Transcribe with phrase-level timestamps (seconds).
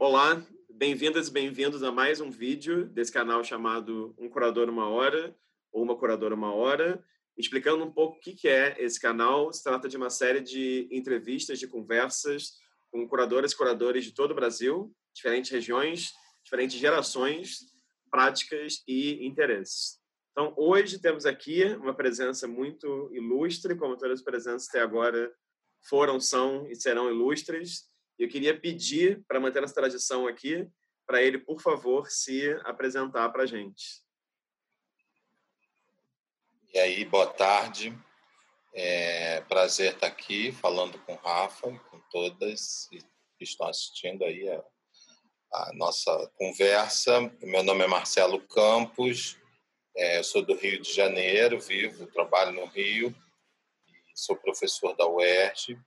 [0.00, 0.40] Olá,
[0.70, 5.36] bem-vindas e bem-vindos a mais um vídeo desse canal chamado Um Curador Uma Hora
[5.72, 7.04] ou Uma Curadora Uma Hora,
[7.36, 9.52] explicando um pouco o que é esse canal.
[9.52, 12.52] Se trata de uma série de entrevistas, de conversas
[12.92, 16.12] com curadoras e curadores de todo o Brasil, diferentes regiões,
[16.44, 17.58] diferentes gerações,
[18.08, 19.98] práticas e interesses.
[20.30, 25.34] Então, hoje temos aqui uma presença muito ilustre, como todas as presenças até agora
[25.88, 27.88] foram, são e serão ilustres.
[28.18, 30.68] Eu queria pedir, para manter essa tradição aqui,
[31.06, 34.02] para ele, por favor, se apresentar para a gente.
[36.74, 37.96] E aí, boa tarde.
[38.74, 44.48] É prazer estar aqui falando com o Rafa e com todas que estão assistindo aí
[44.48, 44.64] a,
[45.54, 47.20] a nossa conversa.
[47.40, 49.38] Meu nome é Marcelo Campos,
[49.96, 53.14] é, eu sou do Rio de Janeiro, vivo, trabalho no Rio,
[54.14, 55.78] sou professor da UERJ,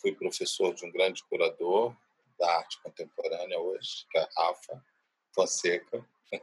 [0.00, 1.94] fui professor de um grande curador
[2.38, 4.84] da arte contemporânea hoje, que é Rafa
[5.34, 6.04] Fonseca.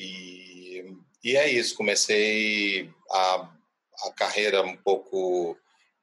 [0.00, 3.52] E, e é isso, comecei a,
[4.06, 5.58] a carreira um pouco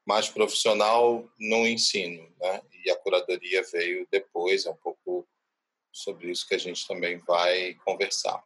[0.06, 2.62] mais profissional no ensino, né?
[2.84, 5.26] E a curadoria veio depois, é um pouco
[5.94, 8.44] sobre isso que a gente também vai conversar.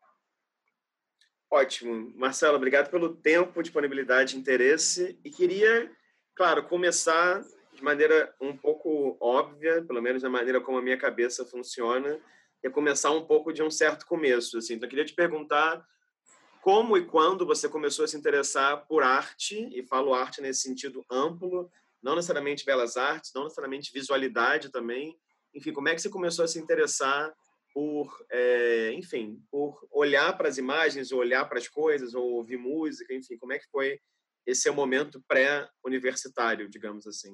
[1.52, 2.14] Ótimo.
[2.16, 5.20] Marcelo, obrigado pelo tempo, disponibilidade, interesse.
[5.24, 5.92] E queria,
[6.36, 7.44] claro, começar
[7.80, 12.20] de maneira um pouco óbvia, pelo menos da maneira como a minha cabeça funciona,
[12.62, 14.58] é começar um pouco de um certo começo.
[14.58, 14.74] Assim.
[14.74, 15.86] Então, eu queria te perguntar
[16.62, 21.06] como e quando você começou a se interessar por arte, e falo arte nesse sentido
[21.10, 21.72] amplo,
[22.04, 25.18] não necessariamente belas artes, não necessariamente visualidade também.
[25.56, 27.34] Enfim, como é que você começou a se interessar
[27.74, 32.58] por, é, enfim, por olhar para as imagens, ou olhar para as coisas, ou ouvir
[32.58, 34.00] música, enfim, como é que foi
[34.46, 37.34] esse seu momento pré-universitário, digamos assim?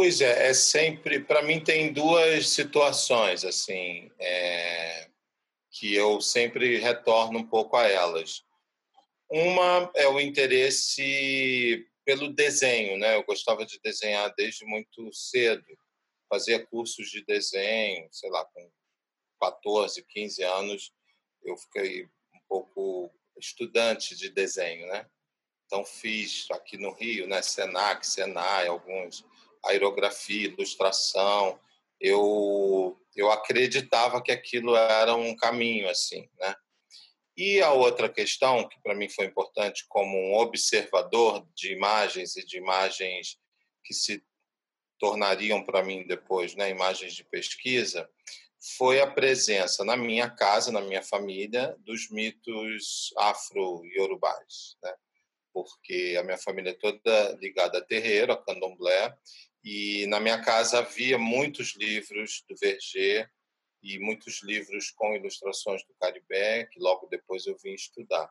[0.00, 1.20] Pois é, é sempre.
[1.20, 5.10] Para mim, tem duas situações, assim, é,
[5.70, 8.42] que eu sempre retorno um pouco a elas.
[9.30, 13.14] Uma é o interesse pelo desenho, né?
[13.14, 15.66] Eu gostava de desenhar desde muito cedo.
[16.30, 18.70] Fazia cursos de desenho, sei lá, com
[19.38, 20.94] 14, 15 anos,
[21.42, 25.06] eu fiquei um pouco estudante de desenho, né?
[25.66, 29.26] Então fiz aqui no Rio, né, Senac, Senai, alguns
[29.64, 31.58] aerografia, ilustração,
[32.00, 36.54] eu eu acreditava que aquilo era um caminho assim, né?
[37.36, 42.44] E a outra questão que para mim foi importante como um observador de imagens e
[42.44, 43.38] de imagens
[43.84, 44.22] que se
[44.98, 48.08] tornariam para mim depois, né, imagens de pesquisa,
[48.76, 54.94] foi a presença na minha casa, na minha família, dos mitos afro-iorubais, né?
[55.52, 59.16] Porque a minha família é toda ligada a terreiro, a candomblé,
[59.62, 63.30] e na minha casa havia muitos livros do Verger
[63.82, 68.30] e muitos livros com ilustrações do Caribé, que logo depois eu vim estudar.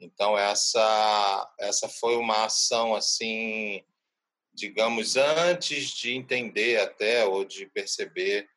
[0.00, 3.84] Então essa essa foi uma ação assim,
[4.52, 8.48] digamos, antes de entender até ou de perceber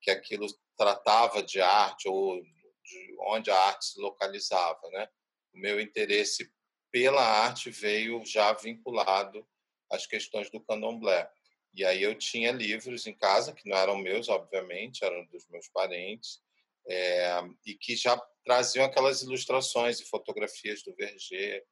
[0.00, 0.46] que aquilo
[0.76, 5.08] tratava de arte ou de onde a arte se localizava, né?
[5.52, 6.52] O meu interesse
[6.92, 9.46] pela arte veio já vinculado
[9.90, 11.28] às questões do candomblé.
[11.74, 15.68] E aí eu tinha livros em casa, que não eram meus, obviamente, eram dos meus
[15.68, 16.40] parentes,
[16.86, 21.64] é, e que já traziam aquelas ilustrações e fotografias do Verger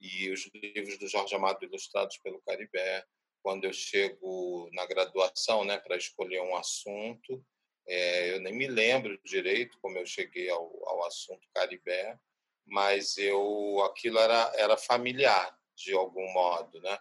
[0.00, 3.04] e os livros do Jorge Amado ilustrados pelo Caribé.
[3.42, 7.44] Quando eu chego na graduação, né, para escolher um assunto,
[7.88, 12.18] é, eu nem me lembro direito como eu cheguei ao, ao assunto Caribé,
[12.66, 16.98] mas eu aquilo era era familiar de algum modo, né?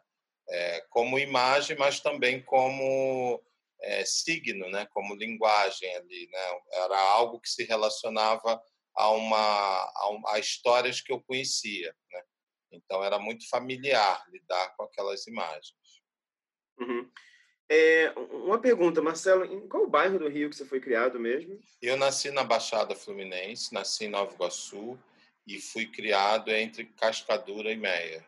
[0.49, 3.41] É, como imagem, mas também como
[3.81, 4.87] é, signo, né?
[4.93, 6.27] como linguagem ali.
[6.31, 6.59] Né?
[6.73, 8.61] Era algo que se relacionava
[8.95, 11.93] a, uma, a, a histórias que eu conhecia.
[12.11, 12.23] Né?
[12.71, 15.75] Então, era muito familiar lidar com aquelas imagens.
[16.79, 17.09] Uhum.
[17.69, 21.59] É, uma pergunta, Marcelo, em qual bairro do Rio que você foi criado mesmo?
[21.81, 24.97] Eu nasci na Baixada Fluminense, nasci em Nova Iguaçu
[25.45, 28.25] e fui criado entre Cascadura e Meia.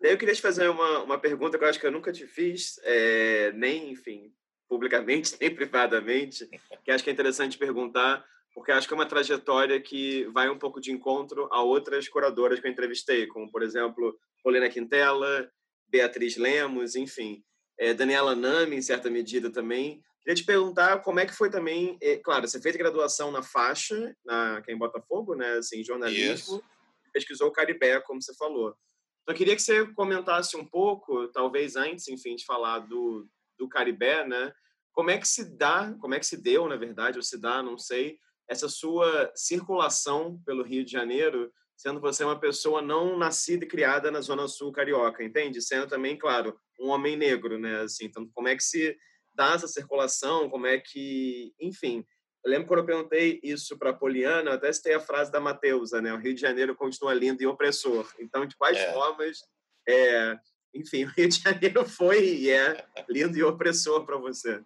[0.00, 2.80] Eu queria te fazer uma, uma pergunta que eu acho que eu nunca te fiz,
[2.82, 4.32] é, nem, enfim,
[4.68, 6.48] publicamente, nem privadamente,
[6.84, 8.24] que acho que é interessante perguntar,
[8.54, 12.58] porque acho que é uma trajetória que vai um pouco de encontro a outras curadoras
[12.58, 15.50] que eu entrevistei, como, por exemplo, Polina Quintela,
[15.88, 17.44] Beatriz Lemos, enfim,
[17.78, 20.02] é, Daniela Nami, em certa medida também.
[20.22, 24.14] Queria te perguntar como é que foi também, é, claro, você fez graduação na faixa,
[24.24, 26.64] na, aqui em Botafogo, né, assim, jornalismo, Isso.
[27.12, 28.76] pesquisou o Caribé, como você falou.
[29.26, 33.28] Eu queria que você comentasse um pouco, talvez antes, enfim, de falar do,
[33.58, 34.52] do Caribé, né?
[34.92, 37.62] como é que se dá, como é que se deu, na verdade, ou se dá,
[37.62, 38.18] não sei,
[38.48, 44.10] essa sua circulação pelo Rio de Janeiro, sendo você uma pessoa não nascida e criada
[44.10, 45.62] na Zona Sul carioca, entende?
[45.62, 47.82] Sendo também, claro, um homem negro, né?
[47.82, 48.96] Assim, então, como é que se
[49.34, 50.50] dá essa circulação?
[50.50, 52.04] Como é que, enfim,
[52.42, 55.40] eu lembro quando eu perguntei isso para a Poliana, eu até citei a frase da
[55.40, 56.12] Mateusa, né?
[56.12, 58.10] O Rio de Janeiro continua lindo e opressor.
[58.18, 58.92] Então, de quais é.
[58.92, 59.44] formas,
[59.86, 60.38] é,
[60.74, 64.62] enfim, o Rio de Janeiro foi e é lindo e opressor para você?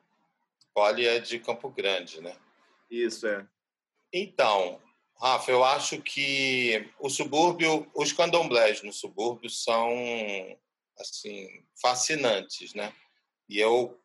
[0.73, 2.37] Poli é de Campo Grande, né?
[2.91, 3.47] Isso, é.
[4.13, 4.81] Então,
[5.21, 9.89] Rafa, eu acho que o subúrbio, os candomblés no subúrbio são,
[10.99, 11.49] assim,
[11.81, 12.93] fascinantes, né?
[13.49, 14.01] E eu,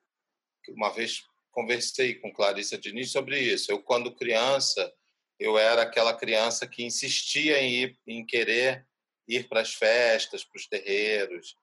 [0.70, 1.29] uma vez
[1.60, 3.70] conversei com Clarissa Diniz sobre isso.
[3.70, 4.94] Eu, quando criança,
[5.38, 8.88] eu era aquela criança que insistia em ir, em querer
[9.28, 11.56] ir para as festas, para os terreiros,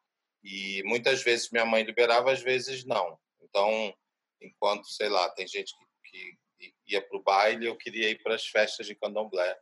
[0.44, 3.18] e muitas vezes minha mãe liberava, às vezes não.
[3.42, 3.94] Então,
[4.40, 5.72] enquanto, sei lá, tem gente
[6.04, 9.58] que, que ia para o baile, eu queria ir para as festas de candomblé.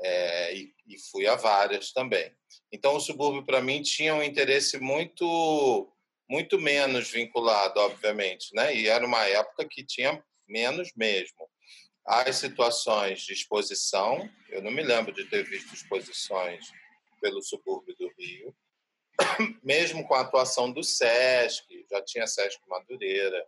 [0.00, 2.34] É, e, e, fui a várias também.
[2.72, 5.93] Então, o subúrbio, para mim, tinha um interesse muito
[6.28, 8.74] muito menos vinculado, obviamente, né?
[8.74, 11.48] E era uma época que tinha menos mesmo.
[12.06, 16.70] As situações de exposição, eu não me lembro de ter visto exposições
[17.20, 18.54] pelo subúrbio do Rio,
[19.62, 23.46] mesmo com a atuação do SESC, já tinha SESC Madureira,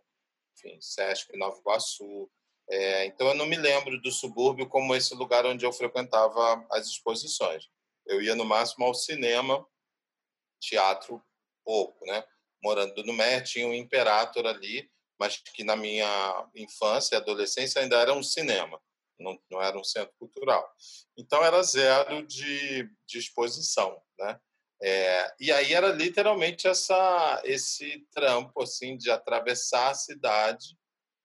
[0.53, 2.29] enfim, SESC Nova Iguaçu.
[2.69, 6.87] É, então, eu não me lembro do subúrbio como esse lugar onde eu frequentava as
[6.87, 7.69] exposições.
[8.05, 9.65] Eu ia, no máximo, ao cinema,
[10.59, 11.21] teatro,
[11.63, 12.23] pouco, né?
[12.61, 14.89] Morando no Mer, tinha um Imperator ali,
[15.19, 18.79] mas que na minha infância e adolescência ainda era um cinema,
[19.19, 20.67] não, não era um centro cultural.
[21.17, 24.39] Então era zero de, de exposição, né?
[24.79, 30.77] É, e aí era literalmente essa esse trampo assim de atravessar a cidade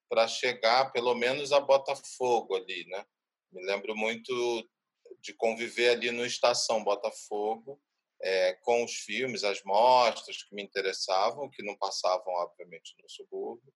[0.09, 3.05] para chegar pelo menos a Botafogo ali, né?
[3.53, 4.33] Me lembro muito
[5.21, 7.79] de conviver ali no Estação Botafogo
[8.23, 13.73] é, com os filmes, as mostras que me interessavam, que não passavam, obviamente, no subúrbio.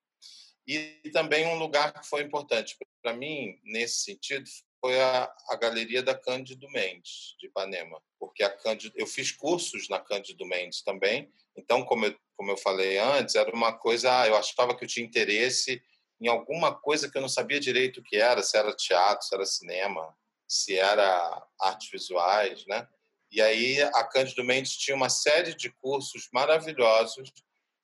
[0.66, 4.48] E também um lugar que foi importante para mim, nesse sentido,
[4.80, 8.02] foi a, a Galeria da Cândido Mendes, de Ipanema.
[8.18, 12.56] Porque a Cândido, eu fiz cursos na Cândido Mendes também, então, como eu, como eu
[12.56, 15.82] falei antes, era uma coisa, ah, eu achava que eu tinha interesse
[16.20, 19.34] em alguma coisa que eu não sabia direito o que era, se era teatro, se
[19.34, 20.16] era cinema,
[20.46, 22.86] se era artes visuais, né?
[23.36, 27.30] E aí a Cândido Mendes tinha uma série de cursos maravilhosos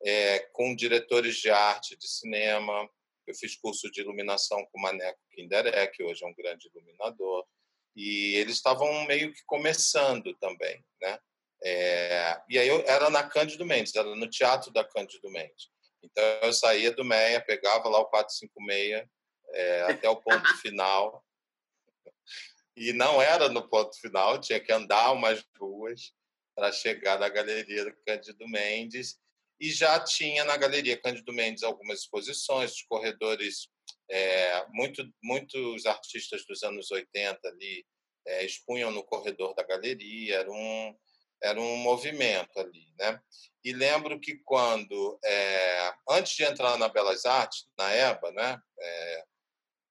[0.02, 2.88] é, com diretores de arte de cinema.
[3.26, 7.46] Eu fiz curso de iluminação com o Maneco Kinderé, que hoje é um grande iluminador.
[7.94, 11.18] E eles estavam meio que começando também, né?
[11.62, 15.68] É, e aí eu era na Cândido Mendes, era no teatro da Cândido Mendes.
[16.02, 19.06] Então eu saía do Meia, pegava lá o 456
[19.50, 21.22] é, até o ponto final
[22.76, 26.12] e não era no ponto final, tinha que andar umas ruas
[26.54, 29.16] para chegar na Galeria do Cândido Mendes.
[29.60, 33.68] E já tinha na Galeria Cândido Mendes algumas exposições, os corredores,
[34.10, 37.86] é, muito, muitos artistas dos anos 80 ali
[38.26, 40.96] é, expunham no corredor da galeria, era um,
[41.42, 42.92] era um movimento ali.
[42.98, 43.20] Né?
[43.64, 49.24] E lembro que quando, é, antes de entrar na Belas Artes, na EBA, né, é,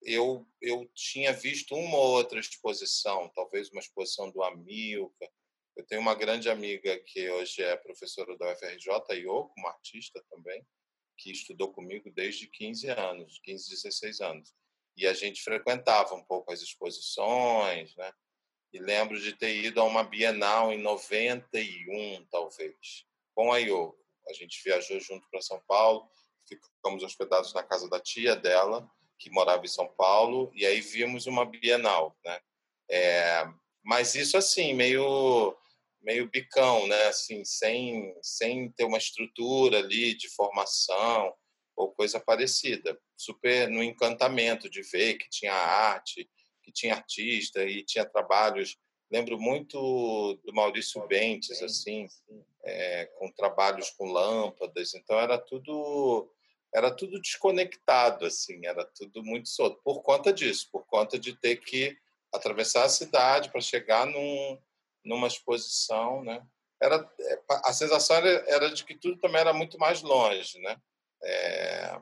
[0.02, 5.30] eu, eu tinha visto uma ou outra exposição, talvez uma exposição do Amilcar.
[5.76, 8.90] Eu tenho uma grande amiga que hoje é professora da UFRJ,
[9.20, 10.66] Yoko, uma artista também,
[11.18, 14.54] que estudou comigo desde 15 anos, 15, 16 anos.
[14.98, 18.12] E a gente frequentava um pouco as exposições, né?
[18.74, 23.98] E lembro de ter ido a uma Bienal em 91, talvez, com a Yoko.
[24.28, 26.10] A gente viajou junto para São Paulo,
[26.48, 28.90] ficamos hospedados na casa da tia dela,
[29.22, 32.40] que morava em São Paulo, e aí vimos uma Bienal, né?
[32.90, 33.48] É,
[33.84, 35.56] mas isso assim, meio
[36.02, 37.04] meio bicão, né?
[37.04, 41.32] Assim, sem sem ter uma estrutura ali de formação
[41.76, 43.00] ou coisa parecida.
[43.16, 46.28] Super no encantamento de ver que tinha arte,
[46.64, 48.76] que tinha artista e tinha trabalhos.
[49.12, 52.08] Lembro muito do Maurício Bentes, assim,
[52.64, 54.96] é, com trabalhos com lâmpadas.
[54.96, 56.28] Então era tudo
[56.74, 61.58] era tudo desconectado, assim, era tudo muito solto, por conta disso, por conta de ter
[61.58, 61.98] que
[62.34, 64.58] atravessar a cidade para chegar num,
[65.04, 66.42] numa exposição, né?
[66.82, 70.78] Era, é, a sensação era, era, de que tudo também era muito mais longe, né?
[71.24, 72.00] É,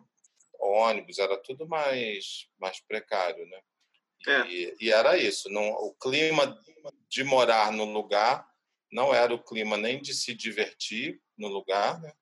[0.59, 3.59] ônibus, era tudo mais, mais precário, né?
[4.27, 4.47] É.
[4.47, 6.61] E, e, era isso, não, o clima
[7.09, 8.47] de morar no lugar
[8.91, 12.13] não era o clima nem de se divertir no lugar, né?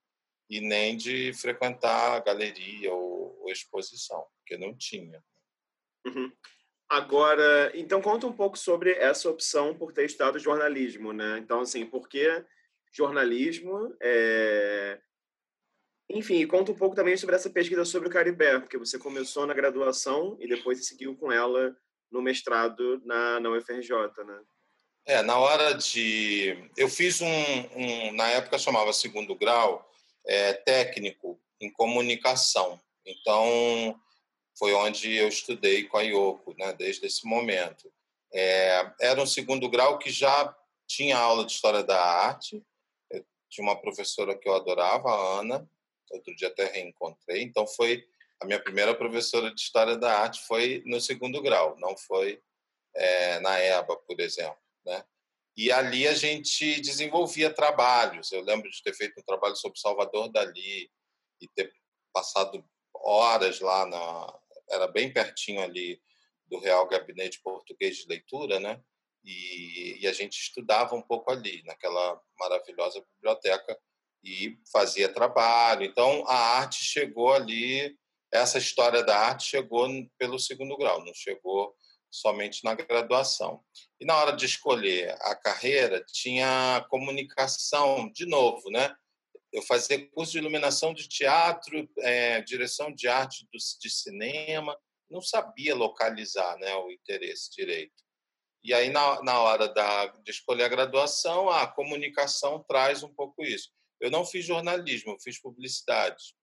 [0.50, 5.24] E nem de frequentar a galeria ou, ou exposição, porque não tinha.
[6.06, 6.32] Uhum.
[6.90, 11.38] Agora, então conta um pouco sobre essa opção por ter estudado jornalismo, né?
[11.38, 12.46] Então, assim, por que
[12.94, 13.94] jornalismo?
[14.02, 15.00] É...
[16.10, 19.54] Enfim, conta um pouco também sobre essa pesquisa sobre o Caribé, porque você começou na
[19.54, 21.76] graduação e depois seguiu com ela
[22.10, 23.92] no mestrado na, na UFRJ,
[24.26, 24.42] né?
[25.06, 26.70] É, na hora de...
[26.78, 29.90] Eu fiz um, um na época chamava segundo grau,
[30.28, 32.80] é, técnico em comunicação.
[33.06, 34.00] Então,
[34.58, 37.92] foi onde eu estudei com a Yoko, né, desde esse momento.
[38.34, 40.56] É, era um segundo grau que já
[40.86, 42.64] tinha aula de História da Arte.
[43.10, 45.70] Eu tinha uma professora que eu adorava, a Ana,
[46.12, 47.42] outro dia até reencontrei.
[47.44, 48.06] Então, foi
[48.40, 52.42] a minha primeira professora de História da Arte foi no segundo grau, não foi
[52.96, 54.58] é, na EBA, por exemplo.
[54.86, 55.04] Né?
[55.58, 58.32] E ali a gente desenvolvia trabalhos.
[58.32, 60.88] Eu lembro de ter feito um trabalho sobre Salvador Dali
[61.42, 61.74] e ter
[62.14, 66.00] passado horas lá na era bem pertinho ali
[66.46, 68.80] do Real Gabinete Português de Leitura, né?
[69.24, 73.78] E, e a gente estudava um pouco ali naquela maravilhosa biblioteca
[74.24, 75.84] e fazia trabalho.
[75.84, 77.98] Então a arte chegou ali,
[78.32, 79.88] essa história da arte chegou
[80.18, 81.74] pelo segundo grau, não chegou
[82.20, 83.64] somente na graduação.
[84.00, 88.96] E na hora de escolher a carreira, tinha comunicação, de novo, né?
[89.52, 94.78] Eu fazia curso de iluminação de teatro, é, direção de arte do, de cinema,
[95.10, 98.04] não sabia localizar né, o interesse direito.
[98.64, 103.44] E aí, na, na hora da, de escolher a graduação, a comunicação traz um pouco
[103.44, 103.72] isso.
[104.02, 106.36] Eu não fiz jornalismo, eu fiz publicidade.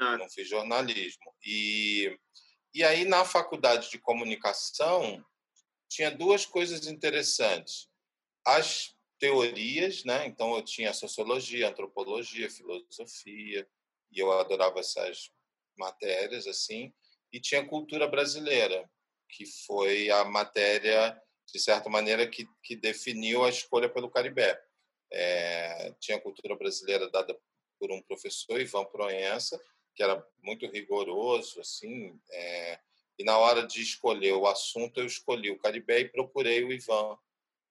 [0.00, 0.16] Ah.
[0.16, 1.34] Não fiz jornalismo.
[1.44, 2.18] E
[2.76, 5.24] e aí, na faculdade de comunicação,
[5.88, 7.88] tinha duas coisas interessantes.
[8.44, 10.26] As teorias, né?
[10.26, 13.66] Então, eu tinha sociologia, antropologia, filosofia,
[14.12, 15.30] e eu adorava essas
[15.78, 16.92] matérias, assim.
[17.32, 18.86] E tinha cultura brasileira,
[19.30, 21.18] que foi a matéria,
[21.50, 24.62] de certa maneira, que, que definiu a escolha pelo Caribé.
[25.10, 27.34] É, tinha cultura brasileira dada
[27.80, 29.58] por um professor, Ivan Proença,
[29.96, 32.20] que era muito rigoroso, assim.
[32.30, 32.78] É,
[33.18, 37.18] e na hora de escolher o assunto, eu escolhi o Caribé e procurei o Ivan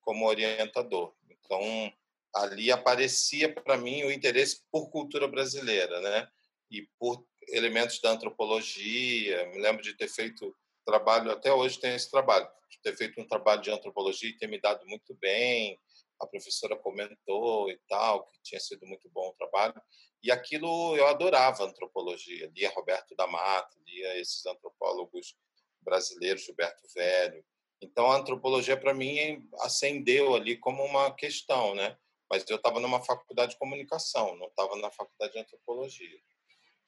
[0.02, 1.14] como orientador.
[1.30, 1.94] Então,
[2.34, 6.28] ali aparecia para mim o interesse por cultura brasileira, né?
[6.72, 9.46] E por elementos da antropologia.
[9.48, 13.28] Me lembro de ter feito trabalho, até hoje tem esse trabalho, de ter feito um
[13.28, 15.80] trabalho de antropologia e ter me dado muito bem.
[16.20, 19.76] A professora comentou e tal, que tinha sido muito bom o trabalho.
[20.24, 25.36] E aquilo eu adorava antropologia, lia Roberto da Mata, lia esses antropólogos
[25.82, 27.46] brasileiros, Gilberto Velho.
[27.82, 31.98] Então a antropologia para mim acendeu ali como uma questão, né?
[32.30, 36.20] Mas eu estava numa faculdade de comunicação, não estava na faculdade de antropologia.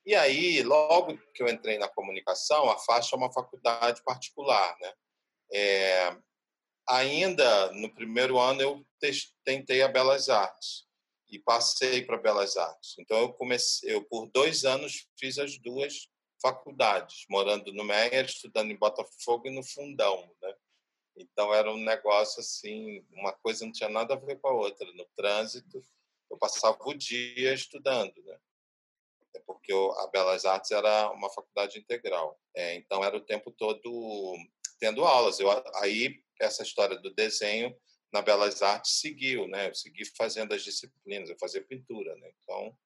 [0.08, 4.94] E aí, logo que eu entrei na comunicação, a faixa é uma faculdade particular, né?
[5.52, 6.18] É,
[6.88, 8.88] ainda no primeiro ano eu
[9.44, 10.86] tentei a Belas Artes
[11.30, 12.96] e passei para Belas Artes.
[13.00, 16.10] Então eu comecei, eu por dois anos fiz as duas
[16.42, 20.54] faculdades, morando no Meyer, estudando em Botafogo e no Fundão, né?
[21.16, 24.86] Então era um negócio assim, uma coisa não tinha nada a ver com a outra.
[24.94, 25.84] No trânsito,
[26.30, 28.38] eu passava o dia estudando, né?
[29.36, 32.40] É porque a Belas Artes era uma faculdade integral.
[32.56, 34.36] É, então era o tempo todo
[34.80, 35.40] tendo aulas.
[35.40, 37.76] Eu aí essa história do desenho
[38.12, 39.70] na Belas Artes seguiu, né?
[39.70, 42.32] Eu segui fazendo as disciplinas, eu fazia pintura, né?
[42.44, 42.78] Então,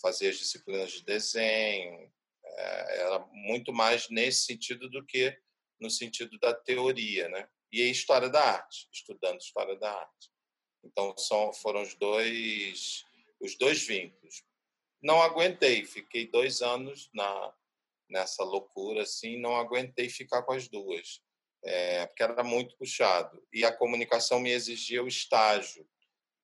[0.00, 2.10] fazia as disciplinas de desenho,
[2.44, 5.38] é, era muito mais nesse sentido do que
[5.80, 7.48] no sentido da teoria, né?
[7.70, 10.30] E história da arte, estudando história da arte.
[10.84, 13.04] Então, são, foram os dois,
[13.40, 14.42] os dois vínculos.
[15.02, 17.54] Não aguentei, fiquei dois anos na
[18.08, 21.22] nessa loucura, assim, não aguentei ficar com as duas
[21.64, 23.42] é, porque era muito puxado.
[23.52, 25.86] E a comunicação me exigia o estágio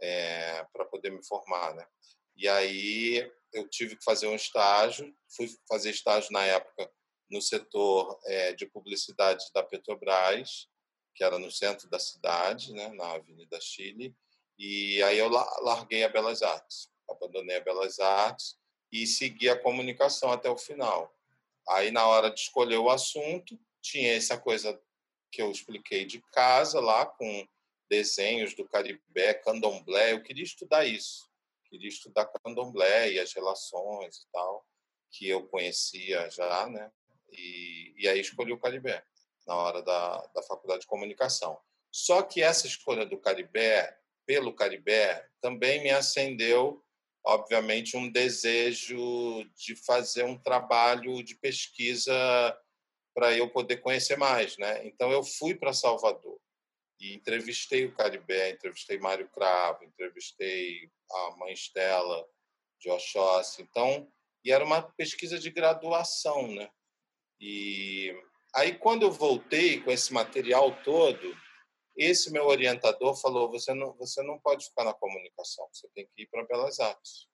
[0.01, 1.75] é, para poder me formar.
[1.75, 1.87] Né?
[2.37, 6.91] E aí eu tive que fazer um estágio, fui fazer estágio na época
[7.31, 10.69] no setor é, de publicidade da Petrobras,
[11.15, 14.17] que era no centro da cidade, né, na Avenida Chile,
[14.59, 18.57] e aí eu larguei a Belas Artes, abandonei a Belas Artes
[18.91, 21.15] e segui a comunicação até o final.
[21.69, 24.81] Aí, na hora de escolher o assunto, tinha essa coisa
[25.31, 27.49] que eu expliquei de casa lá com
[27.89, 30.13] desenhos do Caribé, candomblé.
[30.13, 31.29] Eu queria estudar isso,
[31.69, 34.67] queria estudar candomblé e as relações e tal,
[35.11, 36.91] que eu conhecia já, né?
[37.31, 39.05] E, e aí escolhi o Caribé
[39.47, 41.59] na hora da, da faculdade de comunicação.
[41.91, 46.85] Só que essa escolha do Caribé, pelo Caribé, também me acendeu
[47.29, 52.13] obviamente, um desejo de fazer um trabalho de pesquisa
[53.19, 54.87] para eu poder conhecer mais, né?
[54.87, 56.41] Então eu fui para Salvador
[57.01, 62.25] e entrevistei o Caribé, entrevistei Mário Cravo, entrevistei a mãe Estela
[62.79, 63.61] de Oxóssi.
[63.61, 64.09] Então,
[64.45, 66.71] e era uma pesquisa de graduação, né?
[67.41, 68.15] E
[68.55, 71.37] aí quando eu voltei com esse material todo,
[71.97, 76.23] esse meu orientador falou: você não, você não pode ficar na comunicação, você tem que
[76.23, 77.27] ir para Belas Artes.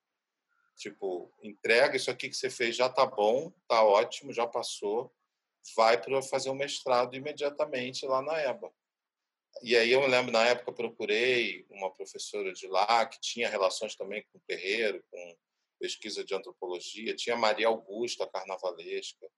[0.77, 5.15] Tipo, entrega isso aqui que você fez, já tá bom, tá ótimo, já passou,
[5.77, 8.73] vai para fazer o mestrado imediatamente lá na EBA.
[9.63, 13.95] E aí eu me lembro, na época, procurei uma professora de lá que tinha relações
[13.95, 15.37] também com o terreiro, com
[15.79, 17.15] pesquisa de antropologia.
[17.15, 19.31] Tinha Maria Augusta Carnavalesca,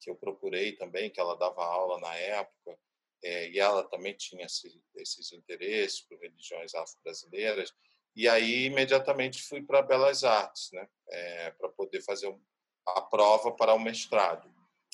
[0.00, 2.78] que eu procurei também, que ela dava aula na época
[3.22, 7.72] é, e ela também tinha esse, esses interesses por religiões afro-brasileiras.
[8.16, 12.34] E aí, imediatamente, fui para Belas Artes, né, é, para poder fazer
[12.86, 14.52] a prova para o mestrado.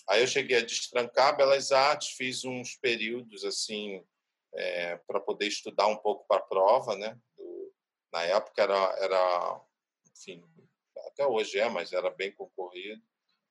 [0.09, 4.05] Aí eu cheguei a destrancar Belas Artes, fiz uns períodos assim
[4.55, 7.19] é, para poder estudar um pouco para a prova, né?
[7.37, 7.75] Do,
[8.13, 9.61] na época era, era,
[10.17, 10.45] enfim,
[11.09, 13.03] até hoje é, mas era bem concorrido.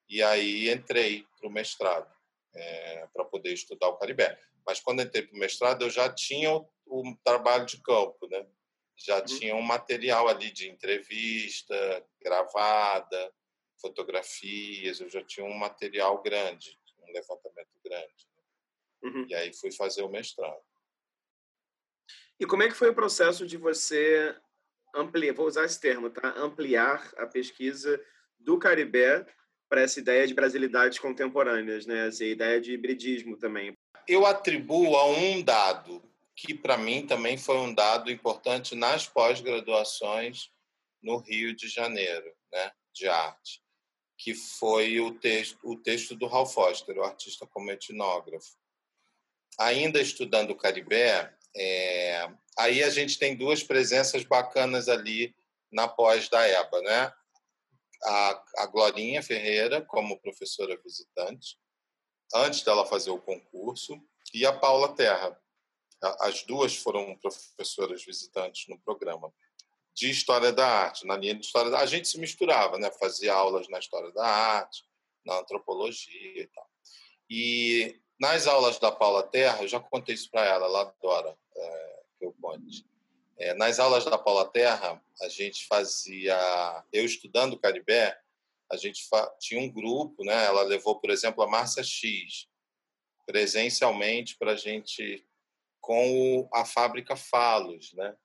[0.08, 2.14] E aí entrei para o mestrado
[2.54, 4.40] é, para poder estudar o Caribé.
[4.66, 8.46] Mas quando entrei para o mestrado, eu já tinha o, o trabalho de campo, né?
[8.98, 9.26] Já uhum.
[9.26, 13.34] tinha um material ali de entrevista, gravada,
[13.80, 18.28] fotografias, eu já tinha um material grande, um levantamento grande.
[18.36, 18.44] Né?
[19.04, 19.26] Uhum.
[19.30, 20.64] E aí fui fazer o mestrado.
[22.40, 24.36] E como é que foi o processo de você
[24.94, 26.34] ampliar, vou usar esse termo, tá?
[26.38, 28.02] Ampliar a pesquisa
[28.40, 29.26] do Caribé
[29.70, 32.08] para essa ideia de brasilidades contemporâneas, né?
[32.08, 33.76] Essa ideia de hibridismo também
[34.08, 36.04] eu atribuo a um dado
[36.36, 40.52] que para mim também foi um dado importante nas pós-graduações
[41.02, 43.64] no Rio de Janeiro, né, de arte,
[44.18, 48.56] que foi o texto, o texto do Ralph Foster, o artista como etnógrafo.
[49.60, 55.36] Ainda estudando o Caribé, é, aí a gente tem duas presenças bacanas ali
[55.72, 57.14] na pós da EBA, né?
[58.04, 61.58] A, a Glorinha Ferreira como professora visitante
[62.34, 64.02] antes dela fazer o concurso,
[64.34, 65.40] e a Paula Terra.
[66.20, 69.34] As duas foram professoras visitantes no programa
[69.96, 71.86] de História da Arte, na linha de História da Arte.
[71.86, 72.92] A gente se misturava, né?
[72.92, 74.84] fazia aulas na História da Arte,
[75.26, 76.70] na Antropologia e tal.
[77.30, 82.04] E nas aulas da Paula Terra, eu já contei isso para ela, ela adora é,
[82.20, 82.86] que eu conte.
[83.38, 86.38] É, nas aulas da Paula Terra, a gente fazia,
[86.92, 88.18] eu estudando Caribé,
[88.72, 89.08] a gente
[89.40, 90.46] tinha um grupo, né?
[90.46, 92.48] Ela levou, por exemplo, a Márcia X
[93.26, 95.26] presencialmente para a gente
[95.80, 98.16] com a fábrica Falos, né?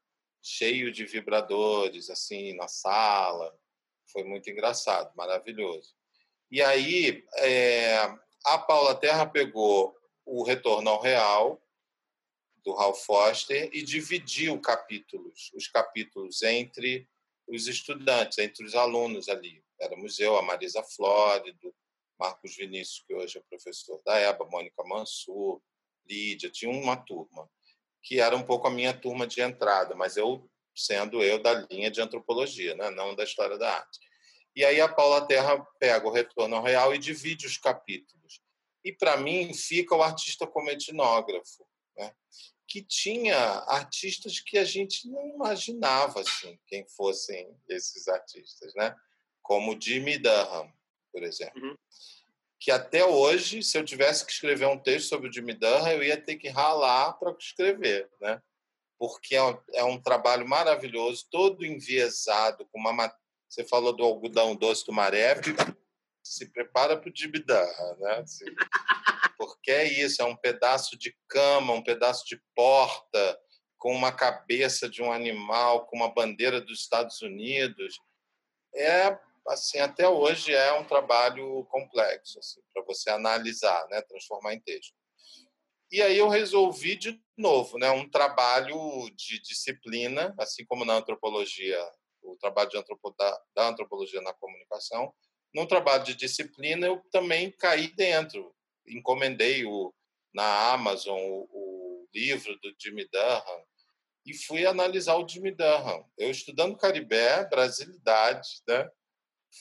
[0.43, 3.55] Cheio de vibradores assim na sala,
[4.13, 5.95] foi muito engraçado, maravilhoso.
[6.51, 7.97] E aí é,
[8.45, 11.63] a Paula Terra pegou o Retorno ao Real
[12.65, 17.09] do Ralph Foster e dividiu capítulos, os capítulos entre
[17.47, 19.63] os estudantes, entre os alunos ali.
[19.81, 21.75] Éramos eu, a Marisa Flórido,
[22.19, 25.61] Marcos Vinícius, que hoje é professor da EBA, Mônica Mansur,
[26.07, 27.51] Lídia, tinha uma turma,
[28.03, 31.91] que era um pouco a minha turma de entrada, mas eu sendo eu da linha
[31.91, 32.91] de antropologia, né?
[32.91, 33.99] não da história da arte.
[34.55, 38.41] E aí a Paula Terra pega o Retorno ao Real e divide os capítulos.
[38.85, 42.13] E, para mim, fica o artista como etnógrafo, né?
[42.67, 43.37] que tinha
[43.67, 48.73] artistas que a gente não imaginava assim, quem fossem esses artistas.
[48.75, 48.95] Né?
[49.51, 50.73] como Jimmy Durham,
[51.13, 51.61] por exemplo.
[51.61, 51.77] Uhum.
[52.61, 56.03] Que até hoje, se eu tivesse que escrever um texto sobre o Jimmy Durham, eu
[56.03, 58.41] ia ter que ralar para escrever, né?
[58.99, 63.11] Porque é um, é um, trabalho maravilhoso, todo enviesado, com uma.
[63.49, 65.41] Você falou do algodão doce do maré,
[66.23, 68.19] se prepara para o Jimmy Durham, né?
[68.19, 68.45] Assim,
[69.39, 73.41] porque é isso, é um pedaço de cama, um pedaço de porta,
[73.79, 77.99] com uma cabeça de um animal, com uma bandeira dos Estados Unidos.
[78.75, 84.61] É assim, até hoje é um trabalho complexo assim, para você analisar, né, transformar em
[84.61, 84.95] texto.
[85.91, 88.77] E aí eu resolvi de novo, né, um trabalho
[89.17, 91.81] de disciplina, assim como na antropologia,
[92.23, 95.13] o trabalho antropo, da, da antropologia na comunicação,
[95.55, 98.55] num trabalho de disciplina eu também caí dentro,
[98.87, 99.93] encomendei o,
[100.33, 103.65] na Amazon o, o livro do Jimmy Durham
[104.25, 106.05] e fui analisar o Jimmy Durham.
[106.17, 108.89] Eu estudando Caribé, Brasilidade, né?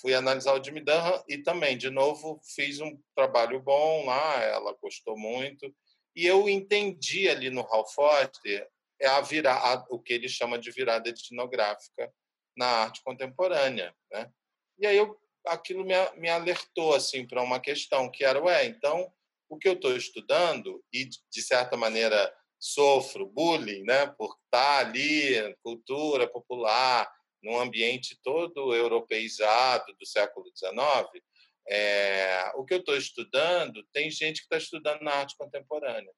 [0.02, 4.73] Fui analisar o Jimmy Durham e também, de novo, fiz um trabalho bom lá, ela
[4.82, 5.73] gostou muito.
[6.15, 8.67] E eu entendi ali no Hal Foster
[8.99, 12.12] é a virar, o que ele chama de virada etnográfica
[12.56, 14.30] na arte contemporânea, né?
[14.78, 19.12] E aí eu, aquilo me, me alertou assim para uma questão que era, ué, então
[19.49, 25.56] o que eu estou estudando e de certa maneira sofro bullying, né, por estar ali,
[25.63, 27.10] cultura popular,
[27.41, 31.23] num ambiente todo europeizado do século XIX,
[31.67, 36.12] é, o que eu estou estudando, tem gente que está estudando na arte contemporânea.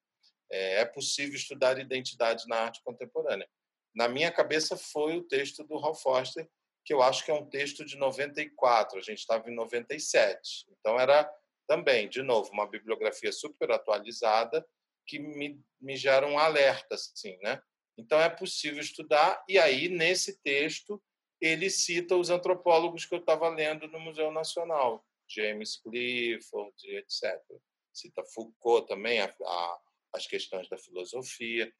[0.50, 3.48] É, é, possível estudar identidade na arte contemporânea.
[3.94, 6.48] Na minha cabeça foi o texto do Ralph Foster,
[6.84, 10.66] que eu acho que é um texto de 94, a gente estava em 97.
[10.70, 11.30] Então era
[11.66, 14.66] também, de novo, uma bibliografia super atualizada
[15.06, 17.62] que me, me gera um alerta, assim, né?
[17.96, 21.02] Então é possível estudar e aí nesse texto
[21.42, 27.36] ele cita os antropólogos que eu estava lendo no Museu Nacional, James Clifford, etc.
[27.92, 29.80] Cita Foucault também, a, a,
[30.14, 31.70] as questões da filosofia.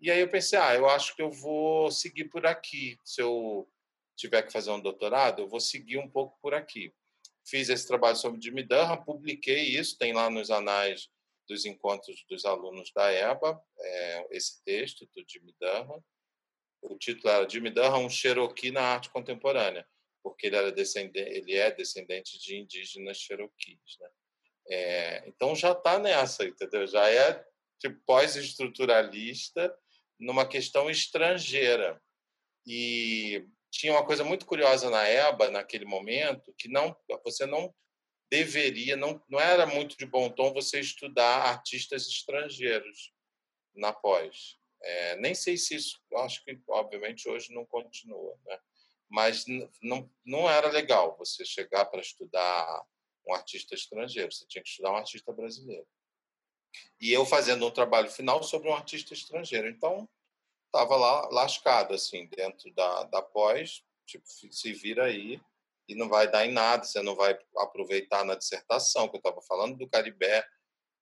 [0.00, 2.98] E aí eu pensei, ah, eu acho que eu vou seguir por aqui.
[3.04, 3.70] Se eu
[4.16, 6.92] tiver que fazer um doutorado, eu vou seguir um pouco por aqui.
[7.46, 11.08] Fiz esse trabalho sobre Jimmy Durham, publiquei isso, tem lá nos anais
[11.48, 16.02] dos encontros dos alunos da EBA, é, esse texto do Jimmy Durham.
[16.82, 19.86] O título era Jimmy Durham, um Cherokee na arte contemporânea
[20.22, 23.98] porque ele, era descendente, ele é descendente de indígenas cherokees.
[24.00, 24.08] Né?
[24.68, 26.86] É, então já está nessa, entendeu?
[26.86, 27.44] Já é
[27.78, 29.76] tipo, pós-estruturalista
[30.18, 32.00] numa questão estrangeira.
[32.64, 37.74] E tinha uma coisa muito curiosa na EBA, naquele momento, que não você não
[38.30, 43.12] deveria, não, não era muito de bom tom você estudar artistas estrangeiros
[43.74, 44.58] na pós.
[44.82, 48.36] É, nem sei se isso, acho que, obviamente, hoje não continua.
[48.44, 48.58] Né?
[49.12, 49.44] mas
[49.82, 52.82] não, não era legal você chegar para estudar
[53.28, 55.86] um artista estrangeiro, você tinha que estudar um artista brasileiro.
[56.98, 59.68] E eu fazendo um trabalho final sobre um artista estrangeiro.
[59.68, 60.08] Então,
[60.66, 65.38] estava lá lascado, assim, dentro da, da pós, tipo, se vira aí
[65.86, 69.42] e não vai dar em nada, você não vai aproveitar na dissertação, que eu estava
[69.42, 70.42] falando do Caribé,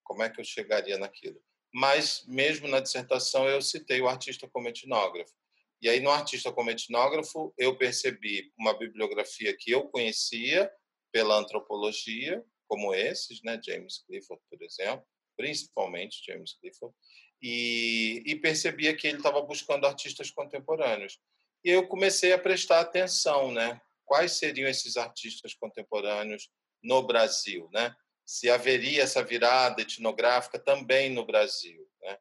[0.03, 1.41] como é que eu chegaria naquilo?
[1.73, 5.33] Mas, mesmo na dissertação, eu citei o artista como etnógrafo.
[5.81, 10.71] E aí, no artista como etnógrafo, eu percebi uma bibliografia que eu conhecia
[11.13, 15.05] pela antropologia, como esses, né, James Clifford, por exemplo,
[15.37, 16.95] principalmente James Clifford,
[17.43, 21.19] e, e percebia que ele estava buscando artistas contemporâneos.
[21.65, 23.81] E eu comecei a prestar atenção, né?
[24.05, 26.51] Quais seriam esses artistas contemporâneos
[26.83, 27.95] no Brasil, né?
[28.31, 32.17] Se haveria essa virada etnográfica também no Brasil, né?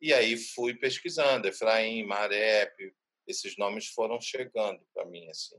[0.00, 2.92] E aí fui pesquisando, Efraim, Marep,
[3.28, 5.54] esses nomes foram chegando para mim assim.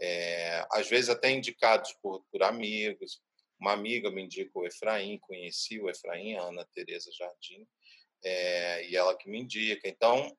[0.00, 3.20] É, às vezes até indicados por, por amigos.
[3.60, 7.68] Uma amiga me indica o Efraim conheci o Efraim a Ana Teresa Jardim
[8.24, 9.86] é, e ela que me indica.
[9.86, 10.34] Então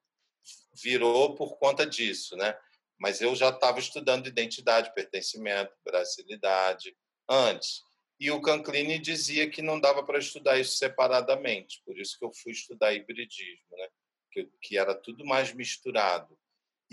[0.82, 2.58] virou por conta disso né.
[2.98, 6.98] Mas eu já estava estudando identidade pertencimento brasilidade
[7.30, 7.84] antes
[8.20, 12.32] e o Canclini dizia que não dava para estudar isso separadamente por isso que eu
[12.34, 13.88] fui estudar hibridismo né
[14.32, 16.38] que, que era tudo mais misturado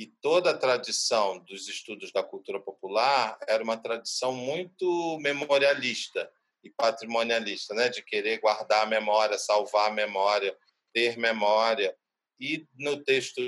[0.01, 6.71] e toda a tradição dos estudos da cultura popular era uma tradição muito memorialista e
[6.71, 7.89] patrimonialista, né?
[7.89, 10.57] de querer guardar a memória, salvar a memória,
[10.93, 11.95] ter memória.
[12.39, 13.41] E no texto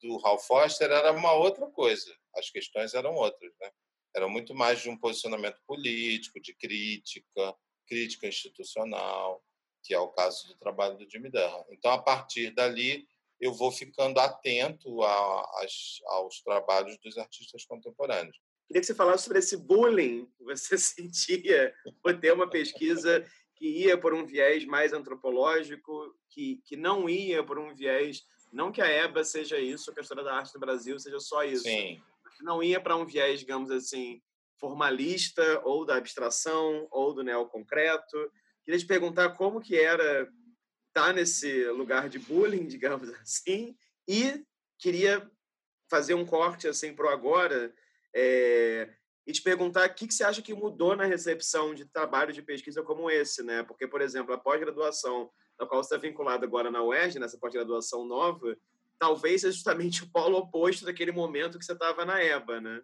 [0.00, 3.52] do Ralph Foster era uma outra coisa, as questões eram outras.
[3.60, 3.70] Né?
[4.14, 7.54] Eram muito mais de um posicionamento político, de crítica,
[7.86, 9.42] crítica institucional,
[9.82, 11.64] que é o caso do trabalho do Jimmy Durham.
[11.70, 13.06] Então, a partir dali,
[13.40, 18.36] eu vou ficando atento a, as, aos trabalhos dos artistas contemporâneos.
[18.68, 23.66] Queria que você falasse sobre esse bullying que você sentia por ter uma pesquisa que
[23.66, 28.24] ia por um viés mais antropológico, que, que não ia por um viés.
[28.52, 31.44] Não que a EBA seja isso, que a história da arte no Brasil seja só
[31.44, 31.64] isso.
[31.64, 32.00] Sim.
[32.42, 34.20] Não ia para um viés, digamos assim,
[34.58, 38.30] formalista, ou da abstração, ou do neoconcreto.
[38.64, 40.28] Queria te perguntar como que era
[40.92, 43.76] tá nesse lugar de bullying, digamos assim,
[44.08, 44.44] e
[44.78, 45.28] queria
[45.88, 47.72] fazer um corte assim para agora
[48.14, 48.92] é,
[49.26, 52.42] e te perguntar o que, que você acha que mudou na recepção de trabalho de
[52.42, 53.62] pesquisa como esse, né?
[53.62, 58.04] Porque, por exemplo, a pós-graduação na qual você está vinculado agora na UERJ, nessa pós-graduação
[58.04, 58.56] nova,
[59.00, 62.82] talvez seja justamente o polo oposto daquele momento que você estava na EBA, né?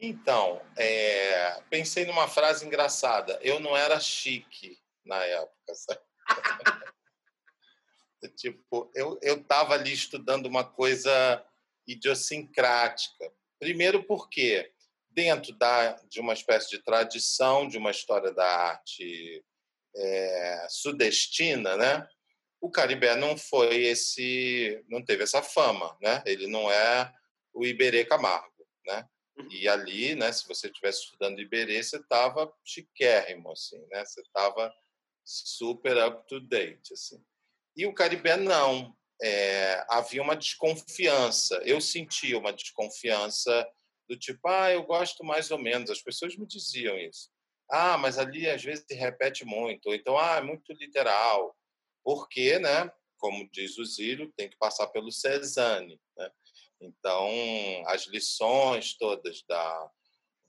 [0.00, 3.38] Então, é, pensei numa frase engraçada.
[3.42, 6.00] Eu não era chique na época, sabe?
[8.36, 11.44] tipo, eu eu estava ali estudando uma coisa
[11.86, 13.30] idiosincrática.
[13.58, 14.72] Primeiro porque
[15.10, 19.44] dentro da de uma espécie de tradição de uma história da arte
[19.94, 22.08] é, sudestina, né?
[22.60, 26.22] O Caribé não foi esse, não teve essa fama, né?
[26.26, 27.12] Ele não é
[27.54, 29.08] o Iberê Camargo, né?
[29.36, 29.48] Uhum.
[29.50, 34.04] E ali, né, se você estivesse estudando Iberê, você estava chiquérrimo, assim, né?
[34.04, 34.72] Você estava
[35.24, 37.22] super up to date, assim.
[37.76, 38.94] E o Caribé não.
[39.20, 41.60] É, havia uma desconfiança.
[41.64, 43.68] Eu sentia uma desconfiança
[44.08, 45.90] do tipo, ah, eu gosto mais ou menos.
[45.90, 47.28] As pessoas me diziam isso.
[47.70, 49.86] Ah, mas ali às vezes se repete muito.
[49.86, 51.54] Ou então, ah, é muito literal.
[52.08, 52.90] Porque, né?
[53.18, 56.00] Como diz o Zílio, tem que passar pelo Cezanne.
[56.16, 56.30] Né?
[56.80, 57.28] Então,
[57.86, 59.90] as lições todas da,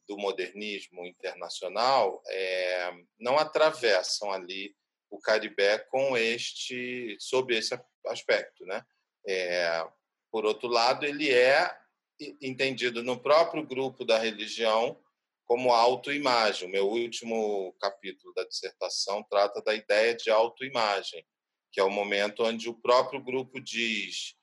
[0.08, 4.74] do modernismo internacional é, não atravessam ali
[5.10, 8.82] o Caribé com este, sob esse aspecto, né?
[9.28, 9.86] É,
[10.32, 11.78] por outro lado, ele é
[12.42, 14.98] entendido no próprio grupo da religião
[15.44, 16.70] como autoimagem.
[16.70, 21.28] O meu último capítulo da dissertação trata da ideia de autoimagem,
[21.72, 24.36] que é o momento onde o próprio grupo diz: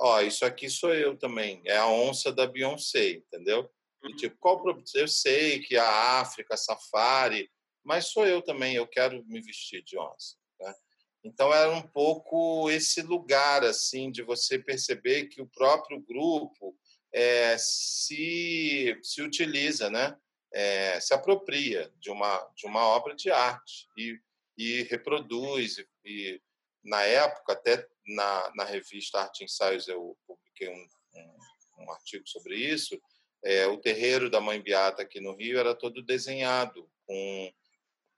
[0.00, 3.70] ó, oh, isso aqui sou eu também, é a onça da Beyoncé, entendeu?
[4.02, 4.16] E, uhum.
[4.16, 4.62] tipo, qual
[4.94, 7.50] eu sei que a África safari,
[7.84, 10.74] mas sou eu também, eu quero me vestir de onça, né?
[11.24, 16.76] Então era um pouco esse lugar assim de você perceber que o próprio grupo
[17.12, 20.16] é, se se utiliza, né?
[20.52, 24.18] É, se apropria de uma de uma obra de arte e,
[24.56, 26.40] e reproduz e, e
[26.88, 32.56] na época até na, na revista Arte Ensaios eu publiquei um, um, um artigo sobre
[32.56, 33.00] isso.
[33.44, 37.52] É, o terreiro da Mãe Beata aqui no Rio era todo desenhado com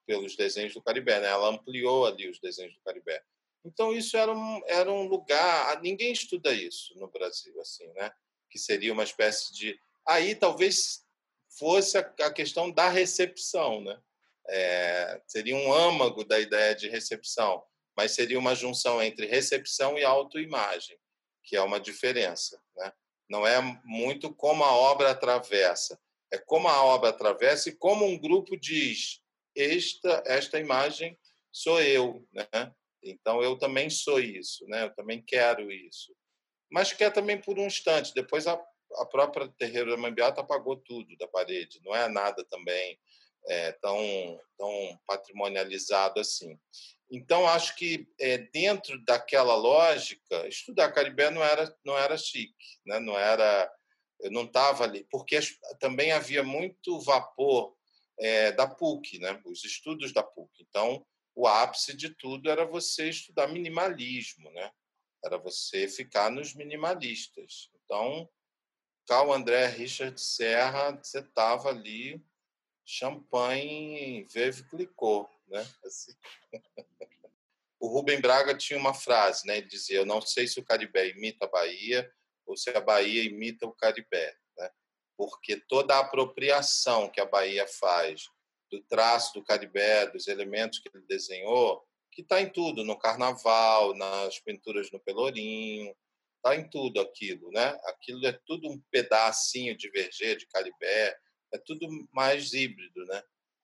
[0.06, 1.28] pelos desenhos do Caribé, né?
[1.28, 3.22] Ela ampliou ali os desenhos do Caribé.
[3.64, 8.10] Então isso era um, era um lugar, ninguém estuda isso no Brasil assim, né?
[8.48, 11.04] Que seria uma espécie de aí talvez
[11.58, 14.00] fosse a, a questão da recepção, né?
[14.48, 17.62] É, seria um âmago da ideia de recepção
[17.96, 20.98] mas seria uma junção entre recepção e autoimagem,
[21.44, 22.60] que é uma diferença.
[22.76, 22.92] Né?
[23.28, 26.00] Não é muito como a obra atravessa,
[26.32, 29.20] é como a obra atravessa e como um grupo diz:
[29.56, 31.18] esta, esta imagem
[31.52, 32.26] sou eu.
[32.32, 32.46] Né?
[33.02, 34.84] Então, eu também sou isso, né?
[34.84, 36.14] eu também quero isso.
[36.70, 38.14] Mas quer também por um instante.
[38.14, 38.60] Depois, a,
[38.96, 42.98] a própria Terreiro da Mambiata apagou tudo da parede, não é nada também
[43.46, 46.58] é, tão, tão patrimonializado assim.
[47.10, 53.00] Então, acho que é, dentro daquela lógica, estudar Caribé não era, não era chique, né?
[53.00, 53.70] não era,
[54.20, 55.40] eu não estava ali, porque
[55.80, 57.76] também havia muito vapor
[58.18, 59.40] é, da PUC, né?
[59.44, 60.62] os estudos da PUC.
[60.68, 64.70] Então, o ápice de tudo era você estudar minimalismo, né?
[65.24, 67.70] era você ficar nos minimalistas.
[67.84, 68.28] Então,
[69.08, 72.24] Carl André Richard Serra, você estava ali,
[72.84, 75.66] champanhe, veve clicou né?
[75.84, 76.12] Assim.
[77.78, 79.58] O Rubem Braga tinha uma frase, né?
[79.58, 82.10] Ele dizia: "Eu não sei se o Caribé imita a Bahia
[82.46, 84.70] ou se a Bahia imita o Caribé, né?
[85.16, 88.28] Porque toda a apropriação que a Bahia faz
[88.70, 93.94] do traço do Caribé, dos elementos que ele desenhou, que está em tudo, no Carnaval,
[93.94, 95.94] nas pinturas no Pelourinho,
[96.36, 97.78] está em tudo aquilo, né?
[97.84, 101.16] Aquilo é tudo um pedacinho de verger, de Caribé,
[101.52, 103.22] é tudo mais híbrido, né?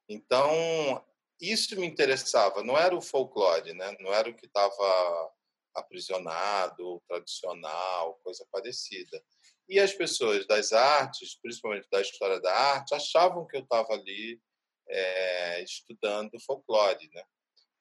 [0.08, 1.04] Então,
[1.40, 3.96] isso me interessava, não era o folclore, né?
[4.00, 5.32] não era o que estava
[5.74, 9.22] aprisionado, tradicional, coisa parecida.
[9.68, 14.40] E as pessoas das artes, principalmente da história da arte, achavam que eu estava ali
[14.88, 17.22] é, estudando folclore, né?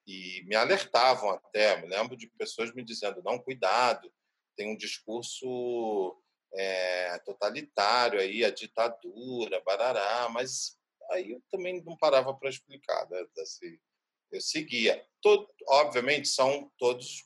[0.06, 4.12] E me alertavam até, me lembro de pessoas me dizendo, não, cuidado,
[4.56, 6.16] tem um discurso
[6.54, 10.75] é, totalitário aí, a ditadura, barará, mas
[11.10, 13.24] aí eu também não parava para explicar, né?
[13.38, 13.78] Assim,
[14.32, 15.04] eu seguia.
[15.20, 17.24] Todo, obviamente, são todos,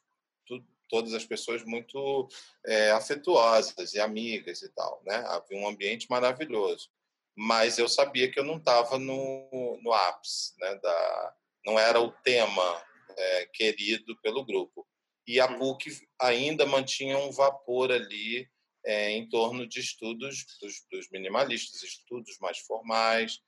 [0.88, 2.29] todas as pessoas muito
[2.66, 5.16] é, afetuosas e amigas e tal, né?
[5.29, 6.90] Havia um ambiente maravilhoso.
[7.37, 10.75] Mas eu sabia que eu não estava no, no ápice, né?
[10.77, 12.85] Da, não era o tema
[13.16, 14.87] é, querido pelo grupo.
[15.27, 15.90] E a PUC
[16.21, 18.49] ainda mantinha um vapor ali
[18.85, 23.40] é, em torno de estudos dos, dos minimalistas, estudos mais formais,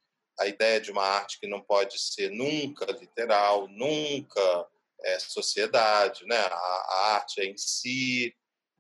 [0.43, 4.69] a ideia de uma arte que não pode ser nunca literal, nunca
[5.05, 6.37] é, sociedade, né?
[6.37, 8.35] A, a, arte é em si.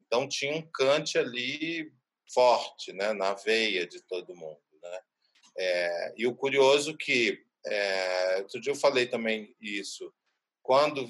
[0.04, 1.92] Então tinha um Kant ali
[2.32, 3.12] forte, né?
[3.12, 5.00] Na veia de todo mundo, né?
[5.56, 10.12] É, e o curioso que é, outro dia eu falei também isso
[10.62, 11.08] quando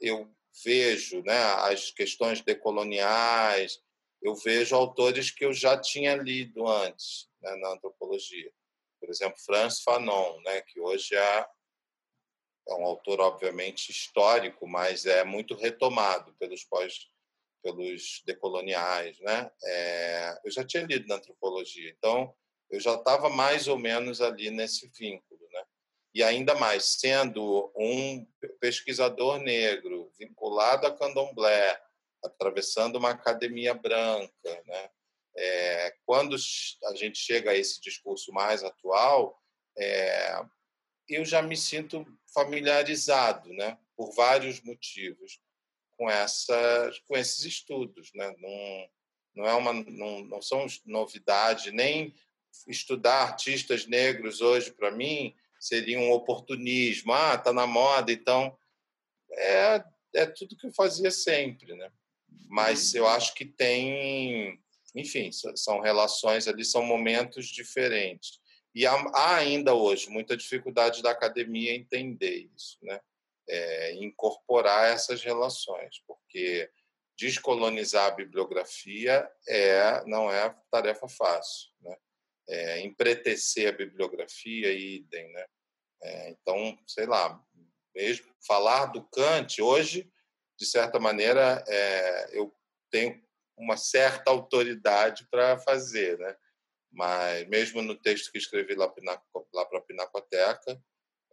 [0.00, 0.30] eu
[0.62, 1.42] vejo, né?
[1.70, 3.80] As questões decoloniais,
[4.22, 8.52] eu vejo autores que eu já tinha lido antes né, na antropologia
[9.00, 11.46] por exemplo, Franz Fanon, né, que hoje é,
[12.68, 17.08] é um autor, obviamente, histórico, mas é muito retomado pelos pós
[17.62, 19.50] pelos decoloniais, né?
[19.64, 22.32] É, eu já tinha lido na antropologia, então
[22.70, 25.64] eu já estava mais ou menos ali nesse vínculo, né?
[26.14, 28.24] E ainda mais sendo um
[28.60, 31.80] pesquisador negro vinculado a Candomblé,
[32.24, 34.90] atravessando uma academia branca, né?
[35.36, 36.36] É, quando
[36.84, 39.38] a gente chega a esse discurso mais atual,
[39.76, 40.40] é,
[41.08, 43.78] eu já me sinto familiarizado, né?
[43.96, 45.40] Por vários motivos
[45.96, 48.34] com essa, com esses estudos, né?
[48.38, 48.88] Não,
[49.34, 52.14] não é uma, não, não são novidade nem
[52.66, 57.12] estudar artistas negros hoje para mim seria um oportunismo.
[57.12, 58.56] Ah, tá na moda, então
[59.32, 59.84] é
[60.16, 61.90] é tudo que eu fazia sempre, né?
[62.48, 63.00] Mas uhum.
[63.00, 64.58] eu acho que tem,
[64.96, 68.40] enfim, são relações ali, são momentos diferentes.
[68.74, 73.00] E há, ainda hoje muita dificuldade da academia entender isso, né?
[73.48, 76.68] É, incorporar essas relações, porque
[77.16, 81.96] descolonizar a bibliografia é não é tarefa fácil, né?
[82.48, 85.46] É, empretecer a bibliografia idem, né?
[86.02, 87.42] É, então, sei lá,
[87.94, 90.10] mesmo falar do Kant hoje,
[90.58, 92.54] de certa maneira, é, eu
[92.90, 93.25] tenho
[93.56, 96.36] uma certa autoridade para fazer, né?
[96.92, 98.92] Mas mesmo no texto que escrevi lá,
[99.52, 100.80] lá para a Pinacoteca,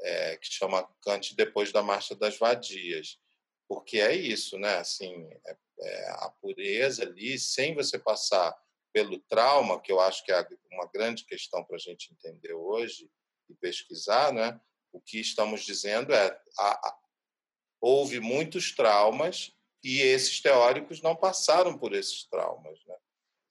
[0.01, 3.19] é, que chama Kant depois da Marcha das Vadias,
[3.67, 4.77] porque é isso, né?
[4.77, 8.55] Assim, é, é a pureza ali, sem você passar
[8.93, 13.09] pelo trauma, que eu acho que é uma grande questão para a gente entender hoje
[13.49, 14.59] e pesquisar, né?
[14.91, 16.99] O que estamos dizendo é a, a,
[17.81, 19.51] houve muitos traumas
[19.83, 22.95] e esses teóricos não passaram por esses traumas, né?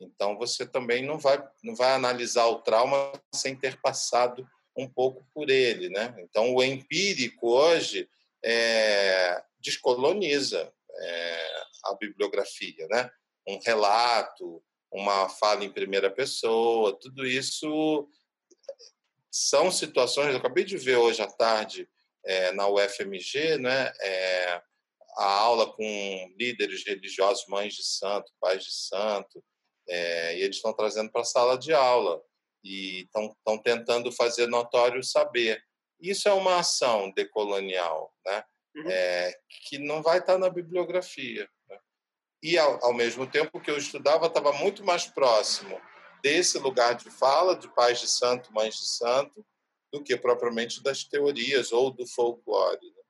[0.00, 5.24] Então você também não vai não vai analisar o trauma sem ter passado um pouco
[5.34, 6.14] por ele, né?
[6.18, 8.08] Então o empírico hoje
[8.42, 13.10] é, descoloniza é, a bibliografia, né?
[13.46, 18.08] Um relato, uma fala em primeira pessoa, tudo isso
[19.30, 20.30] são situações.
[20.30, 21.88] Eu acabei de ver hoje à tarde
[22.24, 23.92] é, na UFMG, né?
[24.00, 24.62] É,
[25.16, 29.42] a aula com líderes religiosos, mães de santo, pais de santo,
[29.88, 32.22] é, e eles estão trazendo para a sala de aula
[32.64, 35.62] e estão tentando fazer notório saber.
[36.00, 38.44] Isso é uma ação decolonial, né?
[38.74, 38.88] Uhum.
[38.88, 41.48] É, que não vai estar na bibliografia.
[41.68, 41.78] Né?
[42.42, 45.80] E, ao, ao mesmo tempo que eu estudava, estava muito mais próximo
[46.22, 49.44] desse lugar de fala, de pais de santo, mães de santo,
[49.92, 52.80] do que propriamente das teorias ou do folclore.
[52.80, 53.02] Né?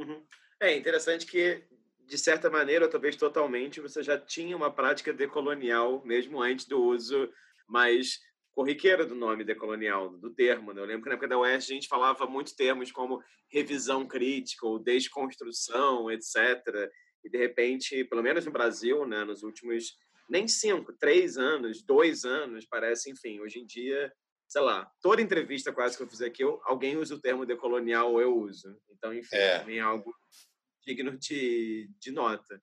[0.00, 0.26] Uhum.
[0.60, 1.62] É interessante que,
[2.06, 6.82] de certa maneira, ou talvez totalmente, você já tinha uma prática decolonial, mesmo antes do
[6.82, 7.30] uso
[7.68, 8.18] mais
[8.52, 10.72] corriqueiro do nome decolonial, do termo.
[10.72, 10.80] Né?
[10.80, 14.66] Eu lembro que na época da UES a gente falava muitos termos como revisão crítica
[14.66, 16.34] ou desconstrução, etc.
[17.24, 19.96] E, de repente, pelo menos no Brasil, né, nos últimos
[20.28, 24.12] nem cinco, três anos, dois anos, parece, enfim, hoje em dia
[24.48, 28.12] sei lá, toda entrevista quase que eu fiz aqui, eu, alguém usa o termo decolonial
[28.12, 28.74] ou eu uso.
[28.90, 29.58] Então, enfim, é.
[29.58, 30.12] também é algo
[30.88, 32.62] digno de, de nota.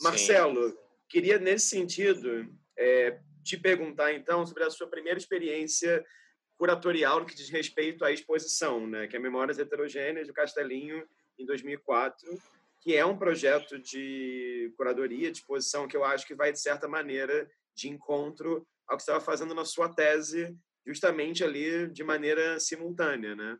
[0.00, 0.76] Marcelo, Sim.
[1.08, 6.04] queria, nesse sentido, é, te perguntar, então, sobre a sua primeira experiência
[6.56, 11.06] curatorial no que diz respeito à exposição, né, que é Memórias Heterogêneas do Castelinho,
[11.38, 12.26] em 2004,
[12.80, 16.88] que é um projeto de curadoria, de exposição, que eu acho que vai, de certa
[16.88, 22.58] maneira, de encontro ao que você estava fazendo na sua tese justamente ali de maneira
[22.58, 23.58] simultânea, né?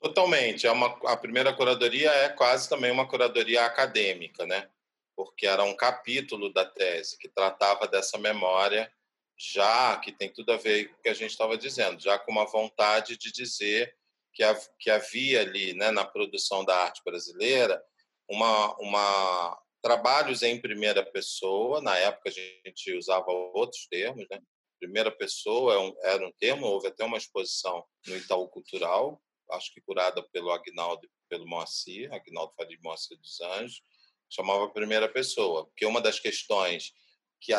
[0.00, 0.66] Totalmente.
[0.66, 4.70] É uma, a primeira curadoria é quase também uma curadoria acadêmica, né?
[5.16, 8.92] Porque era um capítulo da tese que tratava dessa memória,
[9.36, 12.30] já que tem tudo a ver com o que a gente estava dizendo, já com
[12.30, 13.96] uma vontade de dizer
[14.32, 14.42] que,
[14.78, 17.82] que havia ali, né, na produção da arte brasileira,
[18.28, 21.80] uma, uma trabalhos em primeira pessoa.
[21.80, 24.38] Na época a gente usava outros termos, né?
[24.78, 29.20] primeira pessoa é era um termo, houve até uma exposição no Itaú Cultural,
[29.52, 33.82] acho que curada pelo Agnaldo e pelo Moacir, Agnaldo Farid Moacir dos Anjos,
[34.28, 36.92] chamava primeira pessoa, porque uma das questões
[37.40, 37.52] que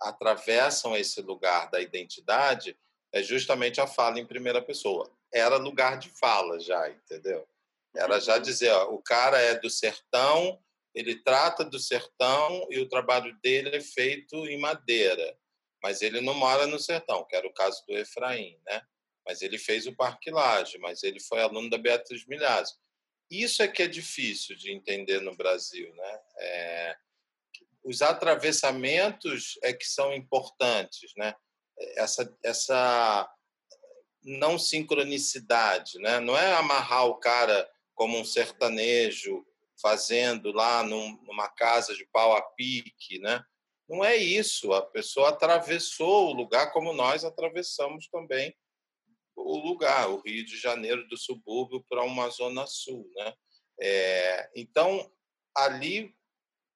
[0.00, 2.78] atravessam esse lugar da identidade
[3.12, 5.10] é justamente a fala em primeira pessoa.
[5.32, 7.46] Era lugar de fala já, entendeu?
[7.94, 8.42] Era já uhum.
[8.42, 10.62] dizer, ó, o cara é do sertão,
[10.94, 15.36] ele trata do sertão e o trabalho dele é feito em madeira
[15.82, 18.82] mas ele não mora no sertão, que era o caso do Efraim, né?
[19.26, 22.74] Mas ele fez o Parque Laje, mas ele foi aluno da Beatriz Milhazzo.
[23.30, 26.20] Isso é que é difícil de entender no Brasil, né?
[26.38, 26.96] É,
[27.84, 31.34] os atravessamentos é que são importantes, né?
[31.96, 33.32] Essa, essa
[34.22, 36.20] não sincronicidade, né?
[36.20, 39.46] Não é amarrar o cara como um sertanejo
[39.80, 43.42] fazendo lá num, numa casa de pau a pique, né?
[43.88, 44.72] Não é isso.
[44.72, 48.54] A pessoa atravessou o lugar como nós atravessamos também
[49.42, 53.34] o lugar, o Rio de Janeiro do subúrbio para uma zona sul, né?
[53.80, 55.10] É, então
[55.56, 56.14] ali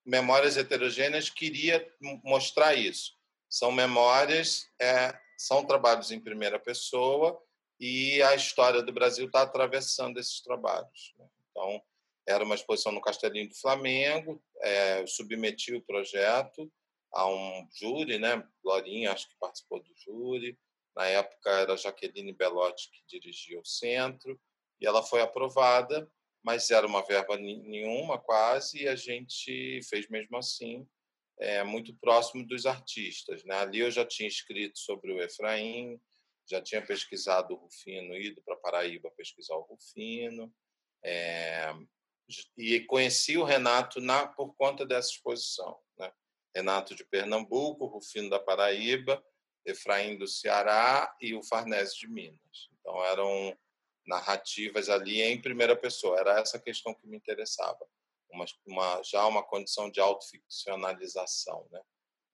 [0.05, 1.87] Memórias Heterogêneas queria
[2.23, 3.13] mostrar isso.
[3.49, 7.41] São memórias, é, são trabalhos em primeira pessoa
[7.81, 11.15] e a história do Brasil está atravessando esses trabalhos.
[11.19, 11.27] Né?
[11.51, 11.83] Então,
[12.29, 16.71] era uma exposição no Castelinho do Flamengo, é, submeti o projeto
[17.13, 18.47] a um júri, né?
[18.63, 20.59] Glorinha, acho que participou do júri.
[20.95, 24.41] Na época era Jaqueline Belotti que dirigia o centro,
[24.81, 26.11] e ela foi aprovada
[26.45, 30.87] mas era uma verba nenhuma quase e a gente fez mesmo assim
[31.39, 35.99] é, muito próximo dos artistas né ali eu já tinha escrito sobre o Efraim
[36.49, 40.55] já tinha pesquisado o Rufino ido para Paraíba pesquisar o Rufino
[41.03, 41.73] é,
[42.57, 46.13] e conheci o Renato na por conta dessa exposição né?
[46.55, 49.25] Renato de Pernambuco Rufino da Paraíba
[49.65, 53.59] Efraim do Ceará e o Farnese de Minas então eram
[54.07, 56.21] narrativas ali em primeira pessoa.
[56.21, 57.89] Era essa questão que me interessava.
[58.29, 61.81] Uma, uma já uma condição de autoficcionalização, né?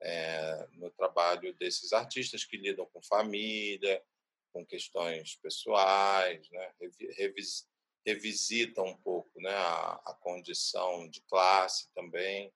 [0.02, 4.02] É, no trabalho desses artistas que lidam com família,
[4.50, 6.74] com questões pessoais, né?
[7.16, 7.68] Revis,
[8.04, 9.54] revisita um pouco né?
[9.54, 12.52] A, a, condição de classe também.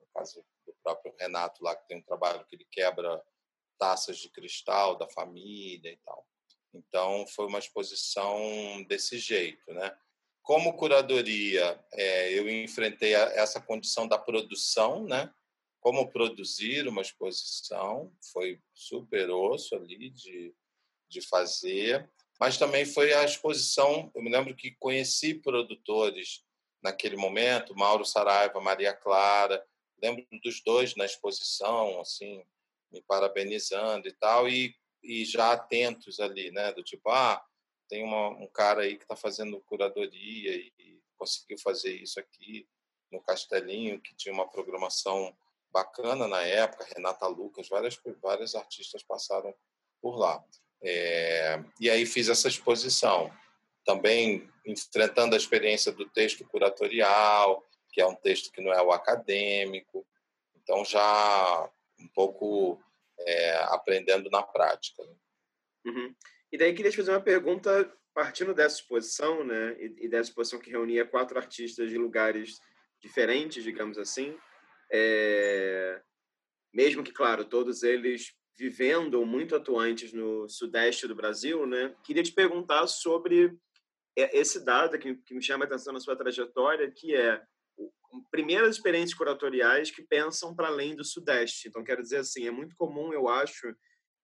[0.00, 3.22] No caso do próprio Renato lá, que tem um trabalho que ele quebra
[3.78, 6.26] taças de cristal da família e tal.
[6.74, 9.96] Então, foi uma exposição desse jeito, né?
[10.42, 15.32] Como curadoria, é, eu enfrentei a, essa condição da produção, né?
[15.80, 20.54] Como produzir uma exposição, foi super osso ali de,
[21.08, 22.08] de fazer,
[22.38, 24.10] mas também foi a exposição.
[24.14, 26.44] Eu me lembro que conheci produtores
[26.82, 29.64] naquele momento, Mauro Saraiva, Maria Clara,
[30.02, 32.44] lembro dos dois na exposição, assim,
[32.92, 34.74] me parabenizando e tal, e
[35.06, 36.72] e já atentos ali, né?
[36.72, 37.42] Do tipo, ah,
[37.88, 42.68] tem uma, um cara aí que está fazendo curadoria e, e conseguiu fazer isso aqui
[43.10, 45.34] no Castelinho, que tinha uma programação
[45.70, 49.54] bacana na época, Renata Lucas, várias, várias artistas passaram
[50.02, 50.44] por lá.
[50.82, 53.30] É, e aí fiz essa exposição,
[53.84, 58.92] também enfrentando a experiência do texto curatorial, que é um texto que não é o
[58.92, 60.04] acadêmico,
[60.56, 61.70] então já
[62.16, 62.82] pouco
[63.20, 65.04] é, aprendendo na prática.
[65.04, 65.14] Né?
[65.86, 66.14] Uhum.
[66.50, 70.70] E daí queria te fazer uma pergunta partindo dessa exposição, né, e, dessa exposição que
[70.70, 72.58] reunia quatro artistas de lugares
[72.98, 74.34] diferentes, digamos assim,
[74.90, 76.00] é...
[76.72, 82.32] mesmo que, claro, todos eles vivendo muito atuantes no sudeste do Brasil, né, queria te
[82.32, 83.54] perguntar sobre
[84.16, 87.42] esse dado que, que me chama a atenção na sua trajetória, que é
[88.30, 91.68] primeiras experiências curatoriais que pensam para além do Sudeste.
[91.68, 93.74] Então, quero dizer assim, é muito comum, eu acho,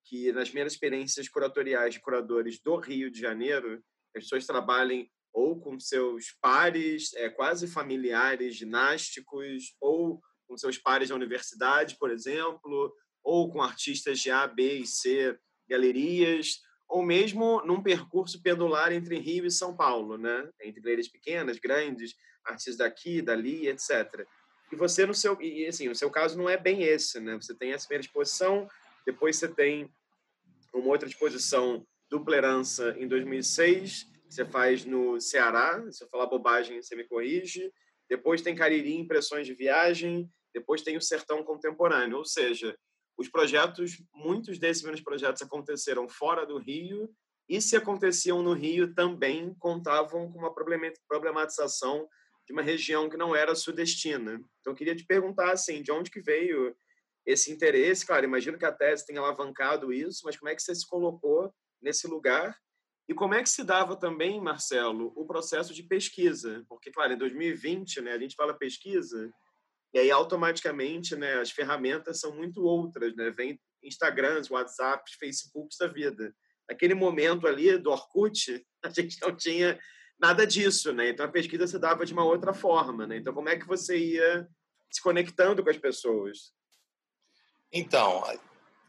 [0.05, 3.83] que nas primeiras experiências curatoriais de curadores do Rio de Janeiro,
[4.14, 11.09] as pessoas trabalhem ou com seus pares, é, quase familiares, ginásticos, ou com seus pares
[11.09, 17.62] da universidade, por exemplo, ou com artistas de A, B e C galerias, ou mesmo
[17.64, 20.51] num percurso pendular entre Rio e São Paulo, né?
[20.61, 22.14] entre galerias pequenas, grandes,
[22.45, 24.26] artistas daqui, dali, etc.
[24.72, 27.34] E você no seu e assim, o seu caso não é bem esse, né?
[27.34, 28.68] Você tem essa primeira exposição,
[29.05, 29.93] depois você tem
[30.72, 36.80] uma outra exposição dupla herança em 2006, você faz no Ceará, se eu falar bobagem,
[36.80, 37.70] você me corrige.
[38.09, 42.76] Depois tem Cariri, impressões de viagem, depois tem o Sertão Contemporâneo, ou seja,
[43.16, 47.11] os projetos, muitos desses meus projetos aconteceram fora do Rio
[47.49, 50.55] e se aconteciam no Rio também contavam com uma
[51.09, 52.09] problematização
[52.47, 54.43] de uma região que não era sudestina.
[54.61, 56.76] Então, eu queria te perguntar, assim, de onde que veio
[57.24, 58.05] esse interesse?
[58.05, 61.53] Claro, imagino que a tese tenha alavancado isso, mas como é que você se colocou
[61.80, 62.57] nesse lugar?
[63.09, 66.64] E como é que se dava também, Marcelo, o processo de pesquisa?
[66.68, 69.32] Porque, claro, em 2020, né, a gente fala pesquisa,
[69.95, 73.30] e aí automaticamente né, as ferramentas são muito outras, né?
[73.30, 76.34] Vem Instagrams, WhatsApps, Facebooks da vida.
[76.68, 79.78] Naquele momento ali do Orkut, a gente não tinha
[80.22, 81.08] nada disso, né?
[81.08, 83.16] Então a pesquisa se dava de uma outra forma, né?
[83.16, 84.48] Então como é que você ia
[84.88, 86.52] se conectando com as pessoas?
[87.72, 88.22] Então,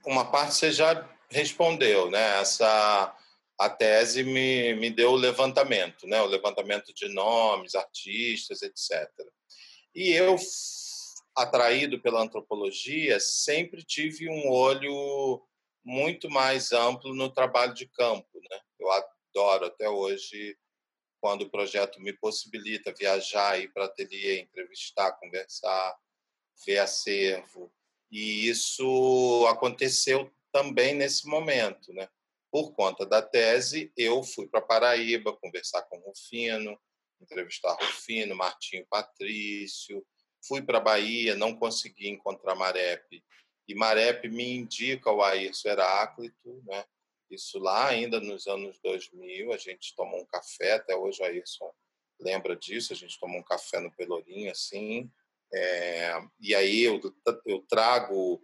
[0.05, 2.39] uma parte você já respondeu, né?
[2.39, 3.17] Essa
[3.59, 6.21] a tese me, me deu o levantamento, né?
[6.21, 9.09] O levantamento de nomes, artistas, etc.
[9.95, 10.36] E eu,
[11.36, 15.41] atraído pela antropologia, sempre tive um olho
[15.84, 18.59] muito mais amplo no trabalho de campo, né?
[18.79, 20.55] Eu adoro até hoje
[21.24, 25.97] quando o projeto me possibilita viajar, ir para ateliê, entrevistar, conversar,
[26.65, 27.74] ver acervo.
[28.11, 32.09] E isso aconteceu também nesse momento, né?
[32.51, 36.78] Por conta da tese, eu fui para Paraíba conversar com Rufino,
[37.21, 40.05] entrevistar Rufino, Martinho Patrício,
[40.45, 43.24] fui para Bahia, não consegui encontrar Marepe,
[43.65, 46.84] e Marepe me indica o Ayrson Heráclito, né?
[47.30, 51.71] Isso lá ainda nos anos 2000, a gente tomou um café, até hoje o Ayrson
[52.19, 55.11] lembra disso, a gente tomou um café no Pelourinho, assim,
[55.53, 56.99] é, e aí eu,
[57.45, 58.41] eu trago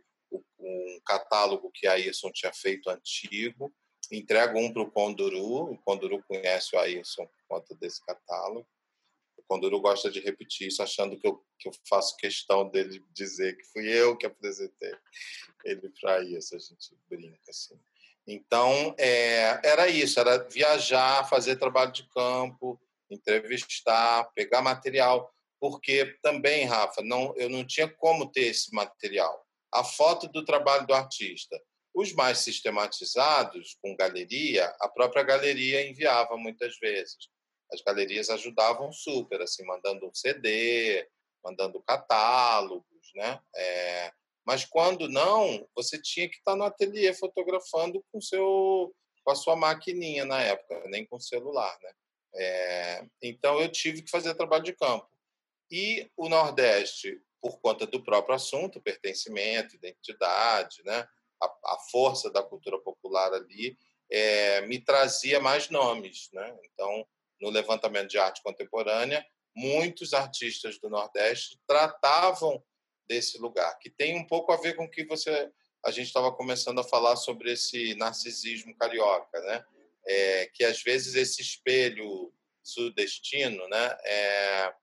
[0.60, 3.74] um catálogo que a Ayrson tinha feito antigo,
[4.12, 8.68] entrego um para o Conduru, o Conduru conhece o Ayrson por conta desse catálogo,
[9.38, 13.58] o Conduru gosta de repetir isso, achando que eu, que eu faço questão dele dizer
[13.58, 14.94] que fui eu que apresentei
[15.66, 17.80] ele para isso, a gente brinca assim.
[18.32, 26.64] Então, é, era isso, era viajar, fazer trabalho de campo, entrevistar, pegar material, porque também,
[26.66, 29.44] Rafa, não, eu não tinha como ter esse material.
[29.74, 31.60] A foto do trabalho do artista.
[31.94, 37.30] Os mais sistematizados, com galeria, a própria galeria enviava muitas vezes.
[37.74, 41.08] As galerias ajudavam super, assim, mandando um CD,
[41.44, 43.40] mandando catálogos, né?
[43.56, 44.12] É,
[44.50, 48.92] mas quando não, você tinha que estar no ateliê fotografando com seu
[49.24, 51.92] com a sua maquininha na época, nem com celular, né?
[52.34, 55.08] É, então eu tive que fazer trabalho de campo.
[55.70, 61.08] E o Nordeste, por conta do próprio assunto, pertencimento, identidade, né?
[61.40, 61.46] a,
[61.76, 63.78] a força da cultura popular ali,
[64.12, 66.28] é, me trazia mais nomes.
[66.34, 66.58] Né?
[66.64, 67.06] Então,
[67.40, 69.24] no levantamento de arte contemporânea,
[69.56, 72.64] muitos artistas do Nordeste tratavam
[73.10, 75.52] desse lugar, que tem um pouco a ver com o que você
[75.86, 79.66] a gente estava começando a falar sobre esse narcisismo carioca, né?
[80.06, 83.98] É, que às vezes esse espelho sudestino, né?
[84.04, 84.74] É,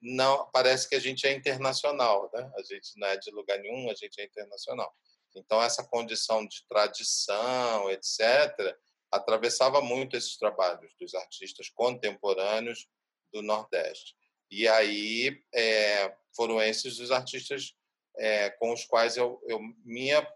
[0.00, 2.50] não parece que a gente é internacional, né?
[2.56, 4.94] A gente não é de lugar nenhum, a gente é internacional.
[5.34, 8.76] Então essa condição de tradição, etc,
[9.10, 12.88] atravessava muito esses trabalhos dos artistas contemporâneos
[13.32, 14.14] do Nordeste.
[14.50, 17.75] E aí é, foram esses os artistas
[18.18, 19.60] é, com os quais eu, eu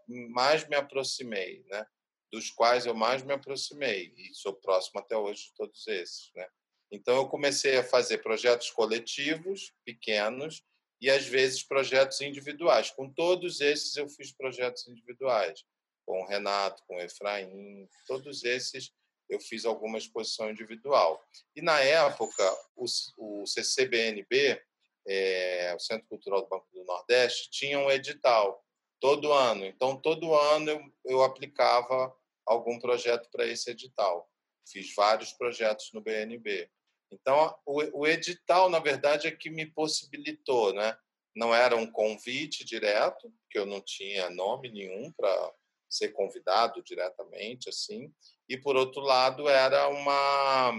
[0.09, 1.87] mais me aproximei, né?
[2.33, 6.49] Dos quais eu mais me aproximei e sou próximo até hoje de todos esses, né?
[6.93, 10.63] Então eu comecei a fazer projetos coletivos, pequenos,
[11.01, 12.91] e às vezes projetos individuais.
[12.91, 15.65] Com todos esses eu fiz projetos individuais,
[16.05, 18.93] com o Renato, com o Efraim, todos esses
[19.29, 21.25] eu fiz alguma exposição individual.
[21.55, 22.45] E na época
[22.77, 22.85] o,
[23.17, 24.61] o CCBNB,
[25.07, 28.65] é, o Centro Cultural do Banco do Nordeste, tinha um edital
[29.01, 29.65] todo ano.
[29.65, 32.15] Então todo ano eu, eu aplicava
[32.47, 34.29] algum projeto para esse edital.
[34.71, 36.71] Fiz vários projetos no BNB.
[37.13, 40.97] Então, o, o edital, na verdade, é que me possibilitou, né?
[41.35, 45.53] Não era um convite direto, porque eu não tinha nome nenhum para
[45.89, 48.13] ser convidado diretamente, assim.
[48.49, 50.73] E, por outro lado, era uma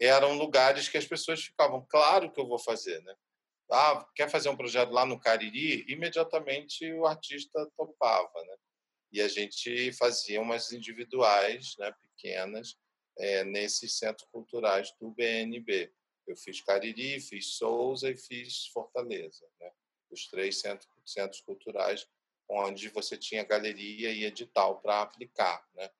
[0.00, 3.14] eram lugares que as pessoas ficavam, claro que eu vou fazer, né?
[4.14, 5.84] Quer fazer um projeto lá no Cariri?
[5.88, 8.56] Imediatamente o artista topava, né?
[9.12, 12.76] E a gente fazia umas individuais, né, pequenas,
[13.16, 15.92] é, nesses centros culturais do BNB.
[16.26, 19.70] Eu fiz Cariri, fiz Souza e fiz Fortaleza, né?
[20.10, 22.06] os três centros, centros culturais
[22.48, 25.64] onde você tinha galeria e edital para aplicar.
[25.74, 25.90] Né?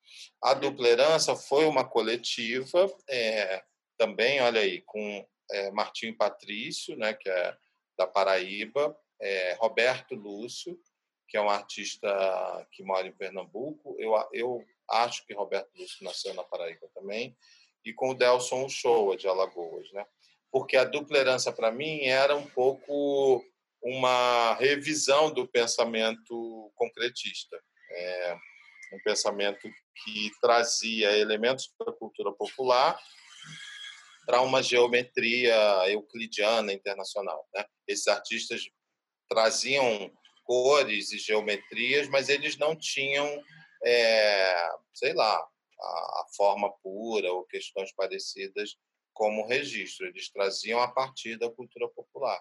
[0.43, 0.61] A uhum.
[0.61, 3.65] Dupla Herança foi uma coletiva, é,
[3.97, 7.57] também, olha aí, com é, Martinho Patrício, né, que é
[7.97, 10.79] da Paraíba, é, Roberto Lúcio,
[11.29, 12.09] que é um artista
[12.73, 13.97] que mora em Pernambuco.
[13.99, 17.37] Eu, eu acho que Roberto Lúcio nasceu na Paraíba também,
[17.85, 20.07] e com o Delson Uchoa, de Alagoas, né?
[20.51, 23.45] Porque a dupla herança, para mim, era um pouco
[23.83, 27.61] uma revisão do pensamento concretista.
[27.91, 28.37] É
[28.93, 29.69] um pensamento
[30.03, 32.99] que trazia elementos da cultura popular
[34.27, 35.55] para uma geometria
[35.89, 37.47] euclidiana internacional.
[37.55, 37.65] Né?
[37.87, 38.63] Esses artistas
[39.29, 40.11] traziam
[40.45, 43.43] cores e geometrias, mas eles não tinham
[43.85, 48.77] é, sei lá, a, a forma pura ou questões parecidas
[49.13, 50.07] como registro.
[50.07, 52.41] Eles traziam a partir da cultura popular.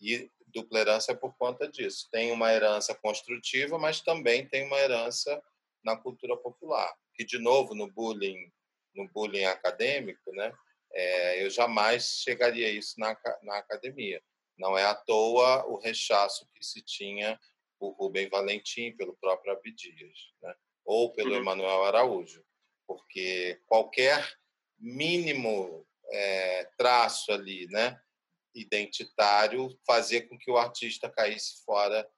[0.00, 2.08] E dupla herança é por conta disso.
[2.10, 5.42] Tem uma herança construtiva, mas também tem uma herança
[5.84, 6.94] na cultura popular.
[7.14, 8.50] Que, de novo, no bullying,
[8.94, 10.52] no bullying acadêmico, né,
[10.96, 14.22] é, eu jamais chegaria a isso na, na academia.
[14.58, 17.38] Não é à toa o rechaço que se tinha
[17.78, 20.32] por Rubem Valentim, pelo próprio Abdias.
[20.42, 20.54] Né?
[20.86, 21.40] ou pelo uhum.
[21.40, 22.44] Emanuel Araújo,
[22.86, 24.24] porque qualquer
[24.78, 28.00] mínimo é, traço ali, né?
[28.54, 32.08] identitário, fazer com que o artista caísse fora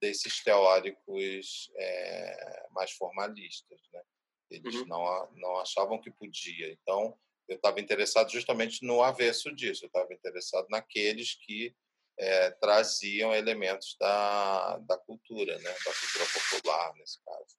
[0.00, 4.02] desses teóricos é, mais formalistas, né?
[4.50, 4.86] Eles uhum.
[4.86, 6.70] não não achavam que podia.
[6.72, 7.18] Então,
[7.50, 9.84] eu estava interessado justamente no avesso disso.
[9.84, 11.74] Eu estava interessado naqueles que
[12.16, 15.70] é, traziam elementos da, da cultura, né?
[15.84, 17.58] Da cultura popular nesse caso.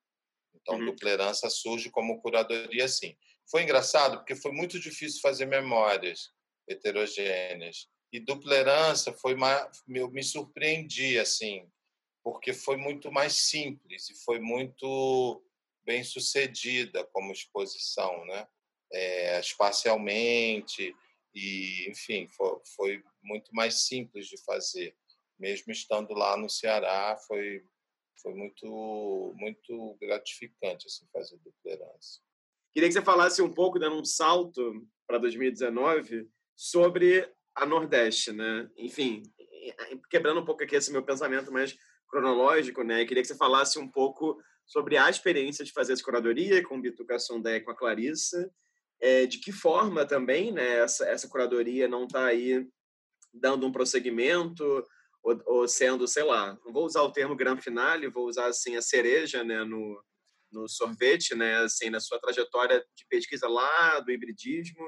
[0.56, 0.86] Então, uhum.
[0.86, 3.18] Duplerança surge como curadoria, sim.
[3.50, 6.32] Foi engraçado porque foi muito difícil fazer memórias
[6.70, 7.90] heterogêneas.
[8.14, 11.70] E Duplerança foi mais, eu me surpreendi assim,
[12.24, 15.44] porque foi muito mais simples e foi muito
[15.84, 18.48] bem sucedida como exposição, né?
[18.94, 20.94] É, espacialmente
[21.34, 24.96] e, enfim, foi, foi muito mais simples de fazer.
[25.40, 27.64] Mesmo estando lá no Ceará, foi
[28.22, 32.20] foi muito muito gratificante assim fazer Duplerança.
[32.72, 38.70] Queria que você falasse um pouco, dando um salto para 2019, sobre a Nordeste, né?
[38.78, 39.24] Enfim,
[40.10, 41.76] quebrando um pouco aqui esse meu pensamento mais
[42.08, 43.04] cronológico, né?
[43.06, 47.42] Queria que você falasse um pouco sobre a experiência de fazer essa curadoria com Bitucação
[47.42, 48.50] Dé com a Clarissa,
[49.02, 50.78] é, de que forma também, né?
[50.78, 52.68] Essa, essa curadoria não está aí
[53.34, 54.64] dando um prosseguimento
[55.24, 58.76] ou, ou, sendo, sei lá, não vou usar o termo grande finale, vou usar assim
[58.76, 59.64] a cereja, né?
[59.64, 60.04] No,
[60.52, 61.58] no sorvete, né?
[61.58, 64.86] Assim, na sua trajetória de pesquisa lá do hibridismo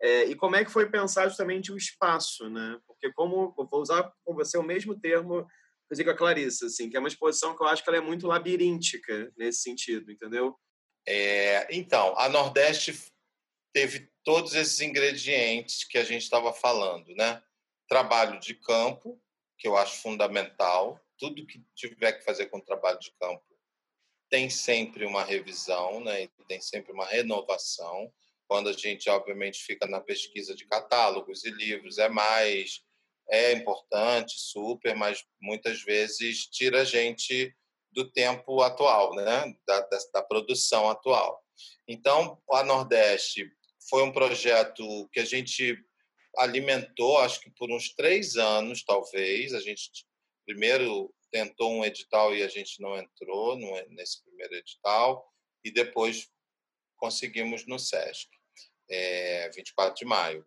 [0.00, 2.78] é, e como é que foi pensar justamente o espaço, né?
[2.86, 5.46] Porque como vou usar com você o mesmo termo
[5.94, 8.00] que com a Clarissa, assim, que é uma exposição que eu acho que ela é
[8.00, 10.58] muito labiríntica nesse sentido, entendeu?
[11.06, 12.92] É, então, a Nordeste
[13.74, 17.42] teve todos esses ingredientes que a gente estava falando, né?
[17.88, 19.20] Trabalho de campo,
[19.58, 20.98] que eu acho fundamental.
[21.18, 23.42] Tudo que tiver que fazer com trabalho de campo
[24.30, 26.28] tem sempre uma revisão, né?
[26.48, 28.12] tem sempre uma renovação.
[28.48, 32.80] Quando a gente, obviamente, fica na pesquisa de catálogos e livros, é mais
[33.28, 37.54] é importante, super, mas muitas vezes tira a gente
[37.90, 39.54] do tempo atual, né?
[39.66, 41.42] da, da, da produção atual.
[41.86, 43.50] Então, a Nordeste
[43.88, 45.78] foi um projeto que a gente
[46.36, 49.54] alimentou, acho que por uns três anos, talvez.
[49.54, 49.90] A gente
[50.46, 53.56] primeiro tentou um edital e a gente não entrou
[53.88, 55.28] nesse primeiro edital,
[55.64, 56.30] e depois
[56.96, 58.28] conseguimos no SESC,
[58.88, 60.46] é, 24 de maio.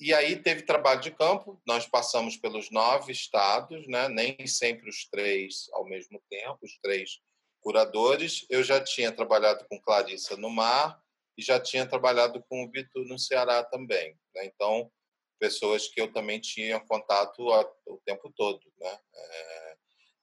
[0.00, 4.08] E aí teve trabalho de campo, nós passamos pelos nove estados, né?
[4.08, 7.20] nem sempre os três ao mesmo tempo, os três
[7.60, 8.46] curadores.
[8.48, 11.02] Eu já tinha trabalhado com Clarissa no Mar
[11.38, 14.18] e já tinha trabalhado com o Bitu no Ceará também.
[14.34, 14.46] Né?
[14.46, 14.90] Então,
[15.38, 17.46] pessoas que eu também tinha contato
[17.86, 18.98] o tempo todo, né?
[19.14, 19.76] É,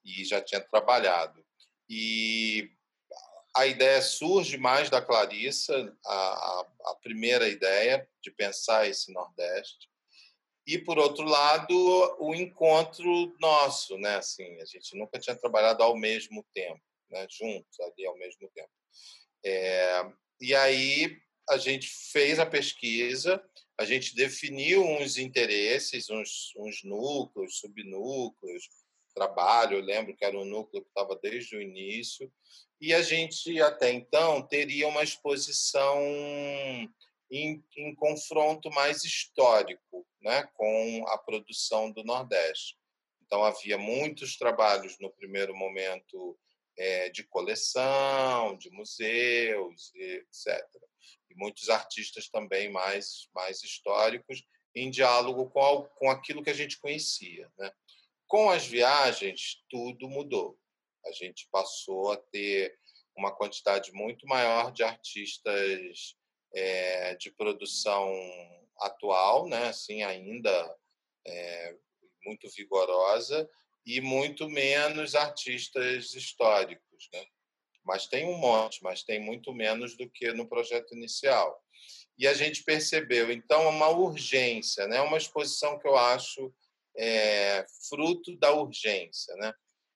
[0.04, 1.42] e já tinha trabalhado.
[1.88, 2.70] E
[3.56, 9.88] a ideia surge mais da Clarissa, a, a, a, primeira ideia de pensar esse Nordeste.
[10.66, 11.74] E, por outro lado,
[12.18, 14.16] o encontro nosso, né?
[14.16, 17.26] Assim, a gente nunca tinha trabalhado ao mesmo tempo, né?
[17.30, 18.70] juntos, ali ao mesmo tempo.
[19.42, 21.18] É, e aí
[21.48, 23.42] a gente fez a pesquisa,
[23.78, 28.68] a gente definiu uns interesses, uns, uns núcleos, subnúcleos,
[29.14, 29.78] trabalho.
[29.78, 32.30] Eu lembro que era um núcleo que estava desde o início
[32.80, 35.98] e a gente até então teria uma exposição
[37.30, 42.76] em, em confronto mais histórico né, com a produção do Nordeste.
[43.24, 46.38] Então, havia muitos trabalhos no primeiro momento
[46.78, 50.64] é, de coleção, de museus, etc.
[51.30, 54.42] E muitos artistas também mais, mais históricos
[54.74, 57.50] em diálogo com, com aquilo que a gente conhecia.
[57.58, 57.70] Né?
[58.26, 60.58] Com as viagens, tudo mudou
[61.06, 62.76] a gente passou a ter
[63.16, 66.16] uma quantidade muito maior de artistas
[66.54, 68.12] é, de produção
[68.80, 69.68] atual, né?
[69.68, 70.76] assim, ainda
[71.26, 71.76] é,
[72.24, 73.48] muito vigorosa,
[73.86, 77.08] e muito menos artistas históricos.
[77.12, 77.24] Né?
[77.84, 81.62] Mas tem um monte, mas tem muito menos do que no projeto inicial.
[82.18, 85.00] E a gente percebeu, então, uma urgência, né?
[85.00, 86.52] uma exposição que eu acho
[86.96, 89.34] é, fruto da urgência.
[89.36, 89.52] Né?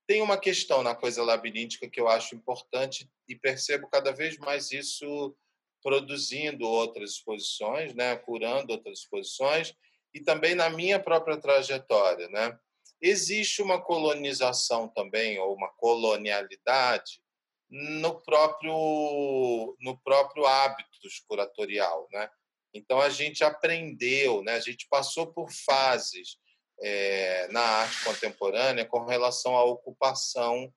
[0.06, 4.70] Tem uma questão na coisa labiríntica que eu acho importante e percebo cada vez mais
[4.70, 5.36] isso
[5.82, 9.74] produzindo outras exposições, né, curando outras exposições
[10.12, 12.58] e também na minha própria trajetória, né?
[13.00, 17.22] Existe uma colonização também ou uma colonialidade
[17.68, 20.88] no próprio no próprio hábito
[21.26, 22.28] curatorial, né?
[22.74, 24.54] Então a gente aprendeu, né?
[24.54, 26.36] A gente passou por fases
[26.80, 30.72] é, na arte contemporânea com relação à ocupação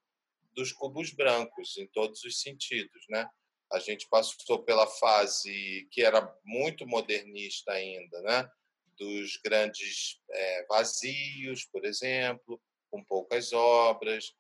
[0.54, 3.06] dos cubos brancos, em todos os sentidos.
[3.10, 3.28] Né?
[3.74, 8.50] a gente passou pela fase que era muito modernista ainda, né?
[8.98, 14.36] Dos grandes é, vazios, por exemplo, com poucas obras,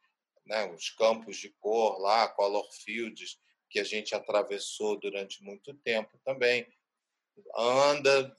[0.45, 0.71] né?
[0.71, 3.37] os campos de cor lá, color fields,
[3.69, 6.67] que a gente atravessou durante muito tempo também.
[7.57, 8.35] Anda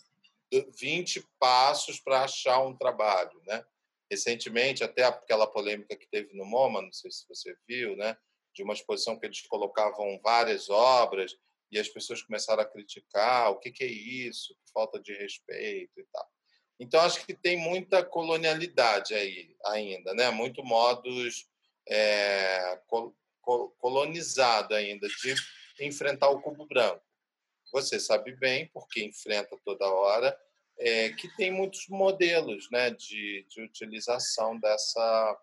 [0.78, 3.64] 20 passos para achar um trabalho, né?
[4.08, 8.16] Recentemente, até aquela polêmica que teve no MoMA, não sei se você viu, né?
[8.54, 11.36] De uma exposição que eles colocavam várias obras
[11.70, 16.04] e as pessoas começaram a criticar o que, que é isso, falta de respeito e
[16.12, 16.28] tal.
[16.78, 20.30] Então, acho que tem muita colonialidade aí ainda, né?
[20.30, 21.48] muito modus
[21.88, 22.80] é,
[23.78, 25.34] colonizado ainda de
[25.80, 27.02] enfrentar o cubo branco.
[27.72, 30.36] Você sabe bem, porque enfrenta toda hora,
[30.78, 35.40] é, que tem muitos modelos né, de, de utilização dessa,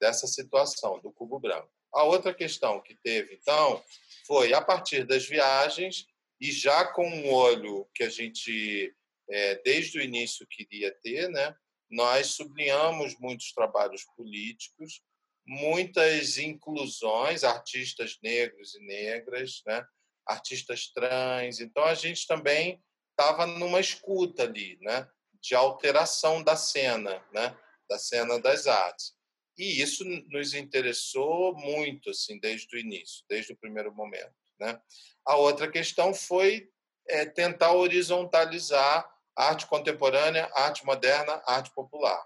[0.00, 1.70] dessa situação do cubo branco.
[1.94, 3.82] A outra questão que teve, então,
[4.26, 6.06] foi a partir das viagens
[6.40, 8.94] e já com um olho que a gente,
[9.30, 11.56] é, desde o início, queria ter, né?
[11.90, 15.00] nós sublinhamos muitos trabalhos políticos,
[15.46, 19.86] muitas inclusões, artistas negros e negras, né?
[20.26, 21.60] artistas trans.
[21.60, 25.08] Então, a gente também estava numa escuta ali, né?
[25.40, 27.56] de alteração da cena, né?
[27.88, 29.13] da cena das artes.
[29.56, 34.34] E isso nos interessou muito, assim, desde o início, desde o primeiro momento.
[34.58, 34.80] Né?
[35.24, 36.68] A outra questão foi
[37.08, 42.24] é, tentar horizontalizar arte contemporânea, arte moderna, arte popular.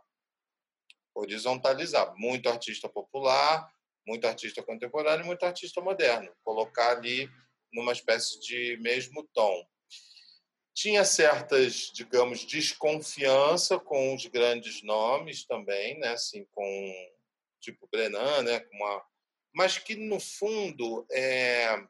[1.14, 2.14] Horizontalizar.
[2.16, 3.70] Muito artista popular,
[4.06, 6.30] muito artista contemporâneo, muito artista moderno.
[6.44, 7.28] Colocar ali
[7.72, 9.66] numa espécie de mesmo tom.
[10.74, 16.10] Tinha certas, digamos, desconfiança com os grandes nomes também, né?
[16.10, 17.10] assim, com
[17.60, 18.64] tipo Brenan, né?
[18.72, 19.04] Uma...
[19.54, 21.82] mas que, no fundo, é...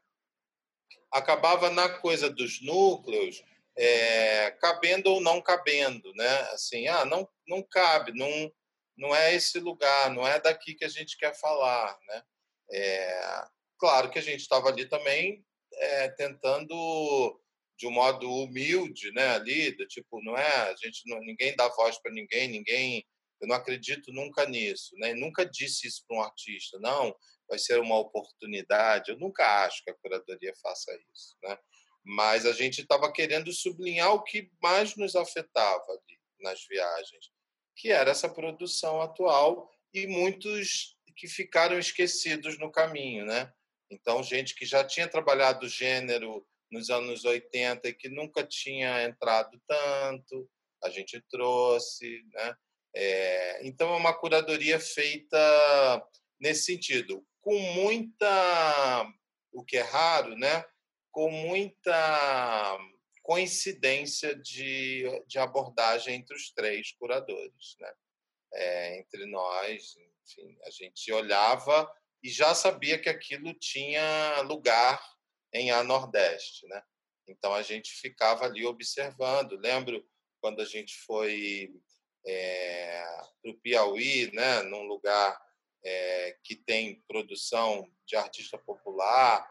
[1.11, 3.43] acabava na coisa dos núcleos,
[3.77, 4.51] é...
[4.59, 6.13] cabendo ou não cabendo.
[6.15, 6.39] Né?
[6.51, 8.51] Assim, ah, não, não cabe, não,
[8.97, 11.97] não é esse lugar, não é daqui que a gente quer falar.
[12.07, 12.23] Né?
[12.71, 13.47] É...
[13.77, 17.39] Claro que a gente estava ali também é, tentando
[17.77, 21.67] de um modo humilde, né, ali, do tipo, não é, a gente não, ninguém dá
[21.69, 23.05] voz para ninguém, ninguém
[23.41, 25.13] eu não acredito nunca nisso, né?
[25.13, 27.15] Nunca disse isso para um artista, não,
[27.47, 29.11] vai ser uma oportunidade.
[29.11, 31.57] Eu nunca acho que a curadoria faça isso, né?
[32.03, 37.31] Mas a gente estava querendo sublinhar o que mais nos afetava ali nas viagens,
[37.75, 43.51] que era essa produção atual e muitos que ficaram esquecidos no caminho, né?
[43.91, 49.59] Então, gente que já tinha trabalhado gênero nos anos 80 e que nunca tinha entrado
[49.67, 50.49] tanto,
[50.83, 52.55] a gente trouxe, né?
[52.95, 55.37] É, então, é uma curadoria feita
[56.39, 59.07] nesse sentido, com muita,
[59.51, 60.63] o que é raro, né?
[61.11, 62.77] com muita
[63.23, 67.75] coincidência de, de abordagem entre os três curadores.
[67.79, 67.93] Né?
[68.53, 71.91] É, entre nós, enfim, a gente olhava
[72.23, 75.01] e já sabia que aquilo tinha lugar
[75.53, 76.67] em A Nordeste.
[76.67, 76.81] Né?
[77.27, 79.57] Então, a gente ficava ali observando.
[79.57, 80.07] Lembro
[80.41, 81.69] quando a gente foi
[82.25, 83.03] é,
[83.41, 85.39] para o Piauí, né, num lugar
[85.83, 89.49] é, que tem produção de artista popular.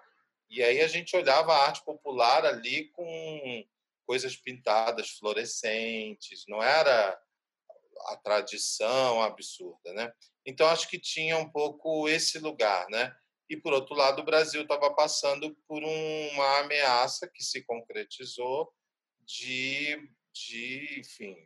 [0.50, 3.64] E aí a gente olhava a arte popular ali com
[4.06, 7.20] coisas pintadas fluorescentes, não era
[8.06, 10.12] a tradição absurda, né?
[10.46, 13.14] Então acho que tinha um pouco esse lugar, né?
[13.50, 18.72] E por outro lado, o Brasil estava passando por uma ameaça que se concretizou
[19.26, 21.36] de, de enfim,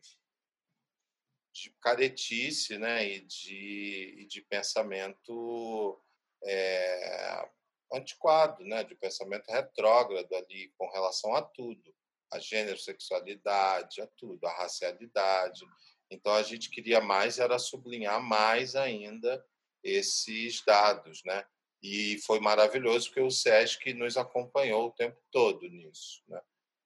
[1.53, 6.01] de caretice né, e, de, e de pensamento
[6.45, 7.49] é,
[7.93, 11.95] antiquado, né, de pensamento retrógrado ali com relação a tudo,
[12.33, 15.65] a gênero, sexualidade, a tudo, a racialidade.
[16.11, 19.45] Então a gente queria mais era sublinhar mais ainda
[19.85, 21.45] esses dados, né?
[21.83, 26.41] E foi maravilhoso porque o SESC nos acompanhou o tempo todo nisso, né?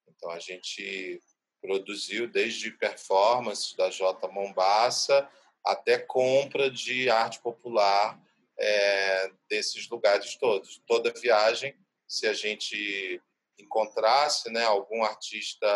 [0.07, 1.21] Então a gente
[1.61, 4.27] produziu desde performances da J.
[4.27, 5.29] Mombassa
[5.65, 8.19] até compra de arte popular
[8.57, 10.81] é, desses lugares todos.
[10.87, 11.77] Toda viagem,
[12.07, 13.21] se a gente
[13.59, 15.67] encontrasse né, algum artista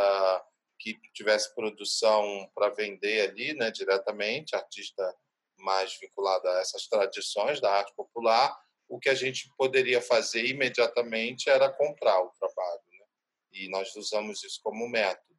[0.80, 5.16] que tivesse produção para vender ali né, diretamente, artista
[5.58, 8.58] mais vinculado a essas tradições da arte popular,
[8.88, 12.82] o que a gente poderia fazer imediatamente era comprar o trabalho.
[12.92, 13.06] Né?
[13.52, 15.31] E nós usamos isso como método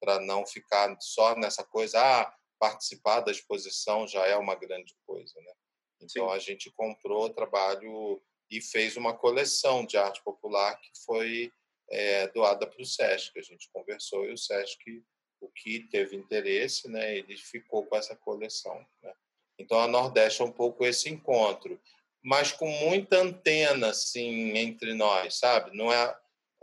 [0.00, 5.34] para não ficar só nessa coisa, ah, participar da exposição já é uma grande coisa,
[5.40, 5.52] né?
[6.00, 6.34] Então Sim.
[6.34, 11.52] a gente comprou trabalho e fez uma coleção de arte popular que foi
[11.90, 13.38] é, doada para o SESC.
[13.38, 15.02] A gente conversou e o SESC,
[15.40, 18.84] o que teve interesse, né, ele ficou com essa coleção.
[19.02, 19.12] Né?
[19.58, 21.80] Então, a Nordeste é um pouco esse encontro,
[22.22, 25.76] mas com muita antena assim, entre nós, sabe?
[25.76, 26.18] Não, é,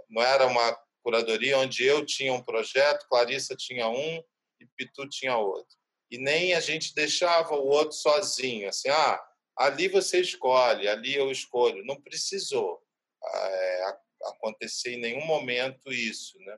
[0.09, 4.23] não era uma curadoria onde eu tinha um projeto, Clarissa tinha um
[4.59, 5.77] e Pitu tinha outro.
[6.09, 9.23] E nem a gente deixava o outro sozinho, assim, ah,
[9.55, 11.85] ali você escolhe, ali eu escolho.
[11.85, 12.81] Não precisou
[13.23, 13.83] é,
[14.23, 16.57] acontecer em nenhum momento isso, né?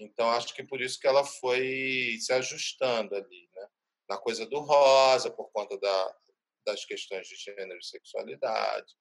[0.00, 3.68] Então acho que por isso que ela foi se ajustando ali, né?
[4.08, 6.16] Na coisa do rosa, por conta da,
[6.66, 8.92] das questões de gênero e sexualidade.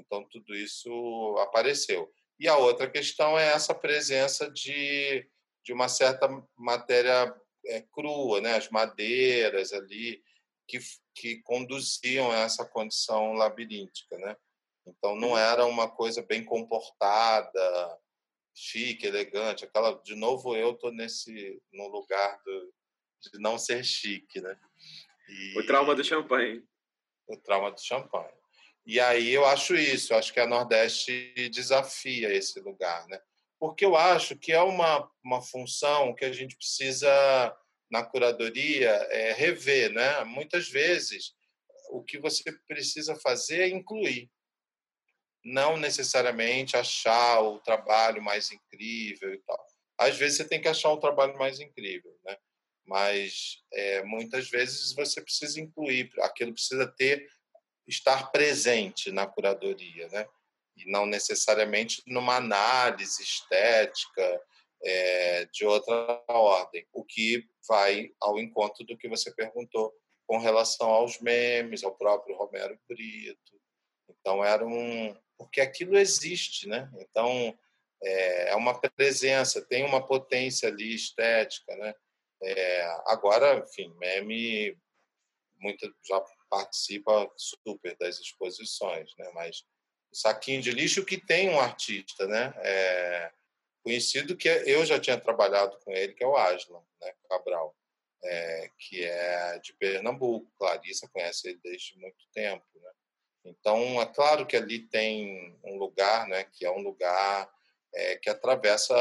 [0.00, 2.12] Então tudo isso apareceu.
[2.42, 5.24] E a outra questão é essa presença de,
[5.64, 7.32] de uma certa matéria
[7.66, 8.56] é, crua, né?
[8.56, 10.20] As madeiras ali
[10.66, 10.80] que,
[11.14, 14.36] que conduziam a essa condição labiríntica, né?
[14.84, 15.38] Então não uhum.
[15.38, 18.00] era uma coisa bem comportada,
[18.52, 19.64] chique, elegante.
[19.64, 22.74] Aquela, de novo, eu tô nesse no lugar do,
[23.20, 24.58] de não ser chique, né?
[25.28, 26.60] E, o trauma do champanhe.
[27.28, 28.41] O trauma do champanhe.
[28.84, 33.20] E aí eu acho isso, eu acho que a Nordeste desafia esse lugar, né?
[33.58, 37.08] Porque eu acho que é uma, uma função que a gente precisa
[37.90, 40.24] na curadoria é rever, né?
[40.24, 41.34] Muitas vezes
[41.90, 44.30] o que você precisa fazer é incluir,
[45.44, 49.66] não necessariamente achar o trabalho mais incrível e tal.
[49.98, 52.36] Às vezes você tem que achar um trabalho mais incrível, né?
[52.84, 57.28] Mas é, muitas vezes você precisa incluir, aquilo precisa ter
[57.86, 60.26] estar presente na curadoria, né?
[60.76, 64.40] E não necessariamente numa análise estética
[64.82, 69.92] é, de outra ordem, o que vai ao encontro do que você perguntou
[70.26, 73.60] com relação aos memes, ao próprio Romero Brito.
[74.08, 75.16] Então, era um.
[75.36, 76.90] Porque aquilo existe, né?
[76.98, 77.56] Então,
[78.02, 81.94] é, é uma presença, tem uma potência ali estética, né?
[82.42, 84.76] É, agora, enfim, meme
[85.60, 86.20] muito, já
[86.52, 89.30] participa super das exposições, né?
[89.32, 89.64] Mas
[90.12, 92.52] o saquinho de lixo que tem um artista, né?
[92.58, 93.32] É,
[93.82, 97.74] conhecido que eu já tinha trabalhado com ele, que é o Aslan né, Cabral,
[98.22, 100.52] é, que é de Pernambuco.
[100.58, 102.66] Clarissa conhece ele desde muito tempo.
[102.74, 102.90] Né?
[103.46, 107.50] Então, é claro que ali tem um lugar, né, que é um lugar
[107.94, 108.94] é, que atravessa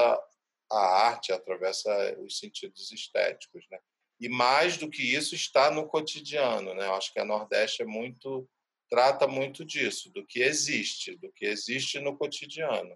[0.72, 3.78] a arte, atravessa os sentidos estéticos, né?
[4.22, 6.86] E mais do que isso está no cotidiano, né?
[6.86, 8.48] Eu acho que a Nordeste é muito
[8.92, 12.94] trata muito disso, do que existe, do que existe no cotidiano.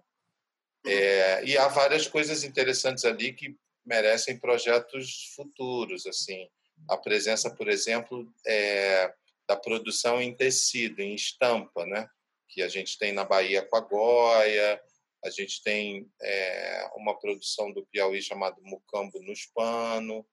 [0.86, 6.48] É, e há várias coisas interessantes ali que merecem projetos futuros, assim.
[6.88, 9.10] A presença, por exemplo, é,
[9.48, 12.06] da produção em tecido, em estampa, né?
[12.46, 14.80] Que a gente tem na Bahia com a Goia,
[15.24, 20.26] a gente tem é, uma produção do Piauí chamado Mucambo no Hispano,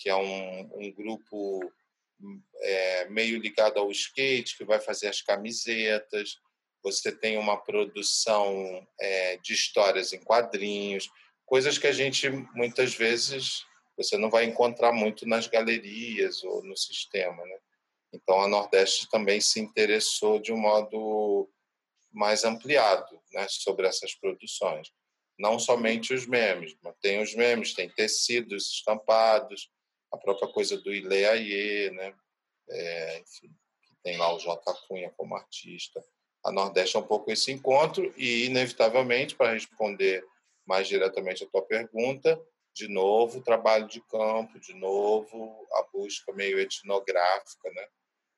[0.00, 1.60] que é um, um grupo
[2.60, 6.40] é, meio ligado ao skate, que vai fazer as camisetas
[6.82, 11.10] você tem uma produção é, de histórias em quadrinhos,
[11.44, 13.64] coisas que a gente muitas vezes
[13.96, 17.58] você não vai encontrar muito nas galerias ou no sistema, né?
[18.12, 21.48] Então a Nordeste também se interessou de um modo
[22.12, 24.90] mais ampliado, né, sobre essas produções.
[25.38, 29.70] Não somente os memes, mas tem os memes, tem tecidos estampados,
[30.12, 32.14] a própria coisa do Ileaie, né?
[32.68, 33.50] É, enfim,
[34.02, 34.74] tem lá o J.
[34.86, 36.04] Cunha como artista
[36.42, 40.24] a Nordeste é um pouco esse encontro e, inevitavelmente, para responder
[40.66, 42.40] mais diretamente a tua pergunta,
[42.74, 47.86] de novo, trabalho de campo, de novo, a busca meio etnográfica, né,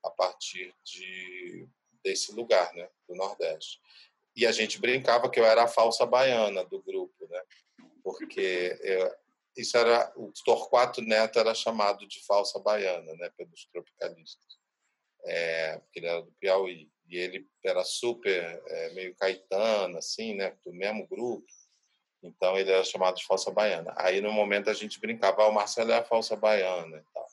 [0.04, 1.68] a partir de,
[2.02, 3.78] desse lugar, né, do Nordeste.
[4.34, 7.42] E a gente brincava que eu era a falsa baiana do grupo, né,
[8.02, 8.76] porque
[9.56, 14.58] isso era o Torquato Neto era chamado de falsa baiana, né, pelos tropicalistas,
[15.24, 20.56] é, porque ele era do Piauí e ele era super é, meio Caetano, assim, né,
[20.64, 21.46] do mesmo grupo.
[22.22, 23.92] Então ele era chamado de falsa baiana.
[23.96, 27.26] Aí no momento a gente brincava, ah, o Marcelo é a falsa baiana e tal.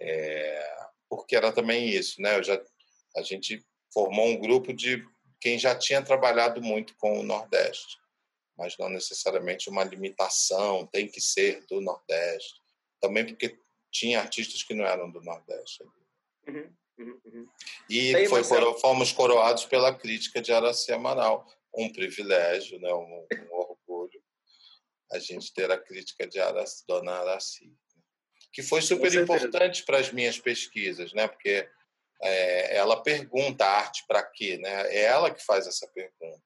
[0.00, 0.76] É,
[1.08, 2.36] porque era também isso, né?
[2.36, 2.60] Eu já,
[3.16, 5.02] a gente formou um grupo de
[5.40, 7.96] quem já tinha trabalhado muito com o Nordeste,
[8.56, 12.60] mas não necessariamente uma limitação, tem que ser do Nordeste.
[13.00, 13.58] Também porque
[13.90, 15.82] tinha artistas que não eram do Nordeste.
[16.48, 16.74] Uhum.
[16.98, 17.48] Uhum, uhum.
[17.90, 21.46] E foi, coro, fomos coroados pela crítica de Araci Amaral.
[21.74, 22.92] Um privilégio, né?
[22.92, 24.22] um, um orgulho
[25.12, 27.72] a gente ter a crítica de Araci, Dona Araci.
[28.52, 31.28] Que foi super importante para as minhas pesquisas, né?
[31.28, 31.68] porque
[32.22, 34.88] é, ela pergunta arte para quê, né?
[34.88, 36.42] É ela que faz essa pergunta.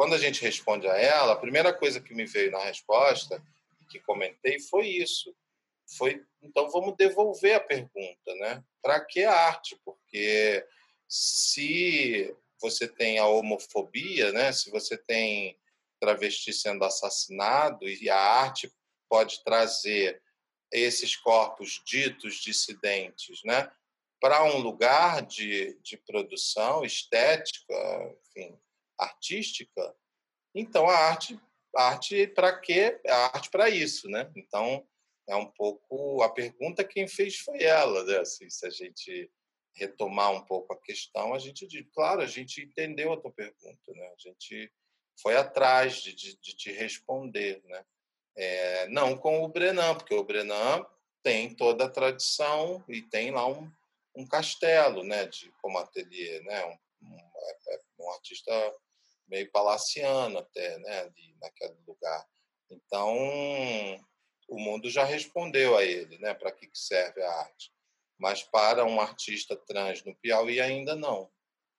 [0.00, 3.38] Quando a gente responde a ela, a primeira coisa que me veio na resposta
[3.90, 5.36] que comentei foi isso.
[5.98, 8.64] Foi, então vamos devolver a pergunta, né?
[8.80, 9.78] Para que a arte?
[9.84, 10.66] Porque
[11.06, 14.52] se você tem a homofobia, né?
[14.52, 15.60] Se você tem
[16.00, 18.72] travesti sendo assassinado e a arte
[19.06, 20.22] pode trazer
[20.72, 23.70] esses corpos ditos dissidentes, né?
[24.18, 28.58] Para um lugar de, de produção estética, enfim,
[29.04, 29.94] artística,
[30.54, 31.38] então a arte,
[31.76, 33.00] arte para quê?
[33.06, 34.30] A arte para isso, né?
[34.36, 34.86] Então
[35.28, 38.18] é um pouco a pergunta quem fez foi ela, né?
[38.18, 39.30] Assim, se a gente
[39.74, 43.92] retomar um pouco a questão, a gente diz, claro, a gente entendeu a tua pergunta,
[43.92, 44.06] né?
[44.08, 44.70] A gente
[45.22, 47.84] foi atrás de, de, de te responder, né?
[48.36, 50.84] É, não com o Brenan, porque o Brenan
[51.22, 53.70] tem toda a tradição e tem lá um,
[54.16, 55.26] um castelo, né?
[55.26, 56.64] De como ateliê, né?
[56.64, 58.52] Um, um, é, é um artista
[59.30, 61.00] meio palaciano até, né?
[61.00, 62.26] Ali, naquele lugar.
[62.70, 63.16] Então
[64.48, 66.34] o mundo já respondeu a ele, né?
[66.34, 67.72] Para que serve a arte?
[68.18, 71.30] Mas para um artista trans no Piauí ainda não.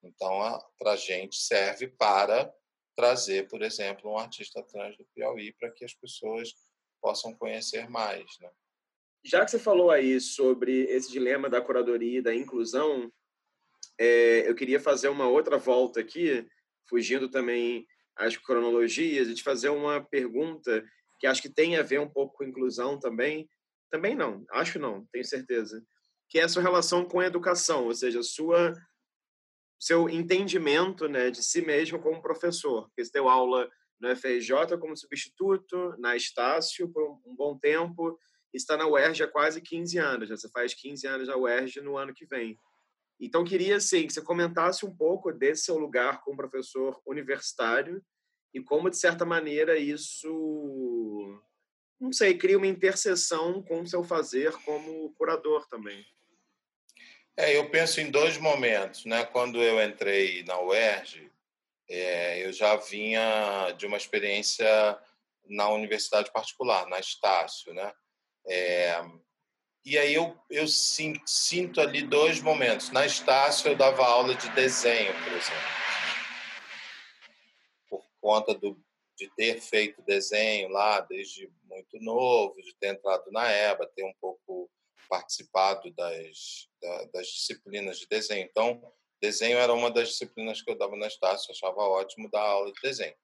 [0.02, 0.40] Então,
[0.80, 2.52] para a gente serve para
[2.96, 6.50] trazer, por exemplo, um artista trans do Piauí para que as pessoas
[7.02, 8.50] possam conhecer mais, né?
[9.24, 13.12] Já que você falou aí sobre esse dilema da curadoria e da inclusão,
[14.00, 16.48] é, eu queria fazer uma outra volta aqui,
[16.90, 20.84] fugindo também às cronologias, e te fazer uma pergunta
[21.20, 23.50] que acho que tem a ver um pouco com inclusão também.
[23.90, 25.84] Também não, acho não, tenho certeza.
[26.30, 28.74] Que é a sua relação com a educação, ou seja, sua
[29.80, 32.84] seu entendimento né, de si mesmo como professor.
[32.88, 33.68] Porque você deu aula
[34.00, 38.18] no FRJ como substituto, na Estácio por um bom tempo,
[38.54, 40.30] está na UERJ há quase 15 anos.
[40.30, 40.38] Né?
[40.38, 42.56] Você faz 15 anos na UERJ no ano que vem.
[43.22, 48.04] Então, queria assim, que você comentasse um pouco desse seu lugar como professor universitário
[48.52, 51.40] e como, de certa maneira, isso,
[52.00, 56.04] não sei, cria uma interseção com o seu fazer como curador também.
[57.38, 59.06] É, eu penso em dois momentos.
[59.06, 59.24] Né?
[59.26, 61.32] Quando eu entrei na UERJ,
[61.88, 64.68] é, eu já vinha de uma experiência
[65.48, 67.72] na universidade particular, na Estácio.
[67.72, 67.94] Né?
[68.48, 69.00] É,
[69.86, 72.92] e aí eu, eu sinto, ali dois momentos.
[72.92, 75.82] Na Estácio, eu dava aula de desenho, por exemplo
[78.22, 78.80] conta do,
[79.18, 84.14] de ter feito desenho lá desde muito novo, de ter entrado na EBA, ter um
[84.22, 84.70] pouco
[85.10, 86.70] participado das,
[87.12, 88.48] das disciplinas de desenho.
[88.50, 88.82] Então,
[89.20, 92.82] desenho era uma das disciplinas que eu dava na Estácio, achava ótimo dar aula de
[92.82, 93.16] desenho.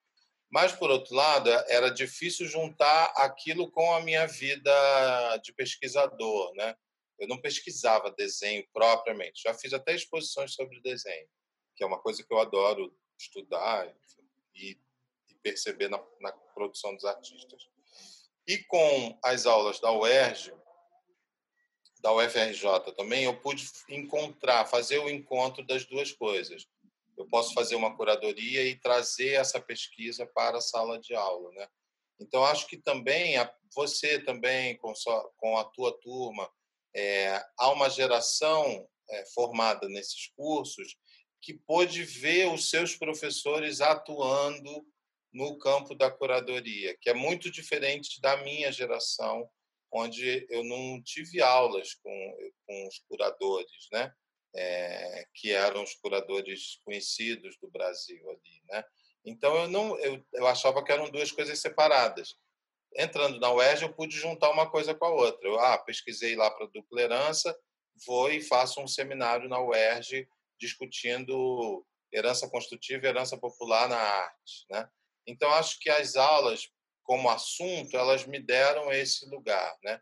[0.49, 6.75] Mas, por outro lado, era difícil juntar aquilo com a minha vida de pesquisador, né?
[7.19, 9.41] Eu não pesquisava desenho propriamente.
[9.43, 11.27] Já fiz até exposições sobre desenho,
[11.75, 13.93] que é uma coisa que eu adoro estudar
[14.53, 14.77] e
[15.43, 17.67] perceber na, na produção dos artistas.
[18.45, 20.53] E com as aulas da UERJ,
[21.99, 26.67] da UFRJ também, eu pude encontrar, fazer o encontro das duas coisas.
[27.17, 31.67] Eu posso fazer uma curadoria e trazer essa pesquisa para a sala de aula, né?
[32.19, 33.35] Então acho que também
[33.75, 36.49] você também com, sua, com a tua turma
[36.95, 40.95] é, há uma geração é, formada nesses cursos
[41.41, 44.85] que pôde ver os seus professores atuando
[45.31, 49.47] no campo da curadoria, que é muito diferente da minha geração,
[49.91, 54.11] onde eu não tive aulas com, com os curadores, né?
[54.55, 58.83] É, que eram os curadores conhecidos do Brasil ali, né?
[59.25, 62.35] Então eu não, eu, eu achava que eram duas coisas separadas.
[62.95, 65.47] Entrando na UERJ, eu pude juntar uma coisa com a outra.
[65.47, 67.55] Eu ah, pesquisei lá para dupla herança,
[68.05, 70.27] vou e faço um seminário na UERJ
[70.59, 74.89] discutindo herança construtiva e herança popular na arte, né?
[75.27, 76.69] Então, acho que as aulas,
[77.03, 80.01] como assunto, elas me deram esse lugar, né?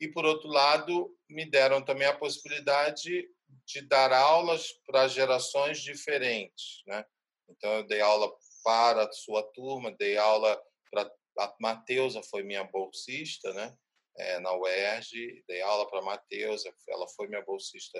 [0.00, 3.28] E, por outro lado, me deram também a possibilidade
[3.66, 7.04] de dar aulas para gerações diferentes, né?
[7.48, 8.30] Então, eu dei aula
[8.62, 13.76] para a sua turma, dei aula para a Mateusa foi minha bolsista, né?
[14.16, 17.98] É, na UERJ, dei aula para a Mateusa, ela foi minha bolsista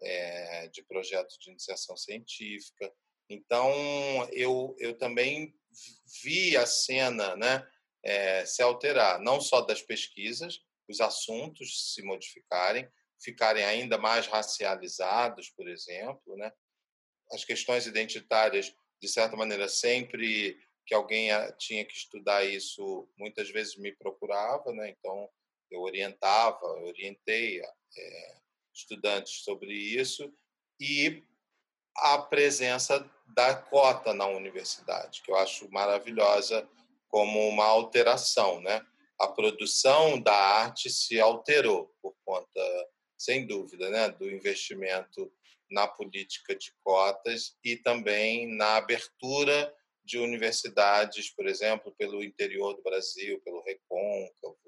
[0.00, 2.92] é, de projeto de iniciação científica.
[3.28, 3.70] Então,
[4.32, 5.54] eu, eu também
[6.22, 7.66] vi a cena né,
[8.02, 12.88] é, se alterar, não só das pesquisas, os assuntos se modificarem,
[13.22, 16.52] ficarem ainda mais racializados, por exemplo, né?
[17.32, 23.76] as questões identitárias, de certa maneira, sempre que alguém tinha que estudar isso, muitas vezes
[23.76, 24.90] me procurava, né?
[24.90, 25.28] então
[25.70, 28.36] eu orientava, orientei é,
[28.74, 30.32] estudantes sobre isso,
[30.80, 31.22] e
[31.96, 36.68] a presença da cota na universidade, que eu acho maravilhosa
[37.08, 38.84] como uma alteração, né?
[39.20, 42.88] A produção da arte se alterou por conta,
[43.22, 45.32] sem dúvida, né, do investimento
[45.70, 49.72] na política de cotas e também na abertura
[50.04, 54.58] de universidades, por exemplo, pelo interior do Brasil, pelo Recôncavo.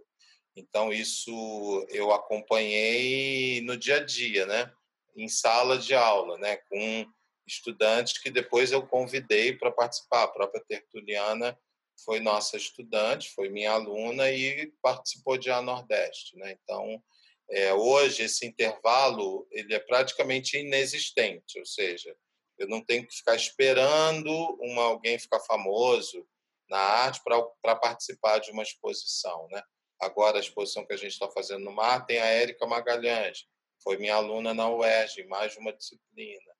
[0.56, 4.72] Então isso eu acompanhei no dia a dia, né?
[5.16, 6.56] Em sala de aula, né?
[6.68, 7.06] Com
[7.46, 10.22] estudantes que depois eu convidei para participar.
[10.22, 11.58] A própria Tertuliana
[12.04, 16.56] foi nossa estudante, foi minha aluna e participou de A Nordeste, né?
[16.62, 17.02] Então
[17.50, 22.16] é, hoje esse intervalo ele é praticamente inexistente, ou seja,
[22.58, 24.30] eu não tenho que ficar esperando
[24.60, 26.26] uma, alguém ficar famoso
[26.68, 29.62] na arte para participar de uma exposição, né?
[30.00, 33.46] Agora a exposição que a gente está fazendo no mar tem a Érica Magalhães,
[33.82, 36.54] foi minha aluna na UERJ, mais uma disciplina.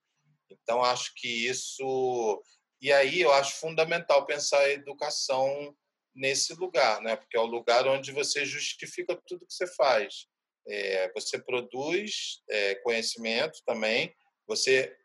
[0.51, 2.43] Então acho que isso
[2.80, 5.74] e aí eu acho fundamental pensar a educação
[6.14, 7.16] nesse lugar, né?
[7.16, 10.26] Porque é o lugar onde você justifica tudo que você faz
[10.66, 14.14] é, você produz é, conhecimento também,
[14.46, 14.96] você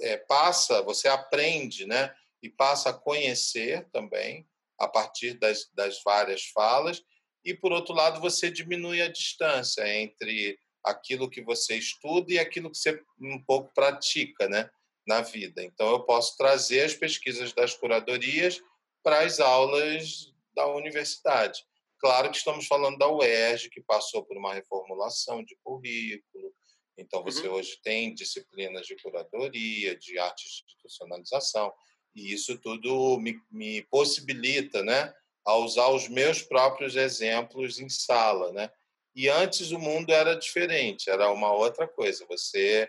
[0.00, 2.14] é, passa, você aprende, né?
[2.42, 4.46] E passa a conhecer também
[4.78, 7.02] a partir das, das várias falas,
[7.44, 12.70] e por outro lado, você diminui a distância entre aquilo que você estuda e aquilo
[12.70, 14.70] que você um pouco pratica, né?
[15.06, 15.62] Na vida.
[15.62, 18.60] Então, eu posso trazer as pesquisas das curadorias
[19.02, 21.64] para as aulas da universidade.
[22.00, 26.54] Claro que estamos falando da UERJ, que passou por uma reformulação de currículo.
[26.96, 27.54] Então, você uhum.
[27.54, 31.72] hoje tem disciplinas de curadoria, de arte institucionalização,
[32.14, 35.12] e isso tudo me, me possibilita né,
[35.44, 38.50] a usar os meus próprios exemplos em sala.
[38.52, 38.70] Né?
[39.14, 42.26] E antes o mundo era diferente, era uma outra coisa.
[42.28, 42.88] Você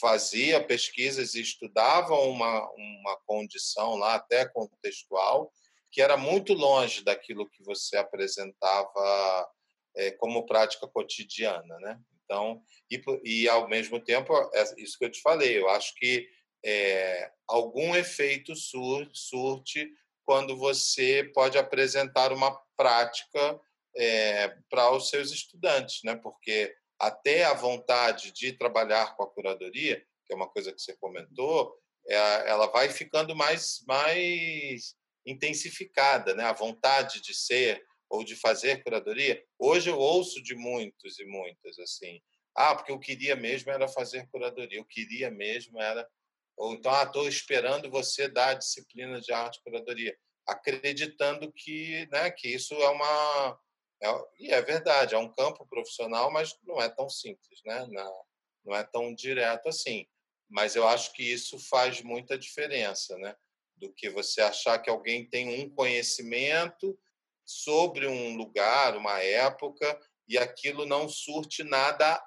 [0.00, 5.52] fazia pesquisas e estudava uma, uma condição lá, até contextual,
[5.90, 9.48] que era muito longe daquilo que você apresentava
[9.96, 11.98] é, como prática cotidiana, né?
[12.24, 16.28] Então, e, e ao mesmo tempo, é isso que eu te falei, eu acho que
[16.64, 19.90] é, algum efeito sur, surte
[20.24, 23.58] quando você pode apresentar uma prática
[23.96, 26.16] é, para os seus estudantes, né?
[26.16, 30.94] Porque até a vontade de trabalhar com a curadoria, que é uma coisa que você
[30.98, 31.74] comentou,
[32.06, 32.14] é,
[32.50, 34.94] ela vai ficando mais mais
[35.30, 36.44] intensificada, né?
[36.44, 39.42] A vontade de ser ou de fazer curadoria.
[39.58, 42.20] Hoje eu ouço de muitos e muitas assim,
[42.54, 46.08] ah, porque eu queria mesmo era fazer curadoria, eu queria mesmo era
[46.56, 52.32] ou então, ah, estou esperando você dar a disciplina de arte curadoria, acreditando que, né,
[52.32, 53.58] que isso é uma
[54.02, 54.08] é,
[54.38, 57.84] e é verdade, é um campo profissional, mas não é tão simples, né?
[57.90, 58.24] Não,
[58.64, 60.06] não é tão direto assim.
[60.48, 63.34] Mas eu acho que isso faz muita diferença, né?
[63.78, 66.98] Do que você achar que alguém tem um conhecimento
[67.44, 69.98] sobre um lugar, uma época,
[70.28, 72.22] e aquilo não surte nada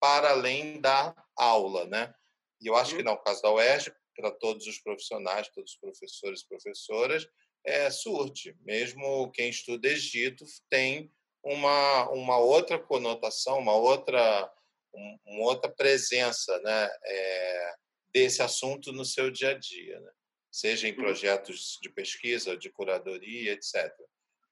[0.00, 2.14] para além da aula, né?
[2.60, 3.12] E eu acho que uhum.
[3.12, 7.26] no caso da UERJ, para todos os profissionais, todos os professores e professoras,
[7.64, 8.56] é, surte.
[8.60, 11.12] Mesmo quem estuda Egito tem
[11.42, 14.52] uma, uma outra conotação, uma outra,
[14.94, 17.74] um, uma outra presença né, é,
[18.12, 20.00] desse assunto no seu dia a dia.
[20.00, 20.10] Né?
[20.56, 20.96] Seja em uhum.
[20.96, 23.92] projetos de pesquisa, de curadoria, etc.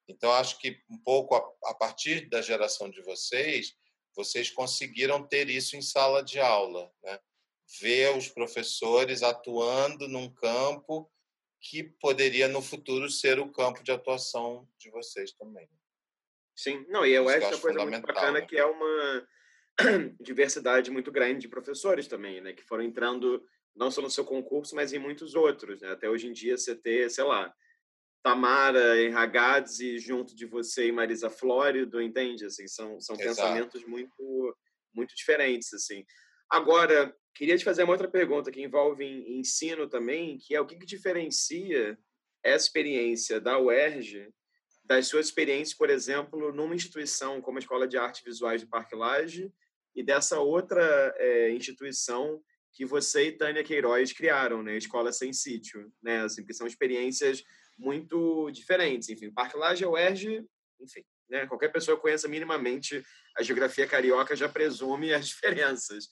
[0.07, 3.75] Então, acho que um pouco a, a partir da geração de vocês,
[4.15, 7.19] vocês conseguiram ter isso em sala de aula, né?
[7.81, 11.11] ver os professores atuando num campo
[11.59, 15.67] que poderia no futuro ser o campo de atuação de vocês também.
[16.55, 18.47] Sim, não, e eu acho uma coisa muito bacana né?
[18.47, 19.27] que é uma
[20.21, 23.43] diversidade muito grande de professores também, né, que foram entrando
[23.75, 25.81] não só no seu concurso, mas em muitos outros.
[25.81, 25.91] Né?
[25.91, 27.53] Até hoje em dia, você ter, sei lá,
[28.23, 32.47] Tamara Enragadze junto de você e Marisa Flórido, entende?
[32.47, 34.57] Assim, são são pensamentos muito
[34.95, 36.05] muito diferentes, assim.
[36.49, 40.77] Agora, queria te fazer uma outra pergunta que envolve ensino também, que é o que,
[40.77, 41.99] que diferencia
[42.45, 44.33] essa experiência da UERJ
[44.85, 48.95] das suas experiências, por exemplo, numa instituição como a Escola de Artes Visuais do Parque
[48.95, 49.51] Lage
[49.95, 52.43] e dessa outra é, instituição
[52.75, 54.77] que você e Tânia Queiroz criaram, né?
[54.77, 56.23] Escola Sem Sítio, né?
[56.23, 57.43] Assim, que são experiências
[57.79, 59.09] muito diferentes.
[59.09, 60.45] Enfim, Parque Laje, UERJ,
[60.81, 61.47] enfim, né?
[61.47, 63.03] Qualquer pessoa que conheça minimamente
[63.37, 66.09] a geografia carioca já presume as diferenças.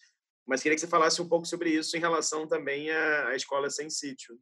[0.47, 3.69] Mas queria que você falasse um pouco sobre isso em relação também à, à Escola
[3.69, 4.39] Sem Sítio.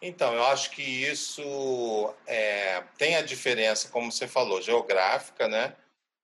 [0.00, 5.74] Então, eu acho que isso é, tem a diferença, como você falou, geográfica, né?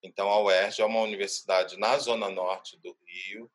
[0.02, 3.50] Então, a UERJ é uma universidade na zona norte do Rio,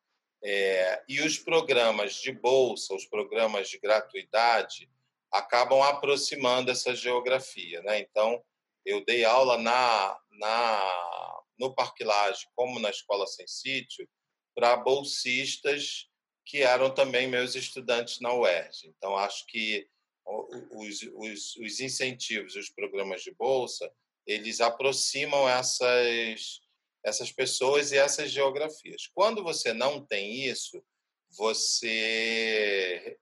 [0.48, 4.88] É, e os programas de bolsa, os programas de gratuidade,
[5.32, 7.82] acabam aproximando essa geografia.
[7.82, 8.00] Né?
[8.00, 8.44] Então,
[8.86, 14.08] eu dei aula na, na, no Parque Lage, como na Escola Sem Sítio,
[14.54, 16.08] para bolsistas
[16.46, 18.88] que eram também meus estudantes na UERJ.
[18.90, 19.90] Então, acho que
[20.26, 23.92] os, os, os incentivos, os programas de bolsa,
[24.28, 26.62] eles aproximam essas,
[27.06, 29.08] essas pessoas e essas geografias.
[29.14, 30.84] Quando você não tem isso,
[31.30, 33.18] você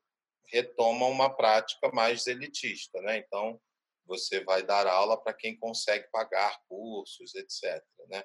[0.47, 3.17] retoma uma prática mais elitista, né?
[3.17, 3.59] Então,
[4.05, 7.83] você vai dar aula para quem consegue pagar cursos, etc.
[8.09, 8.23] Né?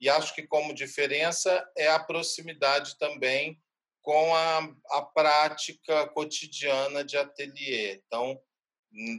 [0.00, 3.60] E acho que como diferença é a proximidade também
[4.02, 4.58] com a,
[4.90, 7.94] a prática cotidiana de ateliê.
[8.06, 8.40] Então,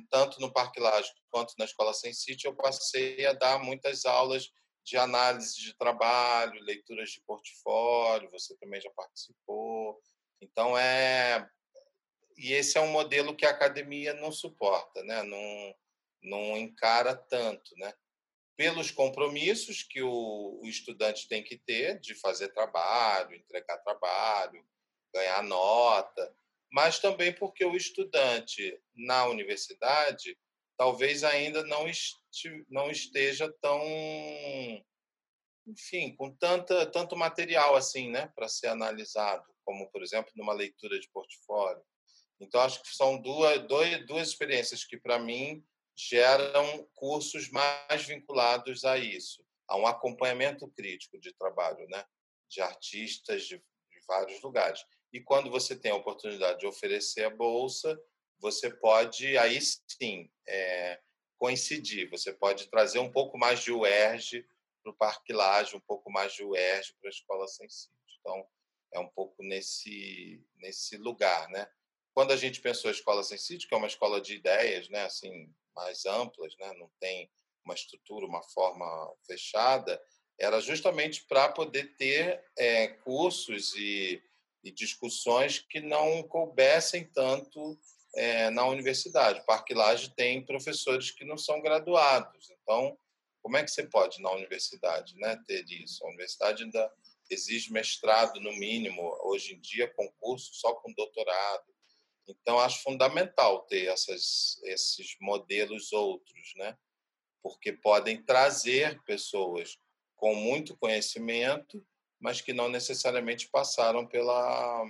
[0.10, 4.52] tanto no Parque Lágico quanto na Escola Sem Sítio, eu passei a dar muitas aulas
[4.84, 10.02] de análise de trabalho, leituras de portfólio, você também já participou.
[10.42, 11.48] Então, é.
[12.38, 15.22] E esse é um modelo que a academia não suporta, né?
[15.24, 15.76] não,
[16.24, 17.76] não encara tanto.
[17.78, 17.94] Né?
[18.58, 24.66] Pelos compromissos que o, o estudante tem que ter de fazer trabalho, entregar trabalho,
[25.14, 26.36] ganhar nota,
[26.72, 30.38] mas também porque o estudante na universidade
[30.82, 31.86] talvez ainda não,
[32.68, 33.80] não esteja tão
[35.68, 41.00] enfim com tanta tanto material assim né para ser analisado como por exemplo numa leitura
[41.00, 41.84] de portfólio.
[42.40, 45.64] Então acho que são duas duas, duas experiências que para mim
[45.96, 52.04] geram cursos mais vinculados a isso a um acompanhamento crítico de trabalho né
[52.50, 54.84] de artistas de, de vários lugares.
[55.14, 58.02] E quando você tem a oportunidade de oferecer a bolsa,
[58.42, 61.00] você pode, aí sim, é,
[61.38, 62.10] coincidir.
[62.10, 64.46] Você pode trazer um pouco mais de UERJ
[64.84, 67.96] para o Parque Laje, um pouco mais de UERJ para a Escola Sem Sítio.
[68.20, 68.46] Então,
[68.94, 71.68] é um pouco nesse, nesse lugar, né?
[72.14, 75.06] Quando a gente pensou a Escola Sem Sítio, que é uma escola de ideias, né,
[75.06, 77.32] assim, mais amplas, né, não tem
[77.64, 80.02] uma estrutura, uma forma fechada,
[80.38, 84.22] era justamente para poder ter é, cursos e
[84.64, 87.80] e discussões que não coubessem tanto
[88.16, 89.46] é, na universidade.
[89.46, 92.98] Parque Lage tem professores que não são graduados, então
[93.42, 96.04] como é que você pode na universidade né, ter isso?
[96.06, 96.92] A universidade ainda
[97.30, 101.74] exige mestrado no mínimo, hoje em dia concurso só com doutorado.
[102.28, 106.78] Então acho fundamental ter essas, esses modelos outros, né?
[107.42, 109.80] Porque podem trazer pessoas
[110.16, 111.84] com muito conhecimento
[112.22, 114.86] mas que não necessariamente passaram pela,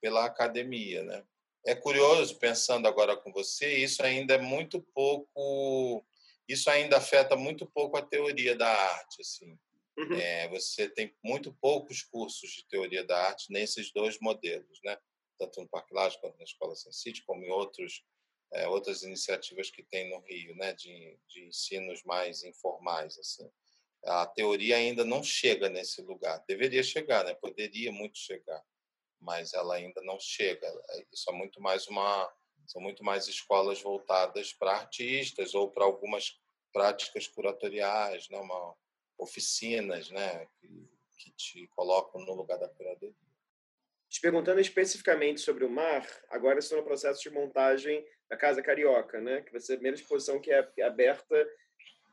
[0.00, 1.04] pela academia.
[1.04, 1.22] Né?
[1.66, 6.04] É curioso, pensando agora com você, isso ainda é muito pouco,
[6.48, 9.20] isso ainda afeta muito pouco a teoria da arte.
[9.20, 9.58] Assim.
[9.96, 10.14] Uhum.
[10.14, 14.98] É, você tem muito poucos cursos de teoria da arte nesses dois modelos, né?
[15.38, 18.04] tanto no Parque Laje quanto na Escola Sensite, como em outros,
[18.52, 20.72] é, outras iniciativas que tem no Rio, né?
[20.72, 23.18] de, de ensinos mais informais.
[23.18, 23.48] assim
[24.06, 26.44] a teoria ainda não chega nesse lugar.
[26.46, 27.34] Deveria chegar, né?
[27.34, 28.62] Poderia muito chegar,
[29.24, 30.66] mas ela ainda não chega.
[30.90, 32.32] É, isso é muito mais uma
[32.66, 36.40] são muito mais escolas voltadas para artistas ou para algumas
[36.72, 38.38] práticas curatoriais, né?
[38.38, 38.74] Uma,
[39.18, 40.46] oficinas, né?
[40.60, 40.88] Que,
[41.18, 43.14] que te colocam no lugar da curadoria.
[44.08, 49.20] Te perguntando especificamente sobre o mar, agora estou no processo de montagem da Casa Carioca,
[49.20, 49.42] né?
[49.42, 51.46] Que vai ser a primeira exposição que é aberta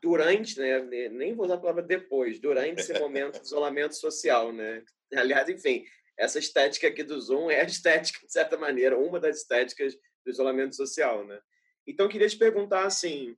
[0.02, 0.80] durante, né,
[1.10, 4.84] nem vou usar a palavra depois, durante esse momento de isolamento social, né?
[5.14, 5.86] Aliás, enfim,
[6.18, 9.94] essa estética aqui do Zoom é a estética, de certa maneira, uma das estéticas
[10.24, 11.40] do isolamento social, né?
[11.86, 13.36] Então, queria te perguntar, assim,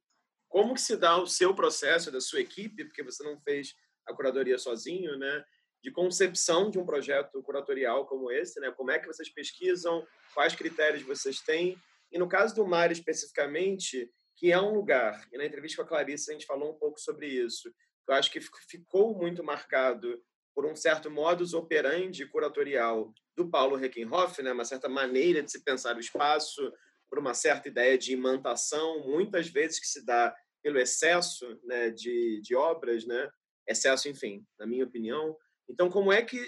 [0.48, 3.74] como que se dá o seu processo, da sua equipe, porque você não fez
[4.06, 5.44] a curadoria sozinho, né?
[5.82, 8.70] De concepção de um projeto curatorial como esse, né?
[8.70, 11.78] Como é que vocês pesquisam, quais critérios vocês têm?
[12.12, 15.88] E no caso do Mar especificamente, que é um lugar, e na entrevista com a
[15.88, 17.72] Clarice a gente falou um pouco sobre isso,
[18.06, 20.22] eu acho que ficou muito marcado
[20.54, 24.52] por um certo modus operandi curatorial do Paulo Reckenhoff, né?
[24.52, 26.72] uma certa maneira de se pensar o espaço,
[27.10, 32.40] por uma certa ideia de imantação, muitas vezes que se dá pelo excesso né, de,
[32.42, 33.28] de obras, né?
[33.68, 35.36] excesso, enfim, na minha opinião.
[35.68, 36.38] Então, como é que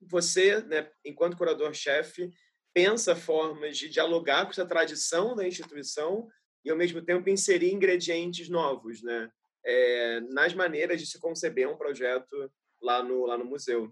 [0.00, 2.30] você, né, enquanto curador-chefe,
[2.72, 6.28] pensa formas de dialogar com essa tradição da instituição
[6.64, 9.30] e, ao mesmo tempo, inserir ingredientes novos né?
[9.66, 12.52] É, nas maneiras de se conceber um projeto
[12.84, 13.90] lá no, lá no museu.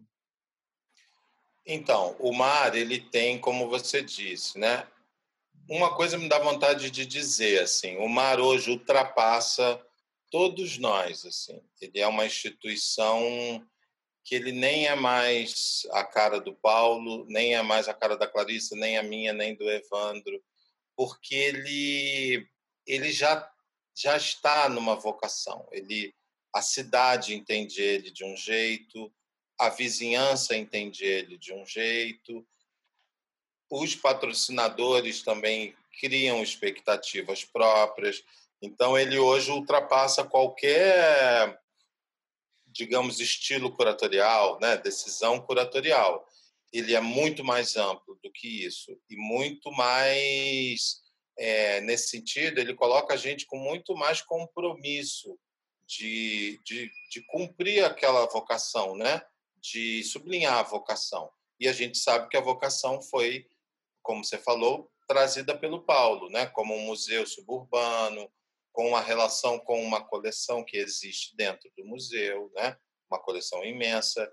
[1.66, 4.86] Então, o mar, ele tem, como você disse, né?
[5.68, 9.80] Uma coisa me dá vontade de dizer, assim, o mar hoje ultrapassa
[10.30, 11.62] todos nós, assim.
[11.80, 13.20] Ele é uma instituição
[14.24, 18.26] que ele nem é mais a cara do Paulo, nem é mais a cara da
[18.26, 20.42] Clarissa, nem a minha, nem do Evandro,
[20.96, 22.48] porque ele
[22.86, 23.48] ele já
[23.94, 25.68] já está numa vocação.
[25.70, 26.14] Ele
[26.54, 29.12] a cidade entende ele de um jeito,
[29.58, 32.46] a vizinhança entende ele de um jeito,
[33.70, 38.22] os patrocinadores também criam expectativas próprias.
[38.60, 41.58] Então ele hoje ultrapassa qualquer
[42.72, 44.76] digamos, estilo curatorial, né?
[44.76, 46.26] decisão curatorial.
[46.72, 51.02] Ele é muito mais amplo do que isso e muito mais,
[51.38, 55.38] é, nesse sentido, ele coloca a gente com muito mais compromisso
[55.86, 59.22] de, de, de cumprir aquela vocação, né?
[59.56, 61.30] de sublinhar a vocação.
[61.60, 63.46] E a gente sabe que a vocação foi,
[64.02, 66.46] como você falou, trazida pelo Paulo, né?
[66.46, 68.30] como um museu suburbano,
[68.72, 72.76] com a relação com uma coleção que existe dentro do museu, né?
[73.10, 74.30] uma coleção imensa,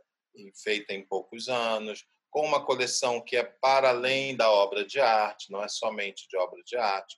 [0.64, 5.52] feita em poucos anos, com uma coleção que é para além da obra de arte,
[5.52, 7.18] não é somente de obra de arte.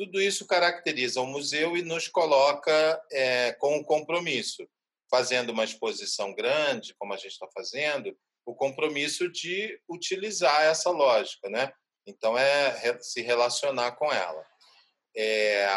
[0.00, 4.66] Tudo isso caracteriza o museu e nos coloca é, com um compromisso,
[5.10, 11.50] fazendo uma exposição grande, como a gente está fazendo, o compromisso de utilizar essa lógica,
[11.50, 11.70] né?
[12.06, 14.42] Então é se relacionar com ela.
[15.14, 15.68] É,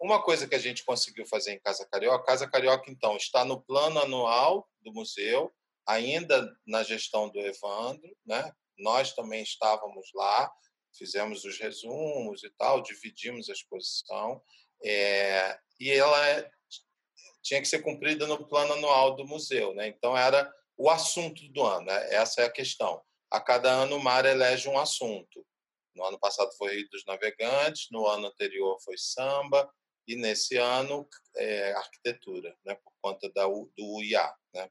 [0.00, 3.62] uma coisa que a gente conseguiu fazer em Casa Carioca, Casa Carioca, então, está no
[3.62, 5.54] plano anual do museu,
[5.86, 8.52] ainda na gestão do Evandro, né?
[8.76, 10.50] Nós também estávamos lá,
[10.96, 14.42] fizemos os resumos e tal, dividimos a exposição,
[14.84, 16.50] é, e ela
[17.42, 19.88] tinha que ser cumprida no plano anual do museu, né?
[19.88, 22.14] Então era o assunto do ano, né?
[22.14, 23.02] essa é a questão.
[23.30, 25.46] A cada ano o Mar elege um assunto.
[25.94, 29.70] No ano passado foi Rio dos Navegantes, no ano anterior foi samba,
[30.06, 34.32] e nesse ano é, arquitetura, né, por conta da, do UIA.
[34.54, 34.68] Né?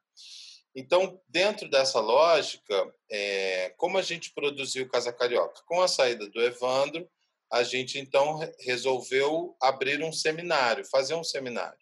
[0.76, 5.62] Então, dentro dessa lógica, é, como a gente produziu Casa Carioca?
[5.66, 7.10] Com a saída do Evandro,
[7.52, 11.78] a gente então resolveu abrir um seminário, fazer um seminário.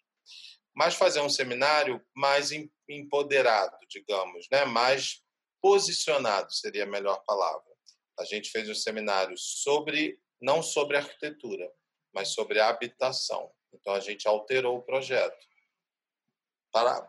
[0.74, 2.50] Mas fazer um seminário mais
[2.88, 4.64] empoderado, digamos, né?
[4.64, 5.22] mais
[5.62, 7.70] posicionado seria a melhor palavra.
[8.18, 11.70] A gente fez um seminário sobre, não sobre arquitetura,
[12.12, 13.50] mas sobre habitação.
[13.72, 15.46] Então a gente alterou o projeto.
[16.72, 17.08] Para,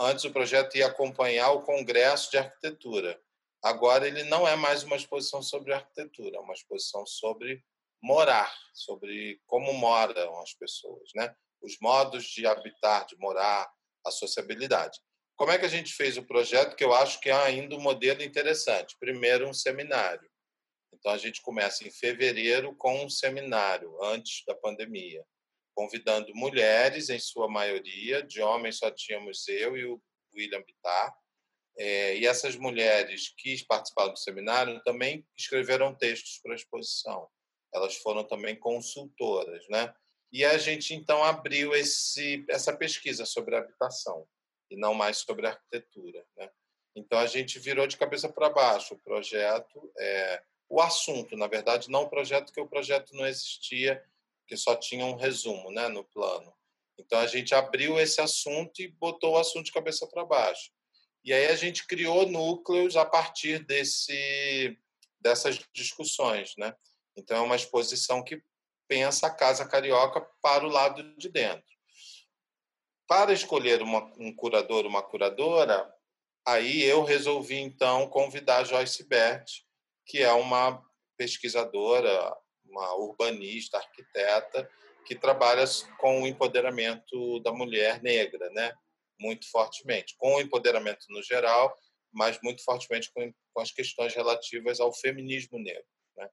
[0.00, 3.20] antes o projeto ia acompanhar o Congresso de Arquitetura.
[3.62, 7.62] Agora ele não é mais uma exposição sobre arquitetura, é uma exposição sobre
[8.00, 11.34] morar, sobre como moram as pessoas, né?
[11.60, 13.68] Os modos de habitar, de morar,
[14.06, 15.00] a sociabilidade.
[15.36, 16.74] Como é que a gente fez o projeto?
[16.74, 18.96] Que eu acho que é ainda um modelo interessante.
[18.98, 20.28] Primeiro, um seminário.
[20.92, 25.24] Então, a gente começa em fevereiro com um seminário, antes da pandemia,
[25.78, 30.02] convidando mulheres, em sua maioria, de homens só tínhamos eu e o
[30.34, 31.16] William Bittar.
[31.78, 37.28] É, e essas mulheres que participaram do seminário também escreveram textos para a exposição.
[37.72, 39.94] Elas foram também consultoras, né?
[40.32, 44.26] E a gente então abriu esse, essa pesquisa sobre habitação
[44.68, 46.50] e não mais sobre arquitetura, né?
[46.96, 49.92] Então a gente virou de cabeça para baixo o projeto.
[49.96, 54.04] É, o assunto, na verdade, não o projeto, que o projeto não existia,
[54.48, 56.52] que só tinha um resumo né, no plano.
[56.98, 60.72] Então a gente abriu esse assunto e botou o assunto de cabeça para baixo.
[61.22, 64.76] E aí a gente criou núcleos a partir desse,
[65.20, 66.54] dessas discussões.
[66.56, 66.74] Né?
[67.14, 68.42] Então é uma exposição que
[68.88, 71.68] pensa a Casa Carioca para o lado de dentro.
[73.06, 75.94] Para escolher uma, um curador, uma curadora,
[76.46, 79.62] aí eu resolvi então convidar a Joyce Bert,
[80.06, 80.82] que é uma
[81.16, 82.34] pesquisadora,
[82.68, 84.68] uma urbanista, arquiteta,
[85.06, 85.64] que trabalha
[85.98, 88.72] com o empoderamento da mulher negra, né?
[89.20, 91.74] muito fortemente, com o empoderamento no geral,
[92.12, 95.84] mas muito fortemente com, com as questões relativas ao feminismo negro.
[96.16, 96.28] Né?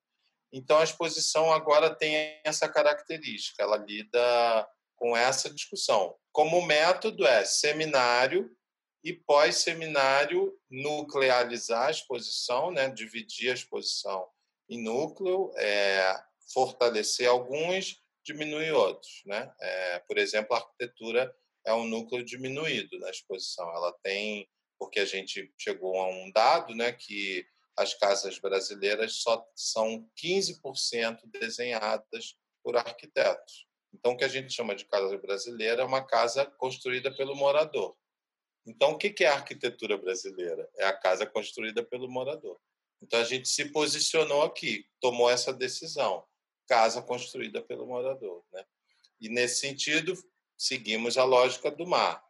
[0.54, 6.16] Então, a exposição agora tem essa característica, ela lida com essa discussão.
[6.32, 8.56] Como método é seminário
[9.04, 14.28] e pós-seminário nuclearizar a exposição, né, dividir a exposição
[14.70, 16.16] em núcleo, é,
[16.54, 19.22] fortalecer alguns, diminuir outros.
[19.26, 19.52] Né?
[19.62, 21.34] É, por exemplo, a arquitetura
[21.66, 23.70] é um núcleo diminuído na exposição.
[23.72, 27.46] Ela tem, porque a gente chegou a um dado né, que
[27.78, 33.68] as casas brasileiras só são 15% desenhadas por arquitetos.
[33.94, 37.96] Então, o que a gente chama de casa brasileira é uma casa construída pelo morador.
[38.66, 40.68] Então, o que é a arquitetura brasileira?
[40.78, 42.60] É a casa construída pelo morador.
[43.06, 46.26] Então, a gente se posicionou aqui, tomou essa decisão,
[46.68, 48.44] casa construída pelo morador.
[48.52, 48.66] Né?
[49.22, 50.18] E, nesse sentido,
[50.58, 52.24] seguimos a lógica do mar.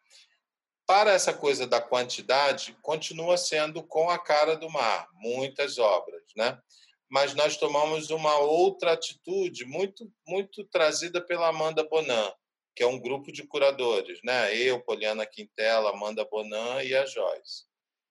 [0.85, 6.61] para essa coisa da quantidade, continua sendo com a cara do mar, muitas obras, né?
[7.09, 12.31] Mas nós tomamos uma outra atitude muito muito trazida pela Amanda Bonan,
[12.75, 14.55] que é um grupo de curadores, né?
[14.55, 17.63] Eu, Poliana Quintela, Amanda Bonan e a Joyce.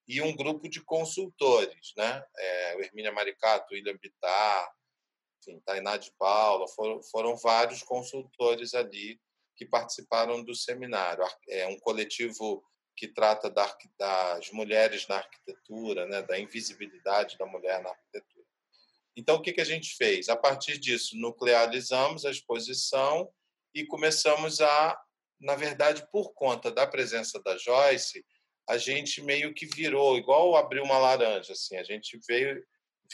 [0.07, 2.25] E um grupo de consultores, né?
[2.37, 4.71] É, Hermínia Maricato, William Bittar,
[5.41, 9.21] enfim, Tainá de Paula, foram, foram vários consultores ali
[9.57, 11.25] que participaram do seminário.
[11.49, 12.65] É um coletivo
[12.97, 18.45] que trata da, das mulheres na arquitetura, né, da invisibilidade da mulher na arquitetura.
[19.17, 20.29] Então, o que, que a gente fez?
[20.29, 23.31] A partir disso, nuclearizamos a exposição
[23.73, 25.01] e começamos a,
[25.41, 28.25] na verdade, por conta da presença da Joyce,
[28.69, 32.65] a gente meio que virou, igual abrir uma laranja, assim, a gente veio,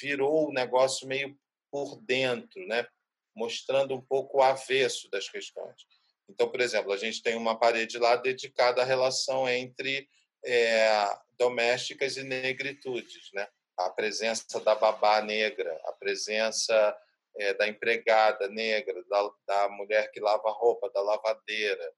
[0.01, 1.37] virou o negócio meio
[1.71, 2.87] por dentro, né?
[3.35, 5.87] mostrando um pouco o avesso das questões.
[6.29, 10.09] Então, por exemplo, a gente tem uma parede lá dedicada à relação entre
[10.45, 11.07] é,
[11.39, 13.49] domésticas e negritudes, né?
[13.77, 16.97] A presença da babá negra, a presença
[17.37, 21.93] é, da empregada negra, da, da mulher que lava roupa, da lavadeira.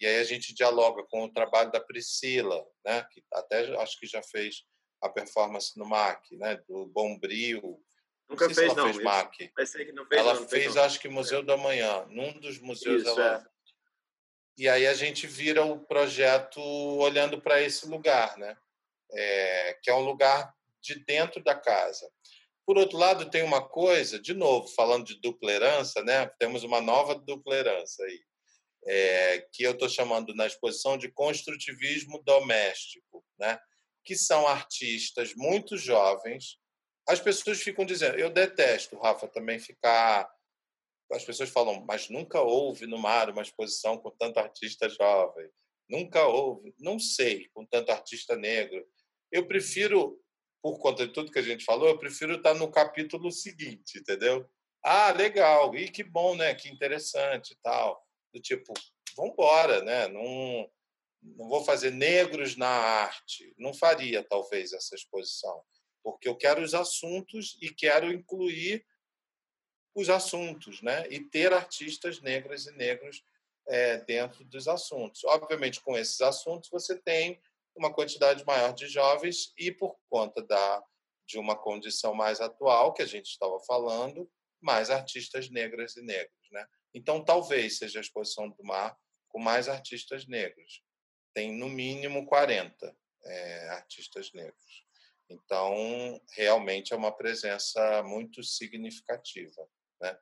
[0.00, 3.06] E aí a gente dialoga com o trabalho da Priscila, né?
[3.10, 4.64] Que até acho que já fez
[5.02, 6.56] a performance no MAC, né?
[6.68, 7.82] Do Bombril.
[8.28, 8.92] Nunca fez, não.
[8.92, 9.52] Fez MAC.
[9.54, 9.72] Fez,
[10.12, 10.82] ela não, fez, não.
[10.82, 12.04] acho que Museu do Amanhã.
[12.08, 13.56] Num dos museus Isso, ela é.
[14.58, 18.56] E aí a gente vira o projeto olhando para esse lugar, né?
[19.12, 20.52] É, que é um lugar
[20.82, 22.10] de dentro da casa.
[22.66, 26.26] Por outro lado, tem uma coisa, de novo, falando de dupla herança, né?
[26.38, 28.20] temos uma nova dupla herança aí,
[28.86, 33.58] é, que eu estou chamando na exposição de construtivismo doméstico, né?
[34.04, 36.58] que são artistas muito jovens.
[37.08, 40.30] As pessoas ficam dizendo, eu detesto, Rafa, também ficar
[41.12, 45.48] as pessoas falam, mas nunca houve no mar uma exposição com tanto artista jovem.
[45.88, 48.84] Nunca houve, não sei, com tanto artista negro.
[49.30, 50.20] Eu prefiro,
[50.60, 54.48] por conta de tudo que a gente falou, eu prefiro estar no capítulo seguinte, entendeu?
[54.82, 56.54] Ah, legal, e que bom, né?
[56.54, 58.04] Que interessante e tal.
[58.36, 58.74] Do tipo,
[59.16, 60.08] vamos embora, né?
[60.08, 60.70] Não,
[61.22, 63.54] não vou fazer negros na arte.
[63.56, 65.64] Não faria, talvez, essa exposição.
[66.02, 68.86] Porque eu quero os assuntos e quero incluir
[69.94, 71.08] os assuntos, né?
[71.08, 73.24] E ter artistas negras e negros
[73.66, 75.24] é, dentro dos assuntos.
[75.24, 77.40] Obviamente, com esses assuntos, você tem
[77.74, 80.84] uma quantidade maior de jovens e, por conta da,
[81.26, 84.30] de uma condição mais atual, que a gente estava falando,
[84.60, 86.50] mais artistas negras e negros.
[86.50, 86.66] Né?
[86.96, 88.96] Então, talvez seja a exposição do mar
[89.28, 90.82] com mais artistas negros.
[91.34, 94.86] Tem, no mínimo, 40 é, artistas negros.
[95.28, 99.68] Então, realmente é uma presença muito significativa.
[100.00, 100.18] Né?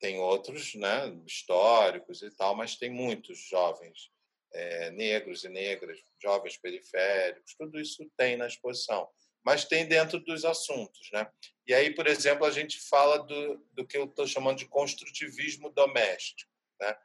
[0.00, 4.10] Tem outros né, históricos e tal, mas tem muitos jovens
[4.52, 9.08] é, negros e negras, jovens periféricos, tudo isso tem na exposição.
[9.46, 11.08] Mas tem dentro dos assuntos.
[11.12, 11.30] Né?
[11.66, 15.70] E aí, por exemplo, a gente fala do, do que eu estou chamando de construtivismo
[15.70, 16.50] doméstico,
[16.80, 16.96] né?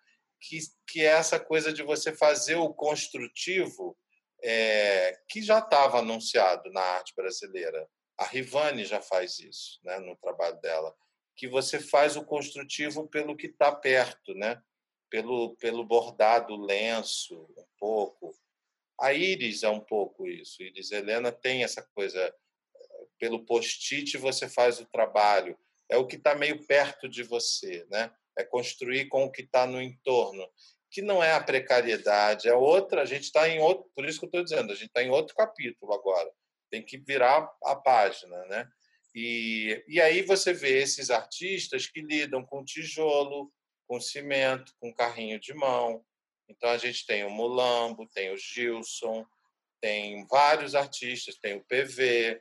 [0.42, 0.58] que,
[0.88, 3.96] que é essa coisa de você fazer o construtivo
[4.44, 7.88] é, que já estava anunciado na arte brasileira.
[8.18, 10.92] A Rivane já faz isso né, no trabalho dela
[11.42, 14.62] que você faz o construtivo pelo que está perto, né?
[15.10, 18.32] Pelo, pelo bordado lenço, um pouco.
[19.02, 20.62] A Iris é um pouco isso.
[20.62, 22.34] Iris Helena tem essa coisa.
[23.20, 25.58] Pelo post-it você faz o trabalho.
[25.90, 28.12] É o que está meio perto de você, né?
[28.38, 30.48] É construir com o que está no entorno,
[30.90, 33.02] que não é a precariedade, é outra.
[33.02, 33.90] A gente está em outro.
[33.96, 36.32] Por isso que eu estou dizendo, a gente está em outro capítulo agora.
[36.70, 38.70] Tem que virar a página, né?
[39.14, 43.52] E, e aí você vê esses artistas que lidam com tijolo,
[43.88, 46.06] com cimento, com carrinho de mão.
[46.52, 49.26] Então a gente tem o Mulambo, tem o Gilson,
[49.80, 52.40] tem vários artistas, tem o PV,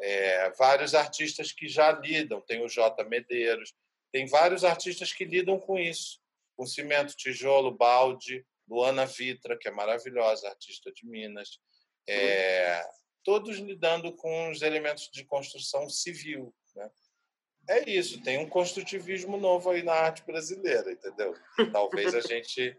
[0.00, 3.04] é, vários artistas que já lidam, tem o J.
[3.04, 3.74] Medeiros,
[4.12, 6.20] tem vários artistas que lidam com isso,
[6.56, 11.58] com cimento, tijolo, balde, Luana Vitra, que é maravilhosa, artista de Minas.
[12.08, 12.82] É,
[13.24, 16.54] todos lidando com os elementos de construção civil.
[16.74, 16.90] Né?
[17.68, 21.34] É isso, tem um construtivismo novo aí na arte brasileira, entendeu?
[21.72, 22.76] Talvez a gente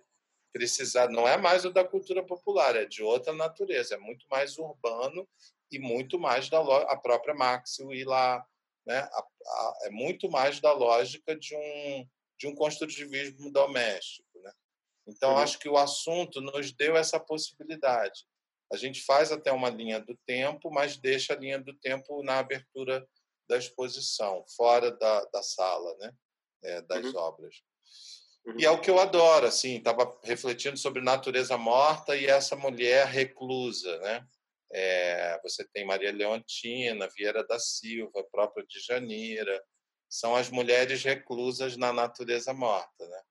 [0.53, 4.57] precisar, não é mais o da cultura popular, é de outra natureza, é muito mais
[4.57, 5.27] urbano
[5.71, 8.45] e muito mais da a própria Max ir lá,
[8.85, 8.99] né?
[8.99, 12.07] A, a, é muito mais da lógica de um
[12.39, 14.51] de um construtivismo doméstico, né?
[15.07, 15.37] Então uhum.
[15.37, 18.25] acho que o assunto nos deu essa possibilidade
[18.73, 22.39] a gente faz até uma linha do tempo, mas deixa a linha do tempo na
[22.39, 23.07] abertura
[23.47, 26.11] da exposição, fora da, da sala, né?
[26.63, 27.19] É, das uhum.
[27.19, 27.61] obras.
[28.45, 28.59] Uhum.
[28.59, 33.07] E é o que eu adoro, assim, estava refletindo sobre natureza morta e essa mulher
[33.07, 34.25] reclusa, né?
[34.71, 39.63] É, você tem Maria Leontina, Vieira da Silva, própria de Janeira,
[40.09, 43.21] são as mulheres reclusas na natureza morta, né?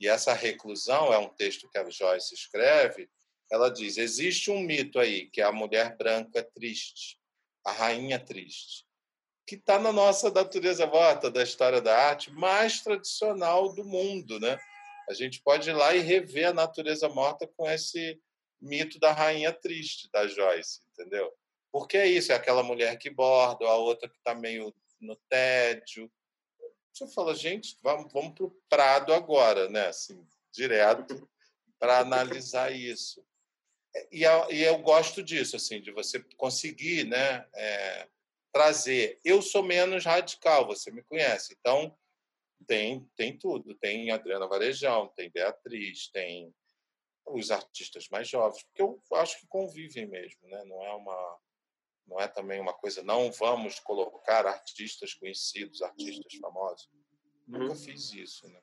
[0.00, 3.08] E essa reclusão é um texto que a Joyce escreve.
[3.50, 7.18] Ela diz: existe um mito aí que é a mulher branca triste,
[7.64, 8.84] a rainha triste,
[9.46, 14.58] que está na nossa natureza morta da história da arte mais tradicional do mundo, né?
[15.08, 18.18] A gente pode ir lá e rever a natureza morta com esse
[18.60, 21.30] mito da rainha triste da Joyce, entendeu?
[21.70, 26.10] Porque é isso, é aquela mulher que borda, a outra que está meio no tédio.
[26.92, 29.88] Você fala, gente, vamos, vamos para o Prado agora, né?
[29.88, 31.28] Assim, direto,
[31.78, 33.26] para analisar isso.
[34.10, 37.46] E, e, eu gosto disso, assim, de você conseguir, né?
[37.54, 38.08] É,
[38.54, 39.20] trazer.
[39.24, 41.56] Eu sou menos radical, você me conhece.
[41.58, 41.98] Então,
[42.68, 43.74] tem, tem tudo.
[43.74, 46.54] Tem Adriana Varejão, tem Beatriz, tem
[47.26, 50.62] os artistas mais jovens, porque eu acho que convivem mesmo, né?
[50.64, 51.40] Não é uma
[52.06, 56.86] não é também uma coisa não vamos colocar artistas conhecidos, artistas famosos.
[57.48, 57.60] Uhum.
[57.60, 58.60] Nunca fiz isso, né?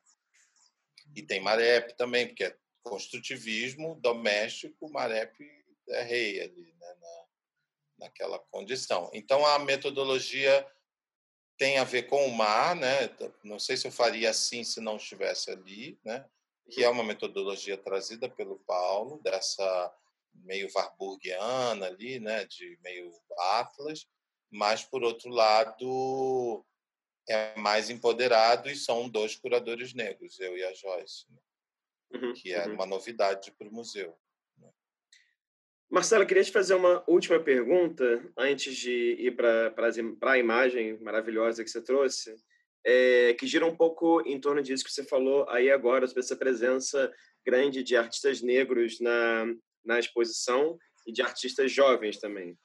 [1.15, 5.35] E tem Marep também, porque é construtivismo doméstico, Marep
[5.89, 6.95] é rei ali, né?
[6.99, 7.25] Na,
[8.01, 9.09] naquela condição.
[9.13, 10.67] Então, a metodologia
[11.57, 13.09] tem a ver com o mar, né?
[13.43, 16.25] Não sei se eu faria assim se não estivesse ali, né?
[16.69, 19.95] Que é uma metodologia trazida pelo Paulo dessa
[20.33, 22.45] meio warburgiana ali, né?
[22.45, 24.07] De meio Atlas,
[24.49, 26.65] mas por outro lado
[27.29, 31.39] é mais empoderado e são dois curadores negros, eu e a Joyce, né?
[32.13, 32.73] uhum, que é uhum.
[32.73, 34.17] uma novidade para o museu.
[35.91, 39.75] Marcela, queria te fazer uma última pergunta antes de ir para
[40.21, 42.33] a imagem maravilhosa que você trouxe,
[42.81, 46.37] é, que gira um pouco em torno disso que você falou aí agora, sobre essa
[46.37, 47.11] presença
[47.45, 49.53] grande de artistas negros na,
[49.83, 52.57] na exposição e de artistas jovens também.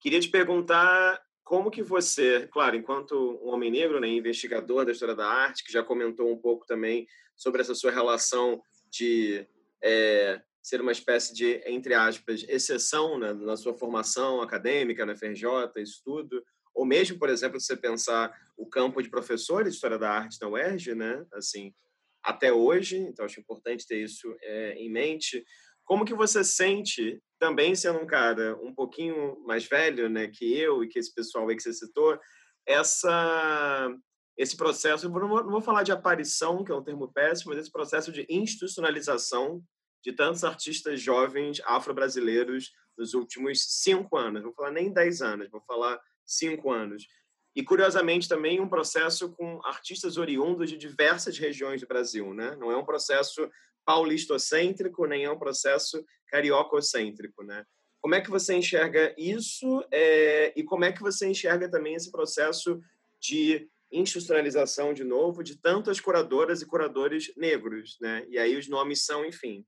[0.00, 5.14] Queria te perguntar como que você, claro, enquanto um homem negro, né, investigador da história
[5.14, 7.06] da arte, que já comentou um pouco também
[7.36, 8.60] sobre essa sua relação
[8.90, 9.46] de
[9.80, 15.44] é, ser uma espécie de, entre aspas, exceção né, na sua formação acadêmica, na FRJ,
[15.76, 16.44] isso tudo,
[16.74, 20.40] ou mesmo, por exemplo, se você pensar o campo de professores de História da Arte
[20.40, 21.72] na UERJ, né, assim,
[22.20, 25.44] até hoje, então acho importante ter isso é, em mente.
[25.84, 30.82] Como que você sente, também sendo um cara um pouquinho mais velho né, que eu
[30.82, 32.18] e que esse pessoal aí que você citou,
[32.66, 33.88] essa
[34.36, 38.12] esse processo, não vou, falar de aparição, que é um termo péssimo, mas esse processo
[38.12, 39.62] de institucionalização
[40.02, 44.42] de tantos artistas jovens afro-brasileiros nos últimos cinco anos.
[44.42, 47.06] Vou falar nem dez anos, vou falar cinco anos.
[47.54, 52.34] E, curiosamente, também um processo com artistas oriundos de diversas regiões do Brasil.
[52.34, 52.54] Né?
[52.56, 53.50] Não é um processo
[53.84, 57.42] paulistocêntrico, nem é um processo cariococêntrico.
[57.42, 57.64] Né?
[58.00, 62.10] Como é que você enxerga isso é, e como é que você enxerga também esse
[62.10, 62.80] processo
[63.18, 67.96] de institucionalização, de novo, de tantas curadoras e curadores negros?
[68.00, 68.26] Né?
[68.28, 69.64] E aí os nomes são, enfim,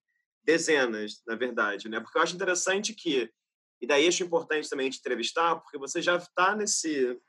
[0.49, 2.01] dezenas, na verdade, né?
[2.01, 3.31] Porque eu acho interessante que,
[3.83, 7.21] e daí acho importante também te entrevistar, porque você já está nesse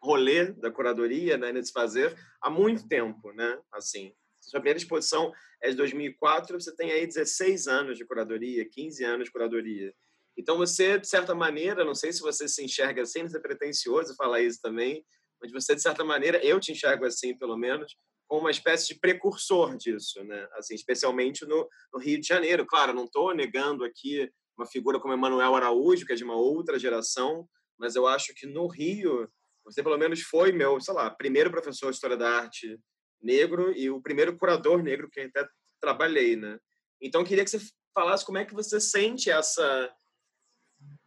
[0.00, 3.60] rolê da curadoria, né, nesse fazer, há muito tempo, né?
[3.72, 9.04] Assim, sua primeira exposição é de 2004, você tem aí 16 anos de curadoria, 15
[9.04, 9.92] anos de curadoria.
[10.38, 14.14] Então você, de certa maneira, não sei se você se enxerga assim, não é pretencioso
[14.14, 15.04] falar isso também,
[15.40, 17.96] mas você, de certa maneira, eu te enxergo assim, pelo menos,
[18.38, 20.48] uma espécie de precursor disso, né?
[20.54, 22.66] Assim, especialmente no, no Rio de Janeiro.
[22.66, 26.78] Claro, não estou negando aqui uma figura como Emanuel Araújo, que é de uma outra
[26.78, 27.48] geração,
[27.78, 29.28] mas eu acho que no Rio
[29.64, 32.78] você pelo menos foi meu, sei lá, primeiro professor de história da arte
[33.20, 35.46] negro e o primeiro curador negro que até
[35.80, 36.58] trabalhei, né?
[37.00, 37.60] Então queria que você
[37.94, 39.92] falasse como é que você sente essa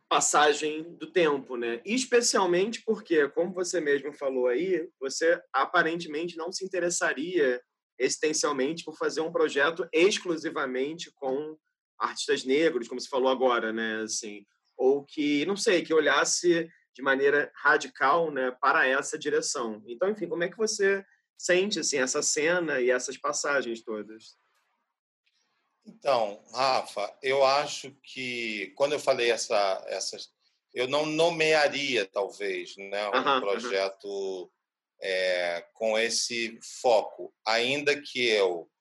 [0.10, 1.82] passagem do tempo, né?
[1.86, 7.62] Especialmente porque, como você mesmo falou aí, você aparentemente não se interessaria
[7.98, 11.58] existencialmente por fazer um projeto exclusivamente com
[11.98, 14.02] artistas negros, como você falou agora, né?
[14.02, 14.46] Assim,
[14.78, 19.84] ou que, não sei, que olhasse de maneira radical, né, para essa direção.
[19.86, 21.04] Então, enfim, como é que você
[21.38, 24.38] sente assim essa cena e essas passagens todas?
[25.86, 30.32] Então, Rafa, eu acho que quando eu falei essa, essas,
[30.74, 34.50] eu não nomearia talvez, né, um uhum, projeto uhum.
[35.02, 38.72] É, com esse foco, ainda que eu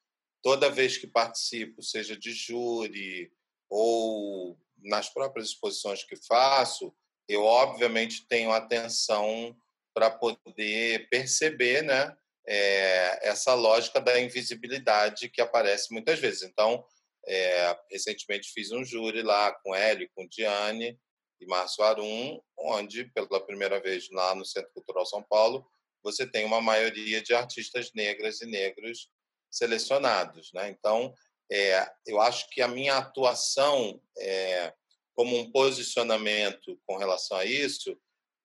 [0.41, 3.33] toda vez que participo, seja de júri
[3.69, 6.95] ou nas próprias exposições que faço,
[7.29, 9.57] eu obviamente tenho atenção
[9.93, 12.17] para poder perceber, né,
[12.47, 16.43] é, essa lógica da invisibilidade que aparece muitas vezes.
[16.43, 16.85] Então,
[17.27, 20.99] é, recentemente fiz um júri lá com Hélio, com Diane
[21.41, 25.67] e Márcio Arum, onde, pela primeira vez lá no Centro Cultural São Paulo,
[26.03, 29.09] você tem uma maioria de artistas negras e negros
[29.51, 30.53] selecionados.
[30.53, 30.69] Né?
[30.69, 31.15] Então,
[31.51, 34.73] é, eu acho que a minha atuação é,
[35.15, 37.97] como um posicionamento com relação a isso,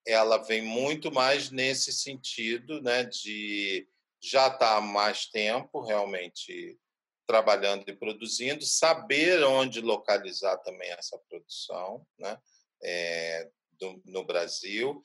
[0.05, 3.87] ela vem muito mais nesse sentido né, de
[4.21, 6.77] já estar tá há mais tempo realmente
[7.29, 12.35] trabalhando e produzindo, saber onde localizar também essa produção né,
[12.81, 13.47] é,
[13.79, 14.99] do, no Brasil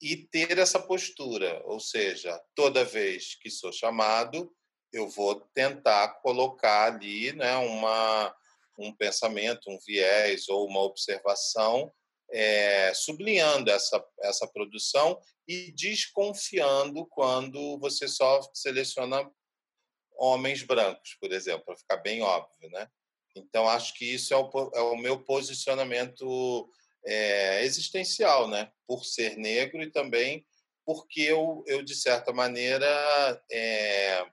[0.00, 4.50] e ter essa postura, ou seja, toda vez que sou chamado,
[4.90, 8.34] eu vou tentar colocar ali né, uma,
[8.78, 11.92] um pensamento, um viés ou uma observação
[12.30, 19.30] é, sublinhando essa, essa produção e desconfiando quando você só seleciona
[20.18, 22.88] homens brancos, por exemplo, para ficar bem óbvio, né?
[23.34, 26.70] Então acho que isso é o, é o meu posicionamento
[27.04, 28.70] é, existencial, né?
[28.86, 30.46] Por ser negro e também
[30.86, 32.86] porque eu, eu de certa maneira
[33.50, 34.24] é,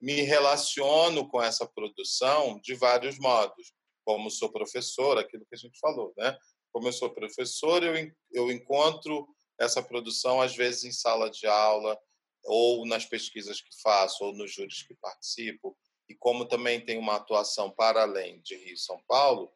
[0.00, 3.72] me relaciono com essa produção de vários modos,
[4.04, 6.36] como sou professor, aquilo que a gente falou, né?
[6.72, 7.94] Como eu sou professor, eu,
[8.32, 9.28] eu encontro
[9.60, 11.96] essa produção às vezes em sala de aula
[12.44, 15.76] ou nas pesquisas que faço ou nos júris que participo
[16.08, 19.52] e como também tem uma atuação para além de Rio e São Paulo,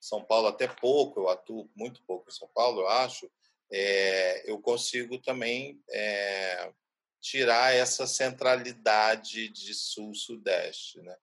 [0.00, 3.30] São Paulo até pouco, eu atuo muito pouco em São Paulo, eu acho,
[3.70, 6.72] é, eu consigo também é,
[7.20, 11.16] tirar essa centralidade de sul-sudeste, né?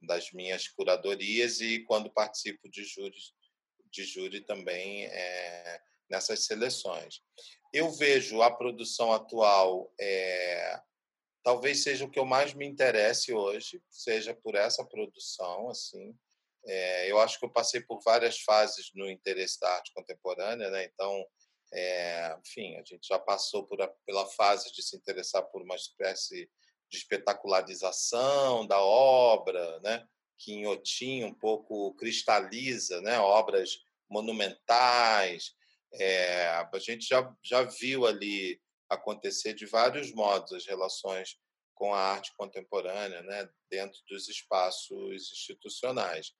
[0.00, 3.32] das minhas curadorias e quando participo de júris
[3.90, 7.22] de júri também é, nessas seleções.
[7.72, 10.80] Eu vejo a produção atual é,
[11.42, 16.14] talvez seja o que eu mais me interesse hoje, seja por essa produção assim.
[16.66, 20.84] É, eu acho que eu passei por várias fases no interesse da arte contemporânea, né?
[20.84, 21.24] Então,
[21.72, 25.76] é, enfim, a gente já passou por a, pela fase de se interessar por uma
[25.76, 26.50] espécie
[26.90, 30.06] de espetacularização da obra, né?
[30.38, 33.18] que em Otim um pouco cristaliza né?
[33.18, 35.54] obras monumentais.
[35.94, 41.36] É, a gente já, já viu ali acontecer de vários modos as relações
[41.74, 43.48] com a arte contemporânea né?
[43.70, 46.32] dentro dos espaços institucionais.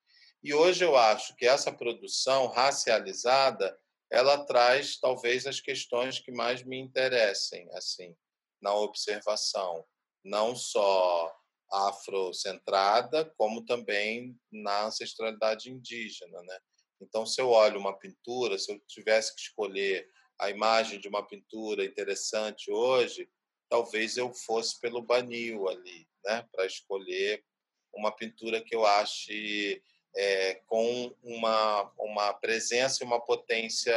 [0.42, 3.78] E hoje eu acho que essa produção racializada
[4.10, 8.16] ela traz talvez as questões que mais me interessem assim
[8.60, 9.84] na observação
[10.24, 11.34] não só
[11.70, 16.40] afrocentrada, como também na ancestralidade indígena.
[16.42, 16.58] Né?
[17.00, 20.08] Então, se eu olho uma pintura, se eu tivesse que escolher
[20.38, 23.28] a imagem de uma pintura interessante hoje,
[23.68, 26.46] talvez eu fosse pelo Banil ali, né?
[26.52, 27.44] para escolher
[27.92, 29.82] uma pintura que eu ache
[30.16, 33.94] é, com uma, uma presença e uma potência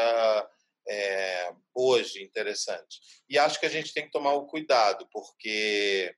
[0.88, 3.00] é, hoje interessante.
[3.30, 6.16] E acho que a gente tem que tomar o cuidado, porque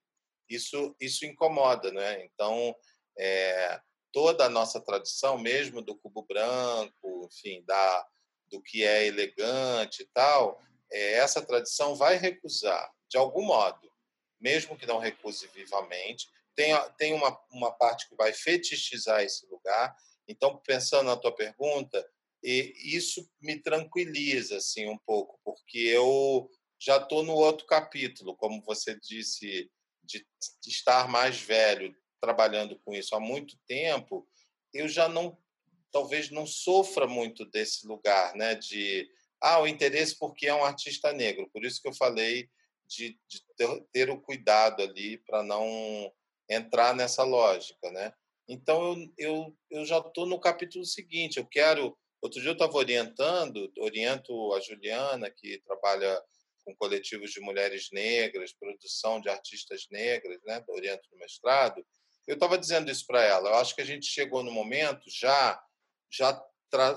[0.50, 1.92] isso, isso incomoda.
[1.92, 2.26] Né?
[2.26, 2.76] Então,
[3.18, 3.80] é,
[4.14, 8.08] toda a nossa tradição, mesmo do cubo branco, enfim, da,
[8.48, 10.62] do que é elegante e tal,
[10.92, 13.92] é, essa tradição vai recusar, de algum modo,
[14.40, 19.96] mesmo que não recuse vivamente, tem, tem uma, uma parte que vai fetichizar esse lugar.
[20.28, 22.08] Então, pensando na tua pergunta,
[22.44, 26.48] e isso me tranquiliza assim um pouco, porque eu
[26.80, 29.72] já estou no outro capítulo, como você disse,
[30.04, 30.20] de,
[30.62, 34.26] de estar mais velho, trabalhando com isso há muito tempo,
[34.74, 35.38] eu já não,
[35.92, 38.56] talvez não sofra muito desse lugar, né?
[38.56, 39.10] De
[39.42, 41.50] ah, o interesse porque é um artista negro.
[41.52, 42.50] Por isso que eu falei
[42.88, 46.10] de, de ter, ter o cuidado ali para não
[46.50, 48.14] entrar nessa lógica, né?
[48.48, 51.38] Então eu, eu, eu já estou no capítulo seguinte.
[51.38, 56.24] Eu quero Outro dia eu estava orientando, oriento a Juliana, que trabalha
[56.64, 60.64] com coletivos de mulheres negras, produção de artistas negras, né?
[60.70, 61.86] oriento no mestrado.
[62.28, 63.50] Eu estava dizendo isso para ela.
[63.50, 65.62] Eu acho que a gente chegou no momento, já,
[66.12, 66.44] já,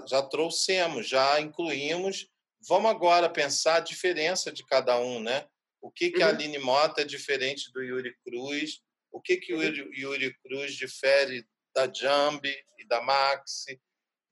[0.07, 2.29] já trouxemos, já incluímos.
[2.69, 5.47] Vamos agora pensar a diferença de cada um, né?
[5.81, 6.33] O que, que a uhum.
[6.33, 8.81] Aline Mota é diferente do Yuri Cruz?
[9.11, 9.91] O que, que o uhum.
[9.97, 13.81] Yuri Cruz difere da Jambi e da Maxi?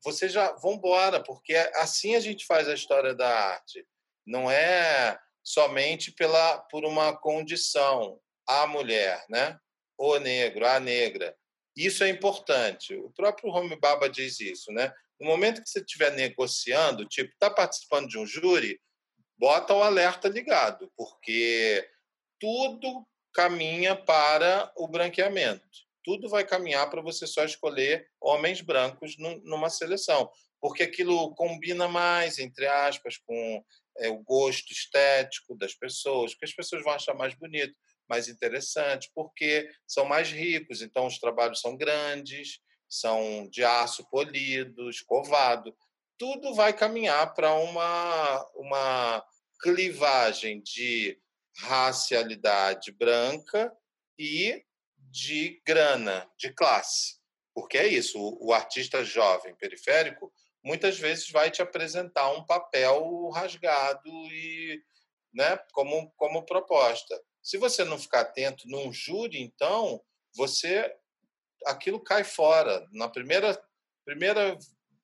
[0.05, 3.85] você já vão embora, porque assim a gente faz a história da arte.
[4.27, 9.59] Não é somente pela por uma condição a mulher, né?
[9.99, 11.37] O negro, a negra.
[11.77, 12.95] Isso é importante.
[12.95, 14.93] O próprio Rome Baba diz isso, né?
[15.21, 18.81] No momento que você estiver negociando, tipo, está participando de um júri,
[19.39, 21.89] bota o alerta ligado, porque
[22.41, 25.67] tudo caminha para o branqueamento.
[26.05, 30.31] Tudo vai caminhar para você só escolher homens brancos numa seleção,
[30.61, 33.65] porque aquilo combina mais, entre aspas, com
[33.99, 37.75] é, o gosto estético das pessoas, porque as pessoas vão achar mais bonito,
[38.09, 44.89] mais interessante, porque são mais ricos, então os trabalhos são grandes, são de aço polido,
[44.89, 45.75] escovado.
[46.19, 49.25] Tudo vai caminhar para uma, uma
[49.61, 51.19] clivagem de
[51.57, 53.73] racialidade branca
[54.19, 54.65] e
[54.97, 57.19] de grana, de classe.
[57.55, 60.33] Porque é isso, o, o artista jovem periférico
[60.63, 64.83] muitas vezes vai te apresentar um papel rasgado e
[65.33, 67.21] né, como, como proposta.
[67.45, 70.03] Se você não ficar atento num júri, então,
[70.35, 70.93] você
[71.67, 72.87] aquilo cai fora.
[72.91, 73.63] Na primeira
[74.05, 74.59] primeira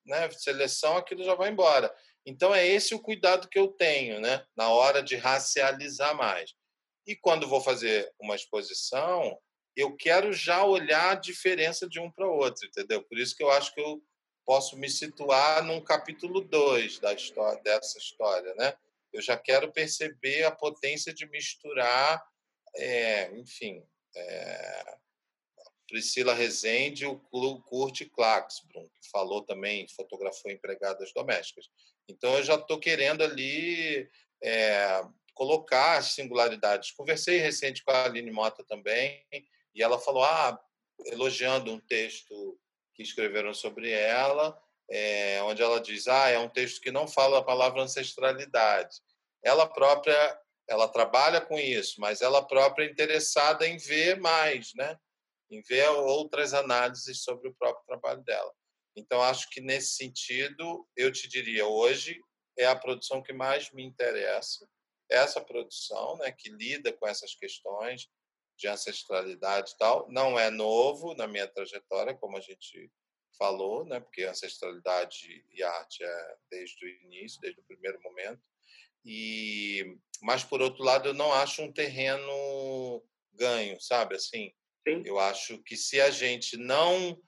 [0.05, 1.95] né, seleção, aquilo já vai embora.
[2.27, 6.53] Então, é esse o cuidado que eu tenho né, na hora de racializar mais.
[7.07, 9.39] E quando vou fazer uma exposição,
[9.75, 13.03] eu quero já olhar a diferença de um para o outro, entendeu?
[13.03, 14.03] Por isso que eu acho que eu
[14.45, 18.75] posso me situar num capítulo 2 da história, dessa história, né?
[19.13, 22.25] Eu já quero perceber a potência de misturar,
[22.77, 23.85] é, enfim,
[24.15, 24.99] é,
[25.89, 27.19] Priscila Rezende e o
[27.63, 31.69] Kurt Klaxbrun, que falou também, fotografou empregadas domésticas.
[32.09, 34.09] Então, eu já estou querendo ali
[34.43, 35.03] é,
[35.35, 36.93] colocar as singularidades.
[36.93, 39.27] Conversei recente com a Aline Mota também,
[39.75, 40.61] e ela falou, ah,
[41.07, 42.59] elogiando um texto
[42.95, 44.61] que escreveram sobre ela,
[44.91, 48.97] é, onde ela diz, ah, é um texto que não fala a palavra ancestralidade.
[49.43, 54.99] Ela própria, ela trabalha com isso, mas ela própria é interessada em ver mais, né?
[55.51, 58.53] Em ver outras análises sobre o próprio trabalho dela.
[58.97, 62.21] Então, acho que nesse sentido, eu te diria, hoje
[62.59, 64.69] é a produção que mais me interessa,
[65.09, 68.09] essa produção, né, que lida com essas questões
[68.57, 70.07] de ancestralidade e tal.
[70.11, 72.91] Não é novo na minha trajetória, como a gente
[73.41, 78.43] falou, né, porque ancestralidade e arte é desde o início, desde o primeiro momento.
[79.03, 83.03] E mas por outro lado, eu não acho um terreno
[83.33, 84.15] ganho, sabe?
[84.17, 84.53] Assim,
[84.87, 85.03] Sim.
[85.07, 87.19] eu acho que se a gente não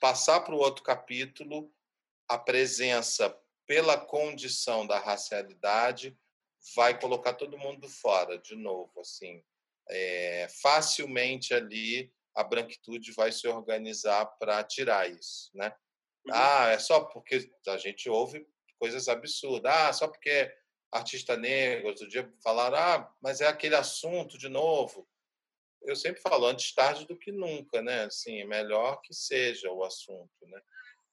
[0.00, 1.74] passar para o outro capítulo,
[2.28, 3.36] a presença
[3.66, 6.16] pela condição da racialidade
[6.76, 9.42] vai colocar todo mundo fora de novo, assim,
[9.88, 15.74] é, facilmente ali a branquitude vai se organizar para tirar isso, né?
[16.26, 16.34] Uhum.
[16.34, 18.46] Ah, é só porque a gente ouve
[18.78, 19.72] coisas absurdas.
[19.72, 20.52] Ah, só porque
[20.90, 25.08] artista negro, outro dia falaram, ah, mas é aquele assunto de novo
[25.84, 28.04] eu sempre falo antes tarde do que nunca, né?
[28.04, 30.60] Assim, é melhor que seja o assunto, né?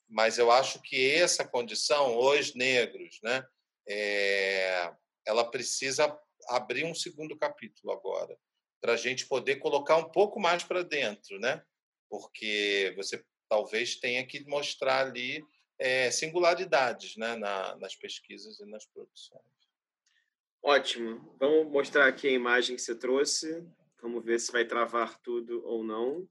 [0.08, 3.46] Mas eu acho que essa condição, os negros, né?
[3.88, 4.92] É,
[5.26, 8.38] ela precisa abrir um segundo capítulo agora
[8.82, 11.64] para a gente poder colocar um pouco mais para dentro, né?
[12.10, 15.46] Porque você talvez tenha que mostrar ali
[15.78, 17.36] é, singularidades, né?
[17.36, 19.44] Na, nas pesquisas e nas produções.
[20.62, 21.36] Ótimo.
[21.40, 23.66] Vamos mostrar aqui a imagem que você trouxe.
[24.02, 26.28] Vamos ver se vai travar tudo ou não.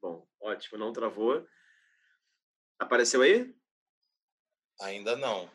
[0.00, 1.46] Bom, ótimo, não travou.
[2.78, 3.54] Apareceu aí?
[4.80, 5.50] Ainda não.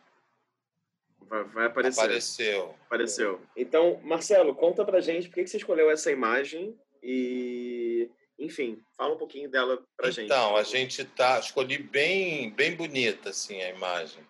[1.28, 2.02] Vai, vai aparecer.
[2.02, 2.76] Apareceu.
[2.86, 3.42] Apareceu.
[3.56, 9.18] Então, Marcelo, conta pra gente por que você escolheu essa imagem e, enfim, fala um
[9.18, 10.26] pouquinho dela pra então, gente.
[10.26, 14.24] Então, a gente tá escolhi bem, bem bonita assim a imagem.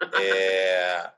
[0.20, 1.12] É,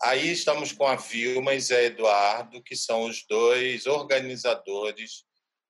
[0.00, 5.24] Aí estamos com a Vilma e Zé Eduardo, que são os dois organizadores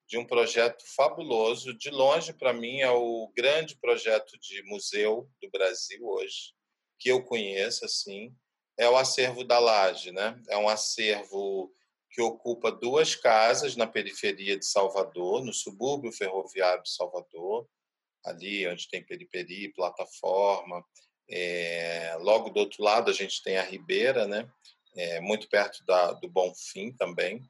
[0.06, 1.72] de um projeto fabuloso.
[1.72, 6.52] De longe, para mim, é o grande projeto de museu do Brasil hoje,
[6.98, 8.34] que eu conheço, assim.
[8.78, 10.40] É o Acervo da Laje, né?
[10.48, 11.72] É um acervo
[12.10, 17.68] que ocupa duas casas na periferia de Salvador, no subúrbio ferroviário de Salvador,
[18.24, 20.84] ali onde tem periferia e plataforma,
[21.30, 24.48] é, logo do outro lado a gente tem a Ribeira, né?
[24.96, 27.42] É, muito perto da, do Bonfim também.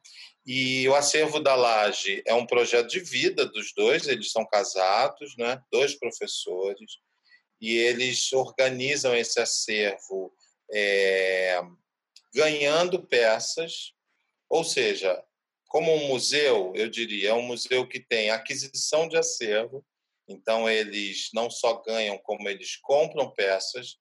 [0.45, 5.35] E o Acervo da Laje é um projeto de vida dos dois, eles são casados,
[5.37, 5.61] né?
[5.71, 6.99] dois professores,
[7.59, 10.33] e eles organizam esse acervo
[10.73, 11.59] é,
[12.33, 13.93] ganhando peças,
[14.49, 15.23] ou seja,
[15.67, 19.85] como um museu, eu diria, é um museu que tem aquisição de acervo,
[20.29, 23.97] então, eles não só ganham, como eles compram peças,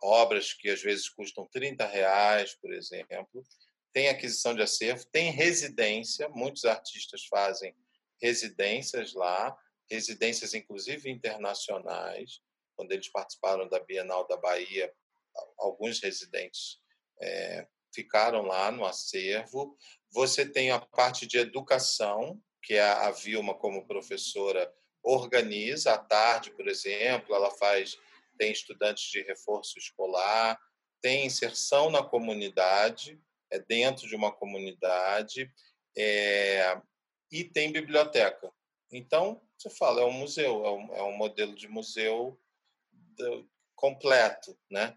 [0.00, 3.44] obras que às vezes custam 30 reais, por exemplo.
[3.92, 7.74] Tem aquisição de acervo, tem residência, muitos artistas fazem
[8.22, 9.58] residências lá,
[9.90, 12.40] residências inclusive internacionais.
[12.76, 14.92] Quando eles participaram da Bienal da Bahia,
[15.58, 16.78] alguns residentes
[17.20, 19.76] é, ficaram lá no acervo.
[20.10, 24.72] Você tem a parte de educação, que a Vilma como professora
[25.02, 27.96] organiza à tarde, por exemplo, ela faz
[28.36, 30.60] tem estudantes de reforço escolar,
[31.00, 35.50] tem inserção na comunidade, é dentro de uma comunidade,
[35.96, 36.80] é,
[37.30, 38.52] e tem biblioteca.
[38.92, 42.38] Então, você fala, é um museu, é um, é um modelo de museu
[43.74, 44.96] completo, né?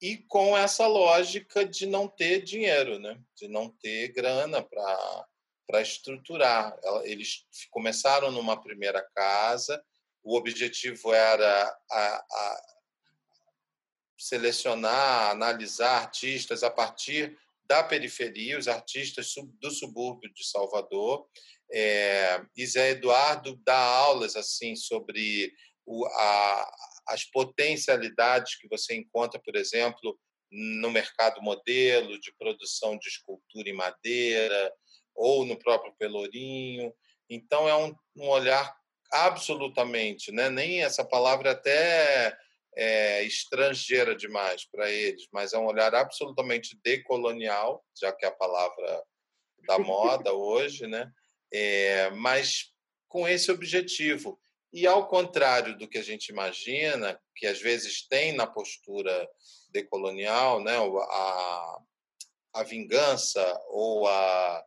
[0.00, 3.18] E com essa lógica de não ter dinheiro, né?
[3.34, 6.78] De não ter grana para estruturar.
[7.04, 9.82] Eles começaram numa primeira casa,
[10.22, 12.76] o objetivo era a, a
[14.18, 21.26] selecionar, analisar artistas a partir da periferia, os artistas do subúrbio de Salvador.
[21.72, 25.52] É, e Zé Eduardo dá aulas assim sobre
[25.84, 26.76] o, a,
[27.08, 30.18] as potencialidades que você encontra, por exemplo,
[30.50, 34.72] no mercado modelo de produção de escultura em madeira
[35.14, 36.92] ou no próprio Pelourinho.
[37.28, 38.74] Então é um, um olhar
[39.12, 40.48] absolutamente, né?
[40.48, 42.36] Nem essa palavra até
[42.76, 48.32] é, estrangeira demais para eles, mas é um olhar absolutamente decolonial, já que é a
[48.32, 49.02] palavra
[49.66, 51.10] da moda hoje, né?
[51.52, 52.72] É, mas
[53.08, 54.38] com esse objetivo.
[54.72, 59.28] E ao contrário do que a gente imagina, que às vezes tem na postura
[59.70, 60.76] decolonial, né?
[60.76, 61.78] a,
[62.54, 64.64] a vingança ou a,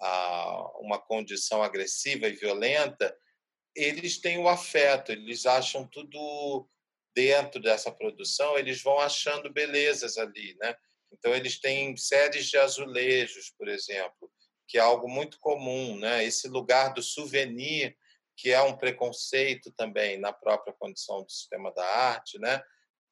[0.00, 3.16] a uma condição agressiva e violenta,
[3.74, 6.68] eles têm o afeto, eles acham tudo
[7.14, 10.74] dentro dessa produção, eles vão achando belezas ali, né?
[11.12, 14.30] Então eles têm séries de azulejos, por exemplo,
[14.66, 16.24] que é algo muito comum, né?
[16.24, 17.96] Esse lugar do souvenir,
[18.40, 22.62] que é um preconceito também na própria condição do sistema da arte, né?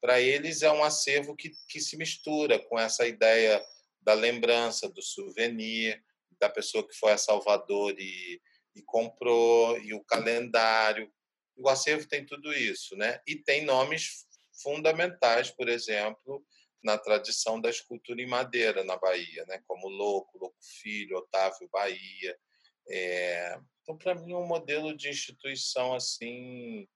[0.01, 3.63] Para eles é um acervo que, que se mistura com essa ideia
[4.01, 6.03] da lembrança, do souvenir,
[6.41, 8.41] da pessoa que foi a Salvador e,
[8.75, 11.13] e comprou, e o calendário
[11.59, 13.21] o acervo tem tudo isso, né?
[13.27, 14.27] E tem nomes
[14.63, 16.45] fundamentais, por exemplo,
[16.83, 19.61] na tradição da escultura em madeira na Bahia, né?
[19.67, 22.39] Como Louco, Louco Filho, Otávio Bahia.
[22.89, 23.59] É...
[23.83, 26.87] Então, para mim, é um modelo de instituição assim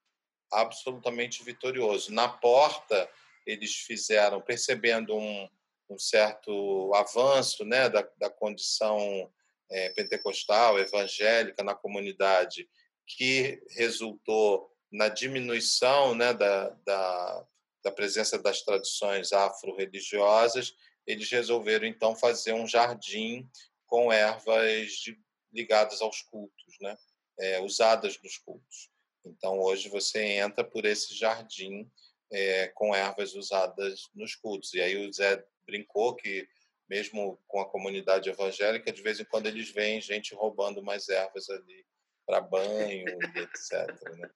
[0.53, 2.13] absolutamente vitorioso.
[2.13, 3.09] Na porta,
[3.47, 5.49] eles fizeram, percebendo um,
[5.89, 9.33] um certo avanço, né, da, da condição
[9.71, 12.69] é, pentecostal, evangélica na comunidade
[13.07, 17.47] que resultou na diminuição né, da, da,
[17.83, 20.75] da presença das tradições afro-religiosas,
[21.07, 23.49] eles resolveram então fazer um jardim
[23.87, 25.19] com ervas de,
[25.53, 26.97] ligadas aos cultos, né,
[27.39, 28.91] é, usadas nos cultos.
[29.25, 31.91] Então hoje você entra por esse jardim
[32.31, 34.75] é, com ervas usadas nos cultos.
[34.75, 36.49] E aí o Zé brincou que
[36.89, 41.49] mesmo com a comunidade evangélica, de vez em quando eles veem gente roubando mais ervas
[41.49, 41.87] ali
[42.27, 43.07] para banho,
[43.37, 44.11] etc.
[44.19, 44.31] Né?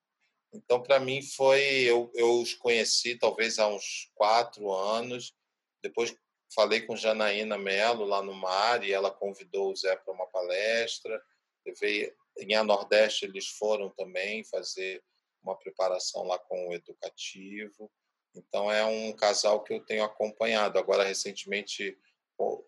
[0.54, 1.62] Então, para mim, foi.
[1.62, 5.34] Eu, eu os conheci talvez há uns quatro anos.
[5.82, 6.16] Depois
[6.54, 11.22] falei com Janaína Mello lá no mar e ela convidou o Zé para uma palestra.
[11.64, 15.02] Levei, em A Nordeste, eles foram também fazer
[15.42, 17.90] uma preparação lá com o educativo.
[18.34, 20.78] Então, é um casal que eu tenho acompanhado.
[20.78, 21.98] Agora, recentemente,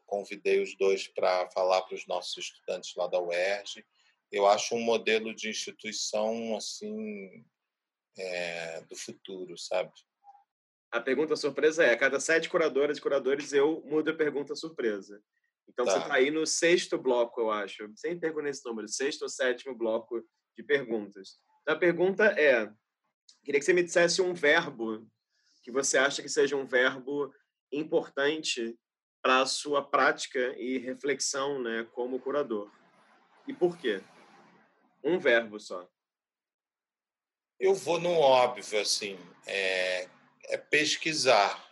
[0.06, 3.84] convidei os dois para falar para os nossos estudantes lá da UERJ
[4.30, 7.44] eu acho um modelo de instituição assim
[8.16, 9.92] é, do futuro, sabe?
[10.90, 15.22] A pergunta surpresa é: a cada sete curadoras e curadores eu mudo a pergunta surpresa.
[15.68, 15.92] Então tá.
[15.92, 17.90] você está aí no sexto bloco, eu acho.
[17.94, 20.24] Sempre pergunto nesse número, sexto ou sétimo bloco
[20.56, 21.38] de perguntas.
[21.62, 22.70] Então, a pergunta é:
[23.44, 25.06] queria que você me dissesse um verbo
[25.62, 27.30] que você acha que seja um verbo
[27.70, 28.78] importante
[29.22, 32.70] para a sua prática e reflexão, né, como curador.
[33.46, 34.02] E por quê?
[35.04, 35.86] Um verbo só.
[37.60, 40.08] Eu vou no óbvio, assim, é,
[40.48, 41.66] é pesquisar.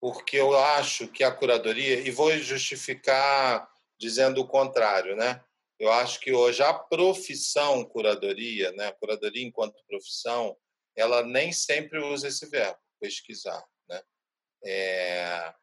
[0.00, 3.68] Porque eu acho que a curadoria, e vou justificar
[3.98, 5.44] dizendo o contrário, né?
[5.78, 10.56] Eu acho que hoje a profissão curadoria, né, a curadoria enquanto profissão,
[10.96, 14.02] ela nem sempre usa esse verbo, pesquisar, né?
[14.64, 15.54] É,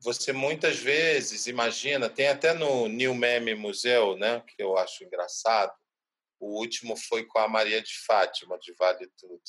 [0.00, 5.74] você muitas vezes imagina, tem até no New Meme Museu, né, que eu acho engraçado.
[6.38, 9.42] O último foi com a Maria de Fátima, de Vale Tudo.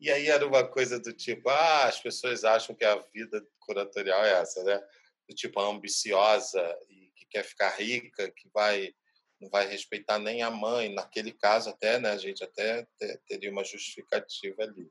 [0.00, 4.24] E aí era uma coisa do tipo, ah, as pessoas acham que a vida curatorial
[4.24, 4.80] é essa, né?
[5.28, 8.94] Do tipo ambiciosa e que quer ficar rica, que vai
[9.40, 12.86] não vai respeitar nem a mãe, naquele caso até, né, a gente até
[13.26, 14.86] teria uma justificativa ali.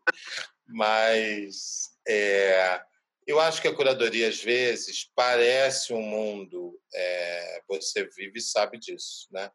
[0.66, 2.82] Mas é,
[3.28, 8.80] Eu acho que a curadoria, às vezes, parece um mundo, é, você vive e sabe
[8.80, 9.52] disso, né?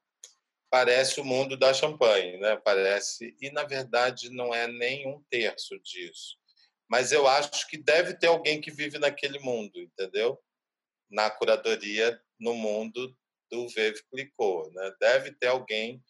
[0.74, 2.56] Parece o mundo da champanhe, né?
[2.56, 6.36] Parece, e na verdade não é nem um terço disso.
[6.88, 10.36] Mas eu acho que deve ter alguém que vive naquele mundo, entendeu?
[11.08, 13.16] Na curadoria, no mundo
[13.48, 14.92] do Veve Clicou, né?
[14.98, 16.02] Deve ter alguém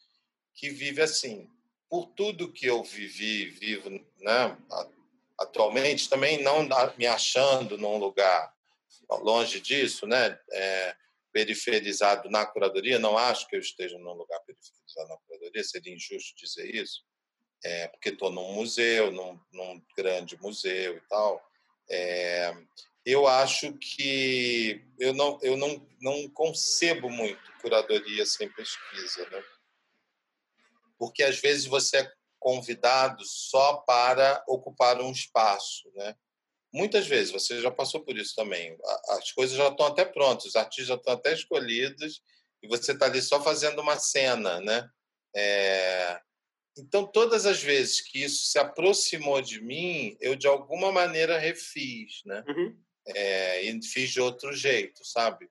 [0.54, 1.46] que vive assim.
[1.86, 4.56] Por tudo que eu vivi, vivo, né?
[5.38, 6.66] atualmente, também não
[6.96, 8.50] me achando num lugar
[9.10, 10.38] longe disso, né?
[10.50, 10.96] É,
[11.34, 16.34] periferizado na curadoria, não acho que eu esteja num lugar periferizado na curadoria, seria injusto
[16.36, 17.02] dizer isso,
[17.64, 21.44] é, porque estou num museu, num, num, grande museu e tal.
[21.90, 22.54] É,
[23.04, 29.44] eu acho que eu não, eu não, não concebo muito curadoria sem pesquisa, né?
[30.98, 36.14] porque às vezes você é convidado só para ocupar um espaço, né?
[36.74, 38.76] Muitas vezes você já passou por isso também.
[39.10, 42.20] As coisas já estão até prontas, os artistas já estão até escolhidos
[42.60, 44.88] e você está ali só fazendo uma cena, né?
[45.36, 46.20] É...
[46.76, 52.22] Então, todas as vezes que isso se aproximou de mim, eu de alguma maneira refiz,
[52.24, 52.42] né?
[52.48, 52.76] Uhum.
[53.06, 55.48] É, e fiz de outro jeito, sabe?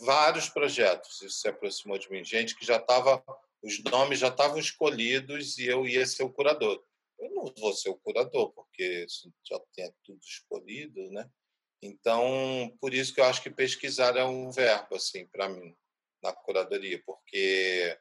[0.00, 2.22] Vários projetos isso se aproximou de mim.
[2.22, 3.24] Gente que já estava
[3.62, 6.82] os nomes já estavam escolhidos e eu ia ser o curador.
[7.18, 9.06] Eu não vou ser o curador, porque
[9.44, 11.28] já tem tudo escolhido, né?
[11.82, 15.76] Então, por isso que eu acho que pesquisar é um verbo, assim, para mim,
[16.22, 17.96] na curadoria, porque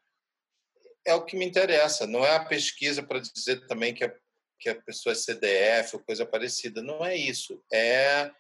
[1.06, 2.06] é o que me interessa.
[2.06, 4.14] Não é a pesquisa para dizer também que a,
[4.60, 6.82] que a pessoa é CDF ou coisa parecida.
[6.82, 7.64] Não é isso.
[7.72, 8.32] É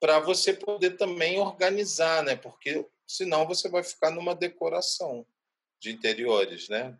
[0.00, 2.36] para você poder também organizar, né?
[2.36, 5.26] Porque senão você vai ficar numa decoração
[5.80, 6.96] de interiores, né?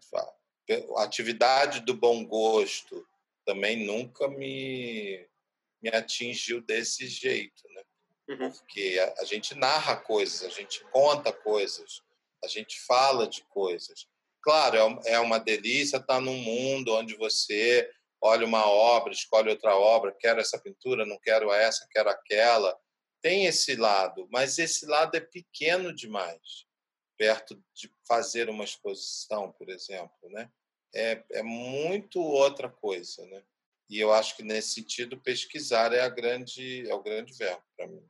[0.97, 3.07] A atividade do bom gosto
[3.45, 5.27] também nunca me,
[5.83, 7.83] me atingiu desse jeito, né?
[8.29, 8.51] Uhum.
[8.51, 12.03] Porque a, a, gente narra coisas, a gente conta coisas,
[12.43, 14.07] a gente fala de coisas.
[14.41, 17.91] Claro, é, é uma delícia estar num mundo onde você
[18.21, 22.79] olha uma obra, escolhe outra obra, quero essa pintura, não quero essa, quero aquela.
[23.21, 26.67] Tem esse lado, mas esse lado é pequeno demais
[27.17, 30.51] perto de fazer uma exposição, por exemplo, né?
[30.95, 33.43] É, é muito outra coisa, né?
[33.91, 37.87] E eu acho que nesse sentido pesquisar é a grande é o grande verbo para
[37.87, 38.03] mim.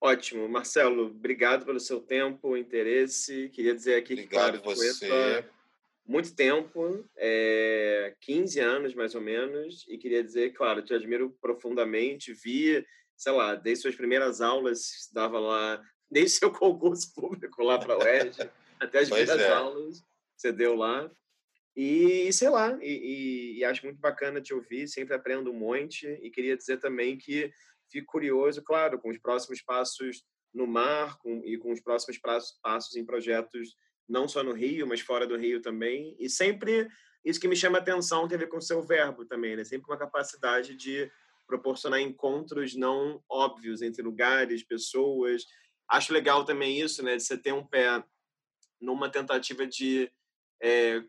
[0.00, 3.48] Ótimo, Marcelo, obrigado pelo seu tempo, interesse.
[3.50, 5.44] Queria dizer aqui obrigado que claro, você.
[6.06, 12.34] muito tempo, é, 15 anos mais ou menos, e queria dizer, claro, te admiro profundamente,
[12.34, 12.84] vi,
[13.16, 17.98] sei lá, desde suas primeiras aulas, dava lá desde seu concurso público lá para a
[18.04, 19.52] UERJ, até as primeiras é.
[19.52, 20.04] aulas
[20.36, 21.10] você deu lá.
[21.76, 26.06] E, sei lá, e, e, acho muito bacana te ouvir, sempre aprendo um monte.
[26.22, 27.52] E queria dizer também que
[27.90, 32.56] fico curioso, claro, com os próximos passos no mar com, e com os próximos passos,
[32.62, 33.76] passos em projetos,
[34.08, 36.16] não só no Rio, mas fora do Rio também.
[36.18, 36.88] E sempre
[37.24, 39.64] isso que me chama atenção tem a ver com o seu verbo também, né?
[39.64, 41.10] Sempre uma capacidade de
[41.46, 45.44] proporcionar encontros não óbvios entre lugares, pessoas,
[45.88, 48.02] acho legal também isso, né, de você ter um pé
[48.80, 50.10] numa tentativa de
[50.62, 51.02] é,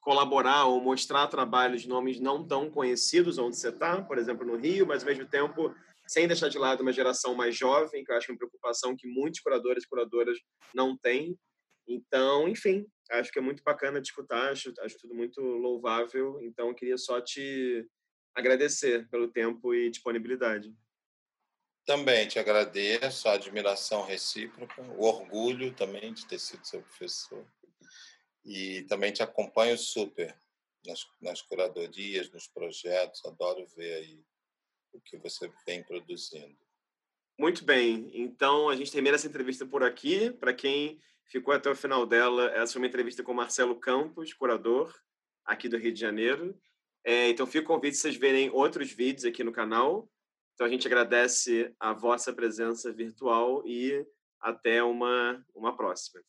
[0.00, 4.56] colaborar ou mostrar trabalhos de nomes não tão conhecidos onde você está, por exemplo, no
[4.56, 5.74] Rio, mas ao mesmo tempo
[6.10, 9.38] sem deixar de lado uma geração mais jovem, que eu acho uma preocupação que muitos
[9.38, 10.36] curadores e curadoras
[10.74, 11.38] não têm.
[11.86, 16.40] Então, enfim, acho que é muito bacana de escutar, acho, acho tudo muito louvável.
[16.42, 17.86] Então, queria só te
[18.34, 20.74] agradecer pelo tempo e disponibilidade.
[21.86, 27.46] Também te agradeço a admiração recíproca, o orgulho também de ter sido seu professor.
[28.44, 30.36] E também te acompanho super
[30.86, 33.24] nas, nas curadorias, nos projetos.
[33.24, 34.24] Adoro ver aí
[34.92, 36.56] o que você vem produzindo.
[37.38, 38.10] Muito bem.
[38.14, 40.30] Então, a gente termina essa entrevista por aqui.
[40.30, 44.94] Para quem ficou até o final dela, essa foi uma entrevista com Marcelo Campos, curador
[45.44, 46.58] aqui do Rio de Janeiro.
[47.04, 50.10] É, então, fica o convite vocês verem outros vídeos aqui no canal.
[50.60, 54.06] Então a gente agradece a vossa presença virtual e
[54.38, 56.22] até uma, uma próxima.